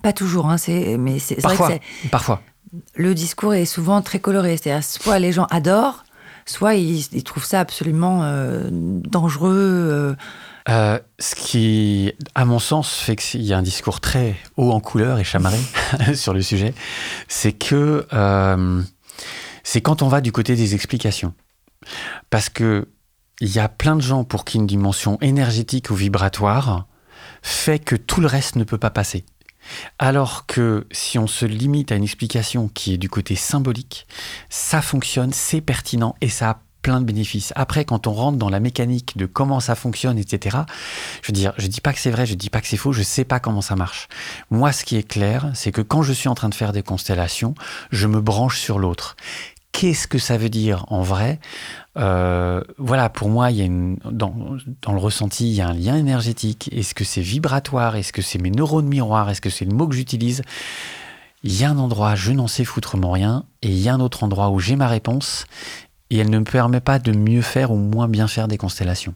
Pas 0.01 0.11
toujours, 0.11 0.49
hein, 0.49 0.57
c'est, 0.57 0.97
mais 0.97 1.19
c'est, 1.19 1.35
vrai 1.39 1.53
que 1.53 1.57
Parfois, 1.59 1.69
c'est- 2.01 2.09
parfois. 2.09 2.41
le 2.95 3.13
discours 3.13 3.53
est 3.53 3.65
souvent 3.65 4.01
très 4.01 4.19
coloré. 4.19 4.57
C'est-à-dire, 4.57 4.83
soit 4.83 5.19
les 5.19 5.31
gens 5.31 5.45
adorent, 5.51 6.03
soit 6.47 6.73
ils, 6.73 7.05
ils 7.11 7.23
trouvent 7.23 7.45
ça 7.45 7.59
absolument 7.59 8.23
euh, 8.23 8.69
dangereux. 8.71 9.53
euh, 9.55 10.15
Euh, 10.67 10.99
ce 11.19 11.35
qui, 11.35 12.11
à 12.33 12.43
mon 12.45 12.57
sens, 12.57 12.93
fait 12.95 13.17
qu'il 13.17 13.43
y 13.43 13.53
a 13.53 13.57
un 13.59 13.61
discours 13.61 14.01
très 14.01 14.35
haut 14.57 14.71
en 14.71 14.79
couleur 14.79 15.19
et 15.19 15.23
chamarré 15.23 15.59
sur 16.15 16.33
le 16.33 16.41
sujet, 16.41 16.73
c'est 17.27 17.53
que 17.53 18.07
c'est 19.63 19.81
quand 19.81 20.01
on 20.01 20.07
va 20.07 20.21
du 20.21 20.31
côté 20.31 20.55
des 20.55 20.73
explications. 20.73 21.35
Parce 22.31 22.49
que 22.49 22.87
il 23.41 23.49
y 23.49 23.59
a 23.59 23.69
plein 23.69 23.95
de 23.95 24.01
gens 24.01 24.23
pour 24.23 24.45
qui 24.45 24.57
une 24.57 24.67
dimension 24.67 25.17
énergétique 25.21 25.89
ou 25.89 25.95
vibratoire 25.95 26.87
fait 27.41 27.79
que 27.79 27.95
tout 27.95 28.21
le 28.21 28.27
reste 28.27 28.55
ne 28.55 28.63
peut 28.63 28.77
pas 28.77 28.89
passer. 28.89 29.25
Alors 29.97 30.45
que 30.45 30.87
si 30.91 31.19
on 31.19 31.27
se 31.27 31.45
limite 31.45 31.91
à 31.91 31.95
une 31.95 32.03
explication 32.03 32.69
qui 32.69 32.93
est 32.93 32.97
du 32.97 33.09
côté 33.09 33.35
symbolique, 33.35 34.07
ça 34.49 34.81
fonctionne, 34.81 35.31
c'est 35.31 35.61
pertinent 35.61 36.15
et 36.21 36.29
ça 36.29 36.49
a 36.49 36.59
plein 36.81 37.01
de 37.01 37.05
bénéfices. 37.05 37.51
Après, 37.55 37.83
quand 37.83 38.07
on 38.07 38.13
rentre 38.13 38.37
dans 38.37 38.49
la 38.49 38.59
mécanique 38.59 39.17
de 39.17 39.25
comment 39.25 39.59
ça 39.59 39.75
fonctionne, 39.75 40.17
etc., 40.17 40.59
je 41.21 41.27
veux 41.27 41.33
dire, 41.33 41.53
je 41.57 41.67
dis 41.67 41.81
pas 41.81 41.91
que 41.93 41.99
c'est 41.99 42.11
vrai, 42.11 42.25
je 42.25 42.35
dis 42.35 42.49
pas 42.49 42.61
que 42.61 42.67
c'est 42.67 42.77
faux, 42.77 42.93
je 42.93 43.03
sais 43.03 43.25
pas 43.25 43.39
comment 43.39 43.61
ça 43.61 43.75
marche. 43.75 44.07
Moi, 44.49 44.71
ce 44.71 44.85
qui 44.85 44.95
est 44.95 45.03
clair, 45.03 45.51
c'est 45.53 45.71
que 45.71 45.81
quand 45.81 46.03
je 46.03 46.13
suis 46.13 46.29
en 46.29 46.35
train 46.35 46.49
de 46.49 46.55
faire 46.55 46.71
des 46.71 46.83
constellations, 46.83 47.53
je 47.91 48.07
me 48.07 48.21
branche 48.21 48.59
sur 48.59 48.79
l'autre. 48.79 49.17
Qu'est-ce 49.79 50.07
que 50.07 50.17
ça 50.17 50.37
veut 50.37 50.49
dire 50.49 50.83
en 50.89 51.03
vrai? 51.03 51.39
Euh, 51.95 52.61
Voilà, 52.77 53.07
pour 53.07 53.29
moi, 53.29 53.47
dans 53.53 54.91
le 54.91 54.97
ressenti, 54.97 55.49
il 55.49 55.55
y 55.55 55.61
a 55.61 55.69
un 55.69 55.73
lien 55.73 55.95
énergétique. 55.95 56.69
Est-ce 56.73 56.93
que 56.93 57.05
c'est 57.05 57.21
vibratoire? 57.21 57.95
Est-ce 57.95 58.11
que 58.11 58.21
c'est 58.21 58.39
mes 58.39 58.51
neurones 58.51 58.87
miroirs? 58.87 59.29
Est-ce 59.29 59.39
que 59.39 59.49
c'est 59.49 59.63
le 59.63 59.73
mot 59.73 59.87
que 59.87 59.95
j'utilise? 59.95 60.41
Il 61.43 61.57
y 61.57 61.63
a 61.63 61.69
un 61.69 61.77
endroit, 61.77 62.15
je 62.15 62.33
n'en 62.33 62.47
sais 62.47 62.65
foutrement 62.65 63.11
rien, 63.11 63.45
et 63.61 63.69
il 63.69 63.77
y 63.77 63.87
a 63.87 63.93
un 63.93 64.01
autre 64.01 64.25
endroit 64.25 64.49
où 64.49 64.59
j'ai 64.59 64.75
ma 64.75 64.89
réponse, 64.89 65.45
et 66.09 66.17
elle 66.17 66.29
ne 66.29 66.39
me 66.39 66.43
permet 66.43 66.81
pas 66.81 66.99
de 66.99 67.13
mieux 67.13 67.41
faire 67.41 67.71
ou 67.71 67.77
moins 67.77 68.09
bien 68.09 68.27
faire 68.27 68.49
des 68.49 68.57
constellations. 68.57 69.15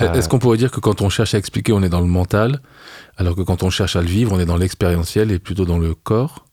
Euh, 0.00 0.12
Est-ce 0.14 0.28
qu'on 0.28 0.40
pourrait 0.40 0.58
dire 0.58 0.72
que 0.72 0.80
quand 0.80 1.00
on 1.00 1.10
cherche 1.10 1.34
à 1.34 1.38
expliquer, 1.38 1.72
on 1.72 1.84
est 1.84 1.88
dans 1.88 2.00
le 2.00 2.08
mental, 2.08 2.58
alors 3.16 3.36
que 3.36 3.42
quand 3.42 3.62
on 3.62 3.70
cherche 3.70 3.94
à 3.94 4.00
le 4.00 4.08
vivre, 4.08 4.32
on 4.32 4.40
est 4.40 4.46
dans 4.46 4.56
l'expérientiel 4.56 5.30
et 5.30 5.38
plutôt 5.38 5.64
dans 5.64 5.78
le 5.78 5.94
corps? 5.94 6.44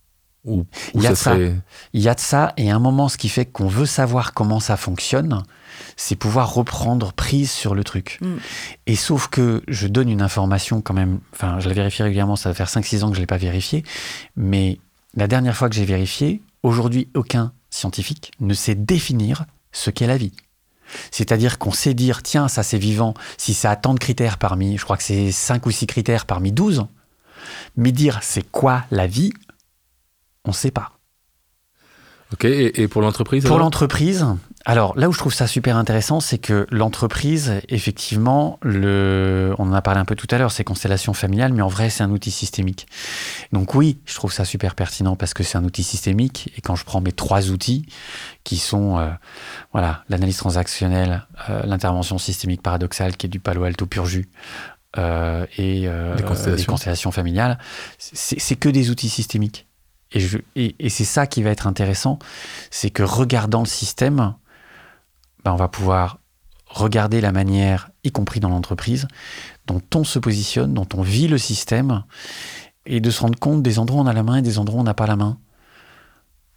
Ou, 0.43 0.61
ou 0.61 0.65
Il 0.95 1.03
y 1.03 1.07
a 1.07 1.09
ça 1.09 1.11
de 1.11 1.15
ça. 1.15 1.23
serait... 1.31 1.55
Il 1.93 2.01
y 2.01 2.09
a 2.09 2.15
de 2.15 2.19
ça, 2.19 2.53
et 2.57 2.71
à 2.71 2.75
un 2.75 2.79
moment, 2.79 3.09
ce 3.09 3.17
qui 3.17 3.29
fait 3.29 3.45
qu'on 3.45 3.67
veut 3.67 3.85
savoir 3.85 4.33
comment 4.33 4.59
ça 4.59 4.77
fonctionne, 4.77 5.43
c'est 5.95 6.15
pouvoir 6.15 6.53
reprendre 6.53 7.13
prise 7.13 7.51
sur 7.51 7.75
le 7.75 7.83
truc. 7.83 8.17
Mm. 8.21 8.35
Et 8.87 8.95
sauf 8.95 9.27
que 9.27 9.63
je 9.67 9.87
donne 9.87 10.09
une 10.09 10.21
information 10.21 10.81
quand 10.81 10.93
même, 10.93 11.19
enfin, 11.33 11.59
je 11.59 11.67
la 11.67 11.75
vérifie 11.75 12.03
régulièrement, 12.03 12.35
ça 12.35 12.49
va 12.49 12.55
faire 12.55 12.69
5-6 12.69 13.03
ans 13.03 13.09
que 13.09 13.15
je 13.15 13.19
ne 13.19 13.23
l'ai 13.23 13.27
pas 13.27 13.37
vérifiée, 13.37 13.83
mais 14.35 14.79
la 15.15 15.27
dernière 15.27 15.55
fois 15.55 15.69
que 15.69 15.75
j'ai 15.75 15.85
vérifié, 15.85 16.41
aujourd'hui, 16.63 17.07
aucun 17.15 17.53
scientifique 17.69 18.31
ne 18.39 18.53
sait 18.53 18.75
définir 18.75 19.45
ce 19.71 19.89
qu'est 19.89 20.07
la 20.07 20.17
vie. 20.17 20.33
C'est-à-dire 21.09 21.57
qu'on 21.57 21.71
sait 21.71 21.93
dire, 21.93 22.21
tiens, 22.21 22.47
ça 22.47 22.63
c'est 22.63 22.77
vivant, 22.77 23.13
si 23.37 23.53
ça 23.53 23.71
a 23.71 23.75
tant 23.75 23.93
de 23.93 23.99
critères 23.99 24.37
parmi, 24.37 24.77
je 24.77 24.83
crois 24.83 24.97
que 24.97 25.03
c'est 25.03 25.31
5 25.31 25.65
ou 25.65 25.71
6 25.71 25.87
critères 25.87 26.25
parmi 26.25 26.51
12, 26.51 26.85
mais 27.77 27.91
dire 27.91 28.19
c'est 28.21 28.49
quoi 28.49 28.83
la 28.91 29.07
vie, 29.07 29.31
on 30.45 30.49
ne 30.49 30.55
sait 30.55 30.71
pas. 30.71 30.91
Ok, 32.33 32.45
et, 32.45 32.87
pour 32.87 33.01
l'entreprise 33.01 33.43
Pour 33.43 33.59
l'entreprise, 33.59 34.25
alors 34.63 34.97
là 34.97 35.09
où 35.09 35.11
je 35.11 35.17
trouve 35.17 35.33
ça 35.33 35.47
super 35.47 35.75
intéressant, 35.75 36.21
c'est 36.21 36.37
que 36.37 36.65
l'entreprise, 36.71 37.59
effectivement, 37.67 38.57
le, 38.61 39.53
on 39.57 39.69
en 39.69 39.73
a 39.73 39.81
parlé 39.81 39.99
un 39.99 40.05
peu 40.05 40.15
tout 40.15 40.27
à 40.31 40.37
l'heure, 40.37 40.51
c'est 40.51 40.63
constellation 40.63 41.13
familiale, 41.13 41.51
mais 41.51 41.61
en 41.61 41.67
vrai, 41.67 41.89
c'est 41.89 42.03
un 42.03 42.09
outil 42.09 42.31
systémique. 42.31 42.87
Donc 43.51 43.75
oui, 43.75 43.99
je 44.05 44.15
trouve 44.15 44.31
ça 44.31 44.45
super 44.45 44.75
pertinent 44.75 45.17
parce 45.17 45.33
que 45.33 45.43
c'est 45.43 45.57
un 45.57 45.65
outil 45.65 45.83
systémique. 45.83 46.53
Et 46.55 46.61
quand 46.61 46.77
je 46.77 46.85
prends 46.85 47.01
mes 47.01 47.11
trois 47.11 47.49
outils, 47.49 47.85
qui 48.45 48.55
sont 48.55 48.97
euh, 48.97 49.09
voilà 49.73 50.05
l'analyse 50.07 50.37
transactionnelle, 50.37 51.27
euh, 51.49 51.63
l'intervention 51.65 52.17
systémique 52.17 52.61
paradoxale, 52.61 53.17
qui 53.17 53.25
est 53.25 53.29
du 53.29 53.41
Palo 53.41 53.65
Alto 53.65 53.85
pur 53.87 54.05
jus, 54.05 54.29
euh, 54.97 55.45
et 55.57 55.81
les 55.81 56.23
constellations. 56.23 56.55
les 56.55 56.65
constellations 56.65 57.11
familiales, 57.11 57.59
c'est 57.97 58.55
que 58.55 58.69
des 58.69 58.89
outils 58.89 59.09
systémiques. 59.09 59.67
Et, 60.13 60.89
c'est 60.89 61.05
ça 61.05 61.25
qui 61.25 61.41
va 61.41 61.51
être 61.51 61.67
intéressant, 61.67 62.19
c'est 62.69 62.89
que 62.89 63.03
regardant 63.03 63.61
le 63.61 63.65
système, 63.65 64.35
ben 65.43 65.53
on 65.53 65.55
va 65.55 65.69
pouvoir 65.69 66.19
regarder 66.67 67.21
la 67.21 67.31
manière, 67.31 67.89
y 68.03 68.11
compris 68.11 68.39
dans 68.39 68.49
l'entreprise, 68.49 69.07
dont 69.67 69.81
on 69.95 70.03
se 70.03 70.19
positionne, 70.19 70.73
dont 70.73 70.87
on 70.95 71.01
vit 71.01 71.27
le 71.27 71.37
système, 71.37 72.03
et 72.85 72.99
de 72.99 73.09
se 73.09 73.21
rendre 73.21 73.39
compte 73.39 73.61
des 73.61 73.79
endroits 73.79 74.01
où 74.01 74.03
on 74.03 74.07
a 74.07 74.13
la 74.13 74.23
main 74.23 74.37
et 74.37 74.41
des 74.41 74.57
endroits 74.57 74.79
où 74.79 74.81
on 74.81 74.85
n'a 74.85 74.93
pas 74.93 75.07
la 75.07 75.15
main. 75.15 75.37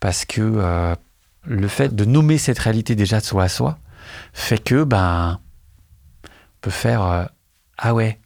Parce 0.00 0.24
que 0.24 0.40
euh, 0.40 0.94
le 1.42 1.68
fait 1.68 1.94
de 1.94 2.04
nommer 2.04 2.38
cette 2.38 2.58
réalité 2.58 2.94
déjà 2.94 3.20
de 3.20 3.24
soi 3.24 3.44
à 3.44 3.48
soi 3.48 3.78
fait 4.32 4.62
que 4.62 4.84
ben 4.84 5.40
on 6.24 6.28
peut 6.60 6.70
faire 6.70 7.02
euh, 7.02 7.24
ah 7.78 7.94
ouais 7.94 8.20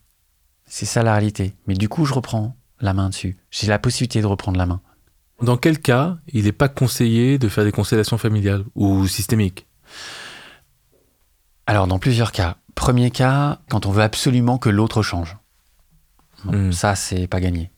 c'est 0.66 0.86
ça 0.86 1.02
la 1.02 1.12
réalité. 1.12 1.54
Mais 1.66 1.74
du 1.74 1.88
coup 1.88 2.04
je 2.04 2.14
reprends 2.14 2.56
la 2.80 2.94
main 2.94 3.08
dessus. 3.08 3.36
J'ai 3.50 3.66
la 3.66 3.78
possibilité 3.78 4.20
de 4.20 4.26
reprendre 4.26 4.58
la 4.58 4.66
main 4.66 4.80
dans 5.40 5.56
quel 5.56 5.78
cas 5.78 6.18
il 6.32 6.44
n'est 6.44 6.52
pas 6.52 6.68
conseillé 6.68 7.38
de 7.38 7.48
faire 7.48 7.64
des 7.64 7.72
constellations 7.72 8.18
familiales 8.18 8.64
ou 8.74 9.06
systémiques? 9.06 9.66
Alors, 11.66 11.86
dans 11.86 11.98
plusieurs 11.98 12.32
cas. 12.32 12.56
Premier 12.74 13.10
cas, 13.10 13.58
quand 13.68 13.86
on 13.86 13.90
veut 13.90 14.02
absolument 14.02 14.58
que 14.58 14.68
l'autre 14.68 15.02
change. 15.02 15.36
Hmm. 16.44 16.72
Ça, 16.72 16.94
c'est 16.94 17.26
pas 17.26 17.40
gagné. 17.40 17.70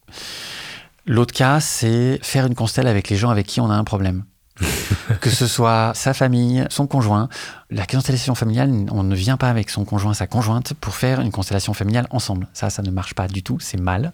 L'autre 1.06 1.34
cas, 1.34 1.60
c'est 1.60 2.18
faire 2.22 2.46
une 2.46 2.54
constelle 2.54 2.86
avec 2.86 3.08
les 3.08 3.16
gens 3.16 3.30
avec 3.30 3.46
qui 3.46 3.60
on 3.60 3.70
a 3.70 3.74
un 3.74 3.84
problème. 3.84 4.24
que 5.20 5.30
ce 5.30 5.46
soit 5.46 5.92
sa 5.94 6.14
famille, 6.14 6.64
son 6.70 6.86
conjoint. 6.86 7.28
La 7.70 7.86
constellation 7.86 8.34
familiale, 8.34 8.70
on 8.90 9.02
ne 9.02 9.14
vient 9.14 9.36
pas 9.36 9.48
avec 9.48 9.70
son 9.70 9.84
conjoint, 9.84 10.14
sa 10.14 10.26
conjointe, 10.26 10.74
pour 10.74 10.94
faire 10.94 11.20
une 11.20 11.30
constellation 11.30 11.72
familiale 11.72 12.06
ensemble. 12.10 12.48
Ça, 12.52 12.70
ça 12.70 12.82
ne 12.82 12.90
marche 12.90 13.14
pas 13.14 13.26
du 13.26 13.42
tout, 13.42 13.58
c'est 13.60 13.80
mal. 13.80 14.12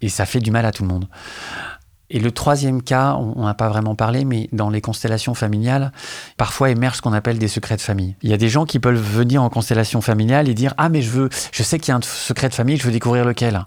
Et 0.00 0.08
ça 0.08 0.26
fait 0.26 0.40
du 0.40 0.50
mal 0.50 0.66
à 0.66 0.72
tout 0.72 0.82
le 0.82 0.88
monde. 0.88 1.06
Et 2.08 2.20
le 2.20 2.30
troisième 2.30 2.82
cas, 2.82 3.14
on 3.14 3.44
n'a 3.44 3.54
pas 3.54 3.68
vraiment 3.68 3.96
parlé, 3.96 4.24
mais 4.24 4.48
dans 4.52 4.70
les 4.70 4.80
constellations 4.80 5.34
familiales, 5.34 5.92
parfois 6.36 6.70
émerge 6.70 6.98
ce 6.98 7.02
qu'on 7.02 7.12
appelle 7.12 7.38
des 7.38 7.48
secrets 7.48 7.76
de 7.76 7.80
famille. 7.80 8.14
Il 8.22 8.30
y 8.30 8.32
a 8.32 8.36
des 8.36 8.48
gens 8.48 8.64
qui 8.64 8.78
peuvent 8.78 8.94
venir 8.94 9.42
en 9.42 9.48
constellation 9.48 10.00
familiale 10.00 10.48
et 10.48 10.54
dire 10.54 10.72
ah 10.76 10.88
mais 10.88 11.02
je 11.02 11.10
veux, 11.10 11.28
je 11.50 11.62
sais 11.62 11.78
qu'il 11.78 11.90
y 11.90 11.92
a 11.92 11.96
un 11.96 12.02
secret 12.02 12.48
de 12.48 12.54
famille, 12.54 12.76
je 12.76 12.84
veux 12.84 12.92
découvrir 12.92 13.24
lequel. 13.24 13.64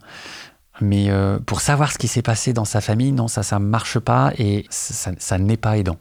Mais 0.80 1.10
euh, 1.10 1.40
pour 1.40 1.60
savoir 1.60 1.92
ce 1.92 1.98
qui 1.98 2.08
s'est 2.08 2.22
passé 2.22 2.54
dans 2.54 2.64
sa 2.64 2.80
famille, 2.80 3.12
non, 3.12 3.28
ça, 3.28 3.44
ça 3.44 3.60
marche 3.60 4.00
pas 4.00 4.32
et 4.38 4.66
ça, 4.70 5.38
n'est 5.38 5.58
pas 5.58 5.78
aidant. 5.78 5.98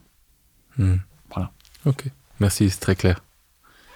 Hmm. 0.77 0.95
Voilà. 1.31 1.51
Ok, 1.85 2.05
merci, 2.39 2.69
c'est 2.69 2.79
très 2.79 2.95
clair. 2.95 3.21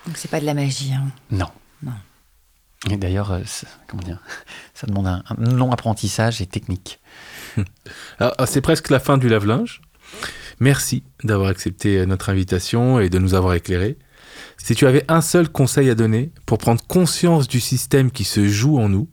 Donc 0.06 0.18
c'est 0.18 0.30
pas 0.30 0.42
de 0.42 0.46
la 0.46 0.54
magie. 0.54 0.94
Hein. 0.94 1.06
Non. 1.32 1.48
Non. 1.82 1.94
Et 2.90 2.98
d'ailleurs, 2.98 3.32
euh, 3.32 3.42
comment 3.88 4.04
dire, 4.04 4.20
ça 4.74 4.88
demande 4.88 5.08
un 5.08 5.24
long 5.38 5.72
apprentissage 5.72 6.42
et 6.42 6.46
technique. 6.46 7.00
Ah, 8.20 8.46
c'est 8.46 8.62
presque 8.62 8.90
la 8.90 9.00
fin 9.00 9.18
du 9.18 9.28
lave-linge. 9.28 9.82
Merci 10.60 11.04
d'avoir 11.24 11.50
accepté 11.50 12.06
notre 12.06 12.30
invitation 12.30 13.00
et 13.00 13.10
de 13.10 13.20
nous 13.20 13.34
avoir 13.34 13.54
éclairés. 13.54 13.98
Si 14.58 14.76
tu 14.76 14.88
avais 14.88 15.04
un 15.10 15.22
seul 15.22 15.50
conseil 15.50 15.90
à 15.90 15.96
donner 15.96 16.32
pour 16.46 16.58
prendre 16.58 16.82
conscience 16.88 17.48
du 17.48 17.60
système 17.60 18.12
qui 18.12 18.24
se 18.24 18.48
joue 18.48 18.78
en 18.80 18.90
nous, 18.90 19.10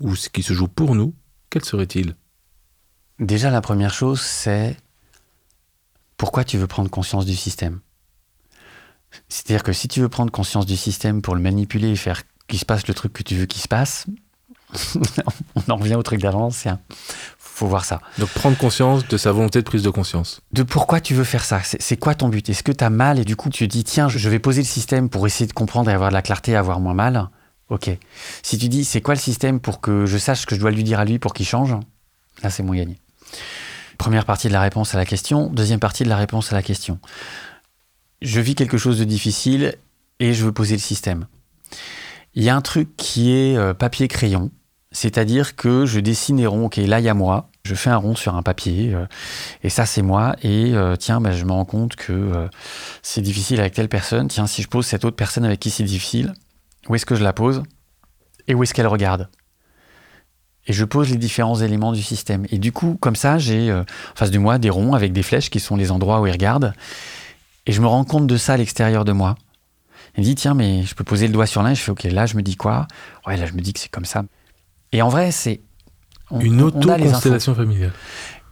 ou 0.00 0.16
ce 0.16 0.28
qui 0.28 0.42
se 0.42 0.54
joue 0.54 0.68
pour 0.68 0.94
nous, 0.94 1.14
quel 1.50 1.64
serait-il? 1.64 2.16
Déjà, 3.18 3.50
la 3.50 3.60
première 3.60 3.92
chose, 3.92 4.20
c'est 4.20 4.76
pourquoi 6.16 6.44
tu 6.44 6.58
veux 6.58 6.66
prendre 6.66 6.90
conscience 6.90 7.26
du 7.26 7.36
système? 7.36 7.80
C'est-à-dire 9.28 9.62
que 9.62 9.72
si 9.72 9.88
tu 9.88 10.00
veux 10.00 10.08
prendre 10.08 10.32
conscience 10.32 10.66
du 10.66 10.76
système 10.76 11.20
pour 11.20 11.34
le 11.34 11.40
manipuler 11.40 11.90
et 11.90 11.96
faire 11.96 12.22
qu'il 12.46 12.58
se 12.58 12.64
passe 12.64 12.86
le 12.86 12.94
truc 12.94 13.12
que 13.12 13.22
tu 13.22 13.36
veux 13.36 13.46
qu'il 13.46 13.60
se 13.60 13.68
passe, 13.68 14.06
on 15.54 15.72
en 15.72 15.76
revient 15.76 15.94
au 15.94 16.02
truc 16.02 16.20
d'avant, 16.20 16.50
c'est 16.50 16.70
faut 17.38 17.66
voir 17.66 17.84
ça. 17.84 18.00
Donc 18.18 18.30
prendre 18.30 18.56
conscience 18.56 19.06
de 19.06 19.18
sa 19.18 19.32
volonté 19.32 19.58
de 19.58 19.64
prise 19.64 19.82
de 19.82 19.90
conscience. 19.90 20.40
De 20.52 20.62
pourquoi 20.62 20.98
tu 21.00 21.12
veux 21.12 21.24
faire 21.24 21.44
ça? 21.44 21.60
C'est 21.62 21.98
quoi 21.98 22.14
ton 22.14 22.28
but? 22.28 22.48
Est-ce 22.48 22.62
que 22.62 22.72
tu 22.72 22.82
as 22.82 22.88
mal 22.88 23.18
et 23.18 23.24
du 23.24 23.36
coup 23.36 23.50
tu 23.50 23.68
dis 23.68 23.84
tiens, 23.84 24.08
je 24.08 24.28
vais 24.30 24.38
poser 24.38 24.62
le 24.62 24.66
système 24.66 25.10
pour 25.10 25.26
essayer 25.26 25.46
de 25.46 25.52
comprendre 25.52 25.90
et 25.90 25.92
avoir 25.92 26.08
de 26.08 26.14
la 26.14 26.22
clarté, 26.22 26.56
avoir 26.56 26.80
moins 26.80 26.94
mal? 26.94 27.28
Ok. 27.68 27.90
Si 28.42 28.56
tu 28.56 28.68
dis 28.70 28.86
c'est 28.86 29.02
quoi 29.02 29.12
le 29.12 29.20
système 29.20 29.60
pour 29.60 29.82
que 29.82 30.06
je 30.06 30.16
sache 30.16 30.40
ce 30.40 30.46
que 30.46 30.54
je 30.54 30.60
dois 30.60 30.70
lui 30.70 30.84
dire 30.84 31.00
à 31.00 31.04
lui 31.04 31.18
pour 31.18 31.34
qu'il 31.34 31.46
change, 31.46 31.76
là 32.42 32.48
c'est 32.48 32.62
moins 32.62 32.76
gagné. 32.76 32.98
Première 33.98 34.24
partie 34.24 34.48
de 34.48 34.54
la 34.54 34.62
réponse 34.62 34.94
à 34.94 34.98
la 34.98 35.04
question, 35.04 35.50
deuxième 35.50 35.80
partie 35.80 36.04
de 36.04 36.08
la 36.08 36.16
réponse 36.16 36.52
à 36.52 36.56
la 36.56 36.62
question. 36.62 36.98
Je 38.22 38.40
vis 38.40 38.54
quelque 38.54 38.78
chose 38.78 38.98
de 38.98 39.04
difficile 39.04 39.74
et 40.18 40.32
je 40.32 40.46
veux 40.46 40.52
poser 40.52 40.76
le 40.76 40.80
système. 40.80 41.26
Il 42.34 42.42
y 42.42 42.48
a 42.48 42.56
un 42.56 42.62
truc 42.62 42.96
qui 42.96 43.32
est 43.32 43.58
euh, 43.58 43.74
papier-crayon 43.74 44.50
c'est-à-dire 44.92 45.54
que 45.54 45.86
je 45.86 46.00
dessine 46.00 46.36
des 46.36 46.46
ronds, 46.46 46.66
ok, 46.66 46.76
là 46.76 46.98
il 47.00 47.04
y 47.04 47.08
a 47.08 47.14
moi, 47.14 47.48
je 47.64 47.74
fais 47.74 47.90
un 47.90 47.96
rond 47.96 48.16
sur 48.16 48.34
un 48.34 48.42
papier, 48.42 48.92
euh, 48.94 49.06
et 49.62 49.70
ça 49.70 49.86
c'est 49.86 50.02
moi, 50.02 50.34
et 50.42 50.74
euh, 50.74 50.96
tiens, 50.96 51.20
bah, 51.20 51.32
je 51.32 51.44
me 51.44 51.52
rends 51.52 51.64
compte 51.64 51.94
que 51.94 52.12
euh, 52.12 52.48
c'est 53.02 53.20
difficile 53.20 53.60
avec 53.60 53.74
telle 53.74 53.88
personne, 53.88 54.28
tiens, 54.28 54.46
si 54.46 54.62
je 54.62 54.68
pose 54.68 54.86
cette 54.86 55.04
autre 55.04 55.16
personne 55.16 55.44
avec 55.44 55.60
qui 55.60 55.70
c'est 55.70 55.84
difficile, 55.84 56.34
où 56.88 56.94
est-ce 56.94 57.06
que 57.06 57.14
je 57.14 57.22
la 57.22 57.32
pose 57.32 57.62
Et 58.48 58.54
où 58.54 58.62
est-ce 58.62 58.74
qu'elle 58.74 58.88
regarde? 58.88 59.28
Et 60.66 60.72
je 60.72 60.84
pose 60.84 61.10
les 61.10 61.16
différents 61.16 61.56
éléments 61.56 61.92
du 61.92 62.02
système. 62.02 62.46
Et 62.50 62.58
du 62.58 62.70
coup, 62.70 62.96
comme 63.00 63.16
ça, 63.16 63.38
j'ai 63.38 63.72
en 63.72 63.84
face 64.14 64.30
de 64.30 64.38
moi 64.38 64.58
des 64.58 64.70
ronds 64.70 64.94
avec 64.94 65.12
des 65.12 65.22
flèches 65.22 65.50
qui 65.50 65.58
sont 65.58 65.74
les 65.74 65.90
endroits 65.90 66.20
où 66.20 66.26
ils 66.26 66.32
regardent. 66.32 66.74
Et 67.66 67.72
je 67.72 67.80
me 67.80 67.86
rends 67.86 68.04
compte 68.04 68.26
de 68.26 68.36
ça 68.36 68.52
à 68.54 68.56
l'extérieur 68.56 69.04
de 69.04 69.12
moi. 69.12 69.36
Il 70.16 70.20
me 70.20 70.24
dit, 70.24 70.34
tiens, 70.34 70.54
mais 70.54 70.82
je 70.84 70.94
peux 70.94 71.02
poser 71.02 71.26
le 71.26 71.32
doigt 71.32 71.46
sur 71.46 71.62
l'un. 71.62 71.70
Et 71.70 71.74
je 71.74 71.80
fais, 71.80 71.90
ok, 71.90 72.04
là, 72.04 72.26
je 72.26 72.36
me 72.36 72.42
dis 72.42 72.56
quoi? 72.56 72.86
Ouais, 73.26 73.36
là, 73.36 73.46
je 73.46 73.52
me 73.54 73.60
dis 73.60 73.72
que 73.72 73.80
c'est 73.80 73.90
comme 73.90 74.04
ça. 74.04 74.22
Et 74.92 75.02
en 75.02 75.08
vrai, 75.08 75.30
c'est. 75.30 75.60
Une 76.40 76.62
auto-constellation 76.62 77.54
familiale. 77.54 77.92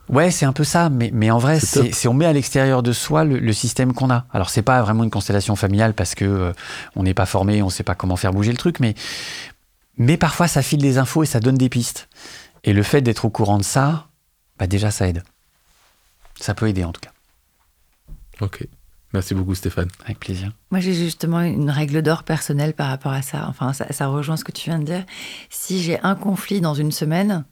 Ouais, 0.08 0.30
c'est 0.30 0.46
un 0.46 0.52
peu 0.52 0.64
ça, 0.64 0.88
mais, 0.88 1.10
mais 1.12 1.30
en 1.30 1.38
vrai, 1.38 1.60
c'est 1.60 2.08
on 2.08 2.14
met 2.14 2.24
à 2.24 2.32
l'extérieur 2.32 2.82
de 2.82 2.92
soi 2.92 3.24
le, 3.24 3.52
système 3.52 3.92
qu'on 3.92 4.10
a. 4.10 4.24
Alors, 4.32 4.48
c'est 4.50 4.62
pas 4.62 4.82
vraiment 4.82 5.04
une 5.04 5.10
constellation 5.10 5.54
familiale 5.54 5.94
parce 5.94 6.14
que 6.14 6.24
euh, 6.24 6.52
on 6.96 7.02
n'est 7.02 7.14
pas 7.14 7.26
formé, 7.26 7.62
on 7.62 7.68
sait 7.68 7.82
pas 7.82 7.94
comment 7.94 8.16
faire 8.16 8.32
bouger 8.32 8.50
le 8.50 8.56
truc, 8.56 8.80
mais, 8.80 8.94
mais 9.98 10.16
parfois 10.16 10.48
ça 10.48 10.62
file 10.62 10.80
des 10.80 10.96
infos 10.96 11.24
et 11.24 11.26
ça 11.26 11.40
donne 11.40 11.58
des 11.58 11.68
pistes. 11.68 12.08
Et 12.64 12.72
le 12.72 12.82
fait 12.82 13.02
d'être 13.02 13.26
au 13.26 13.30
courant 13.30 13.58
de 13.58 13.62
ça, 13.62 14.08
bah 14.58 14.66
déjà, 14.66 14.90
ça 14.90 15.08
aide. 15.08 15.22
Ça 16.40 16.54
peut 16.54 16.68
aider 16.68 16.84
en 16.84 16.92
tout 16.92 17.02
cas. 17.02 17.12
Ok. 18.40 18.66
Merci 19.14 19.34
beaucoup 19.34 19.54
Stéphane. 19.54 19.88
Avec 20.04 20.20
plaisir. 20.20 20.52
Moi 20.70 20.80
j'ai 20.80 20.92
justement 20.92 21.40
une 21.40 21.70
règle 21.70 22.02
d'or 22.02 22.24
personnelle 22.24 22.74
par 22.74 22.88
rapport 22.88 23.12
à 23.12 23.22
ça. 23.22 23.46
Enfin 23.48 23.72
ça, 23.72 24.06
rejoint 24.06 24.36
ce 24.36 24.44
que 24.44 24.52
tu 24.52 24.68
viens 24.68 24.78
de 24.78 24.84
dire. 24.84 25.04
Si 25.50 25.82
j'ai 25.82 25.98
un 26.02 26.14
conflit 26.14 26.60
dans 26.60 26.74
une 26.74 26.92
semaine, 26.92 27.44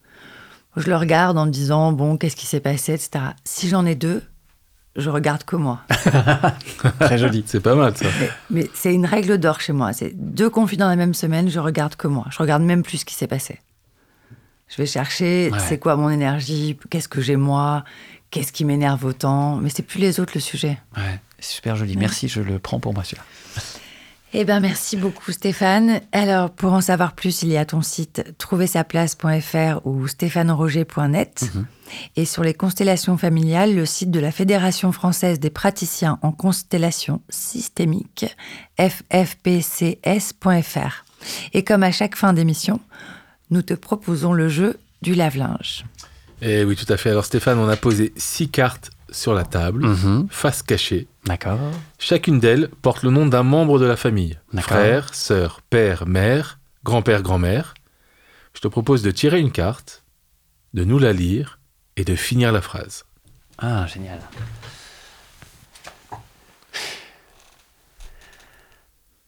je 0.76 0.88
le 0.88 0.96
regarde 0.96 1.38
en 1.38 1.46
me 1.46 1.50
disant 1.50 1.92
bon 1.92 2.18
qu'est-ce 2.18 2.36
qui 2.36 2.46
s'est 2.46 2.60
passé, 2.60 2.92
etc. 2.92 3.24
Si 3.44 3.68
j'en 3.68 3.86
ai 3.86 3.94
deux, 3.94 4.22
je 4.96 5.10
regarde 5.10 5.44
que 5.44 5.56
moi. 5.56 5.80
Très 7.00 7.18
joli. 7.18 7.44
C'est 7.46 7.60
pas 7.60 7.74
mal 7.74 7.96
ça. 7.96 8.06
Mais, 8.50 8.68
c'est 8.74 8.94
une 8.94 9.06
règle 9.06 9.38
d'or 9.38 9.60
chez 9.60 9.72
moi. 9.72 9.92
C'est 9.92 10.12
deux 10.14 10.48
conflits 10.48 10.78
dans 10.78 10.88
la 10.88 10.96
même 10.96 11.14
semaine, 11.14 11.48
je 11.50 11.60
regarde 11.60 11.96
que 11.96 12.08
moi. 12.08 12.26
Je 12.30 12.38
regarde 12.38 12.62
même 12.62 12.82
plus 12.82 12.98
ce 12.98 13.04
qui 13.04 13.14
s'est 13.14 13.26
passé. 13.26 13.60
Je 14.68 14.76
vais 14.78 14.86
chercher 14.86 15.50
c'est 15.58 15.78
quoi 15.78 15.96
mon 15.96 16.10
énergie, 16.10 16.76
qu'est-ce 16.90 17.08
que 17.08 17.20
j'ai 17.20 17.36
moi, 17.36 17.84
qu'est-ce 18.30 18.52
qui 18.52 18.64
m'énerve 18.64 19.04
autant. 19.04 19.56
Mais 19.56 19.68
c'est 19.68 19.82
plus 19.82 20.00
les 20.00 20.18
autres 20.18 20.32
le 20.34 20.40
sujet. 20.40 20.78
Ouais. 20.96 21.20
Super 21.38 21.76
joli. 21.76 21.96
Merci, 21.96 22.28
je 22.28 22.40
le 22.40 22.58
prends 22.58 22.80
pour 22.80 22.94
moi 22.94 23.04
celui-là. 23.04 23.24
Eh 24.38 24.44
bien, 24.44 24.60
merci 24.60 24.96
beaucoup 24.96 25.32
Stéphane. 25.32 26.00
Alors, 26.12 26.50
pour 26.50 26.72
en 26.72 26.80
savoir 26.80 27.14
plus, 27.14 27.42
il 27.42 27.48
y 27.48 27.56
a 27.56 27.64
ton 27.64 27.80
site 27.80 28.34
trouversaplace.fr 28.38 29.86
ou 29.86 30.06
stéphaneroger.net. 30.06 31.44
Mhm. 31.54 31.66
Et 32.16 32.24
sur 32.24 32.42
les 32.42 32.52
constellations 32.52 33.16
familiales, 33.16 33.74
le 33.74 33.86
site 33.86 34.10
de 34.10 34.20
la 34.20 34.32
Fédération 34.32 34.92
française 34.92 35.40
des 35.40 35.50
praticiens 35.50 36.18
en 36.22 36.32
constellation 36.32 37.22
systémique, 37.30 38.26
ffpcs.fr. 38.78 39.94
Et 41.54 41.64
comme 41.64 41.82
à 41.82 41.92
chaque 41.92 42.16
fin 42.16 42.32
d'émission, 42.32 42.80
nous 43.50 43.62
te 43.62 43.74
proposons 43.74 44.32
le 44.32 44.48
jeu 44.48 44.76
du 45.02 45.14
lave-linge. 45.14 45.84
Eh 46.42 46.64
oui, 46.64 46.76
tout 46.76 46.92
à 46.92 46.96
fait. 46.96 47.10
Alors 47.10 47.24
Stéphane, 47.24 47.58
on 47.58 47.68
a 47.68 47.76
posé 47.76 48.12
six 48.16 48.48
cartes 48.48 48.90
sur 49.10 49.34
la 49.34 49.44
table, 49.44 49.86
mhm. 49.86 50.28
face 50.30 50.62
cachée. 50.62 51.08
D'accord. 51.24 51.58
Chacune 51.98 52.40
d'elles 52.40 52.68
porte 52.82 53.02
le 53.02 53.10
nom 53.10 53.26
d'un 53.26 53.42
membre 53.42 53.78
de 53.78 53.86
la 53.86 53.96
famille. 53.96 54.38
Frère, 54.58 55.14
sœur, 55.14 55.60
père, 55.62 56.06
mère, 56.06 56.58
grand-père, 56.84 57.22
grand-mère. 57.22 57.74
Je 58.54 58.60
te 58.60 58.68
propose 58.68 59.02
de 59.02 59.10
tirer 59.10 59.40
une 59.40 59.52
carte, 59.52 60.04
de 60.74 60.84
nous 60.84 60.98
la 60.98 61.12
lire 61.12 61.58
et 61.96 62.04
de 62.04 62.14
finir 62.14 62.52
la 62.52 62.60
phrase. 62.60 63.04
Ah, 63.58 63.86
génial. 63.86 64.20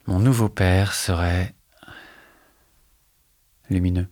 Mon 0.07 0.19
nouveau 0.19 0.49
père 0.49 0.95
serait 0.95 1.55
lumineux. 3.69 4.09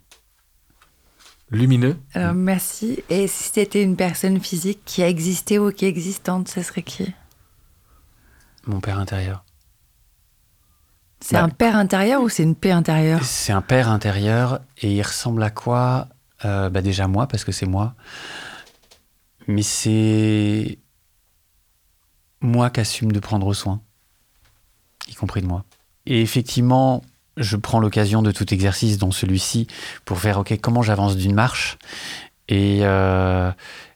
Lumineux 1.50 1.96
Alors 2.14 2.34
merci. 2.34 3.02
Et 3.08 3.28
si 3.28 3.44
c'était 3.52 3.82
une 3.82 3.96
personne 3.96 4.40
physique 4.40 4.80
qui 4.84 5.02
a 5.02 5.08
existé 5.08 5.58
ou 5.58 5.70
qui 5.70 5.84
est 5.84 5.88
existante, 5.88 6.48
ce 6.48 6.62
serait 6.62 6.82
qui? 6.82 7.12
Mon 8.66 8.80
père 8.80 8.98
intérieur. 8.98 9.44
C'est 11.20 11.34
Bah. 11.36 11.44
un 11.44 11.48
père 11.48 11.76
intérieur 11.76 12.22
ou 12.22 12.28
c'est 12.28 12.42
une 12.42 12.56
paix 12.56 12.72
intérieure? 12.72 13.22
C'est 13.24 13.52
un 13.52 13.62
père 13.62 13.88
intérieur 13.88 14.60
et 14.78 14.92
il 14.92 15.02
ressemble 15.02 15.42
à 15.42 15.50
quoi? 15.50 16.08
Euh, 16.44 16.68
bah 16.68 16.82
Déjà 16.82 17.06
moi, 17.06 17.26
parce 17.28 17.44
que 17.44 17.52
c'est 17.52 17.66
moi. 17.66 17.94
Mais 19.46 19.62
c'est 19.62 20.78
moi 22.40 22.70
qui 22.70 22.80
assume 22.80 23.12
de 23.12 23.20
prendre 23.20 23.54
soin, 23.54 23.80
y 25.08 25.14
compris 25.14 25.40
de 25.40 25.46
moi. 25.46 25.64
Et 26.04 26.20
effectivement, 26.20 27.02
je 27.36 27.56
prends 27.56 27.80
l'occasion 27.80 28.22
de 28.22 28.30
tout 28.32 28.52
exercice, 28.52 28.98
dont 28.98 29.10
celui-ci, 29.10 29.66
pour 30.04 30.18
faire 30.18 30.38
OK, 30.38 30.56
comment 30.60 30.82
j'avance 30.82 31.16
d'une 31.16 31.34
marche. 31.34 31.78
Et, 32.48 32.80
euh, 32.82 33.50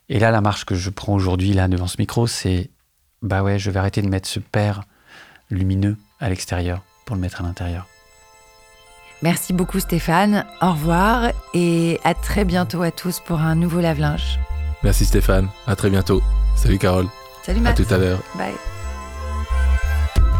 et 0.09 0.19
là, 0.19 0.31
la 0.31 0.41
marche 0.41 0.65
que 0.65 0.75
je 0.75 0.89
prends 0.89 1.13
aujourd'hui, 1.13 1.53
là, 1.53 1.67
devant 1.67 1.87
ce 1.87 1.95
micro, 1.99 2.27
c'est 2.27 2.69
bah 3.21 3.43
ouais, 3.43 3.59
je 3.59 3.69
vais 3.69 3.79
arrêter 3.79 4.01
de 4.01 4.07
mettre 4.09 4.27
ce 4.27 4.39
père 4.39 4.81
lumineux 5.49 5.95
à 6.19 6.29
l'extérieur 6.29 6.81
pour 7.05 7.15
le 7.15 7.21
mettre 7.21 7.41
à 7.41 7.43
l'intérieur. 7.43 7.87
Merci 9.21 9.53
beaucoup 9.53 9.79
Stéphane. 9.79 10.45
Au 10.61 10.71
revoir 10.71 11.31
et 11.53 11.99
à 12.03 12.15
très 12.15 12.43
bientôt 12.45 12.81
à 12.81 12.89
tous 12.89 13.19
pour 13.19 13.39
un 13.39 13.53
nouveau 13.53 13.79
lave-linge. 13.79 14.39
Merci 14.83 15.05
Stéphane, 15.05 15.49
à 15.67 15.75
très 15.75 15.91
bientôt. 15.91 16.23
Salut 16.55 16.79
Carole, 16.79 17.07
Salut 17.43 17.59
à 17.59 17.63
Matt. 17.63 17.77
tout 17.77 17.93
à 17.93 17.97
l'heure. 17.97 18.19
Bye. 18.35 18.53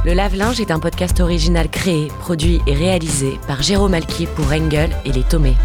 Le 0.04 0.14
lave-linge 0.14 0.60
est 0.60 0.72
un 0.72 0.80
podcast 0.80 1.20
original 1.20 1.70
créé, 1.70 2.08
produit 2.20 2.60
et 2.66 2.74
réalisé 2.74 3.40
par 3.48 3.62
Jérôme 3.62 3.94
Alquier 3.94 4.26
pour 4.26 4.52
Engel 4.52 4.90
et 5.06 5.12
les 5.12 5.22
Tomés. 5.22 5.56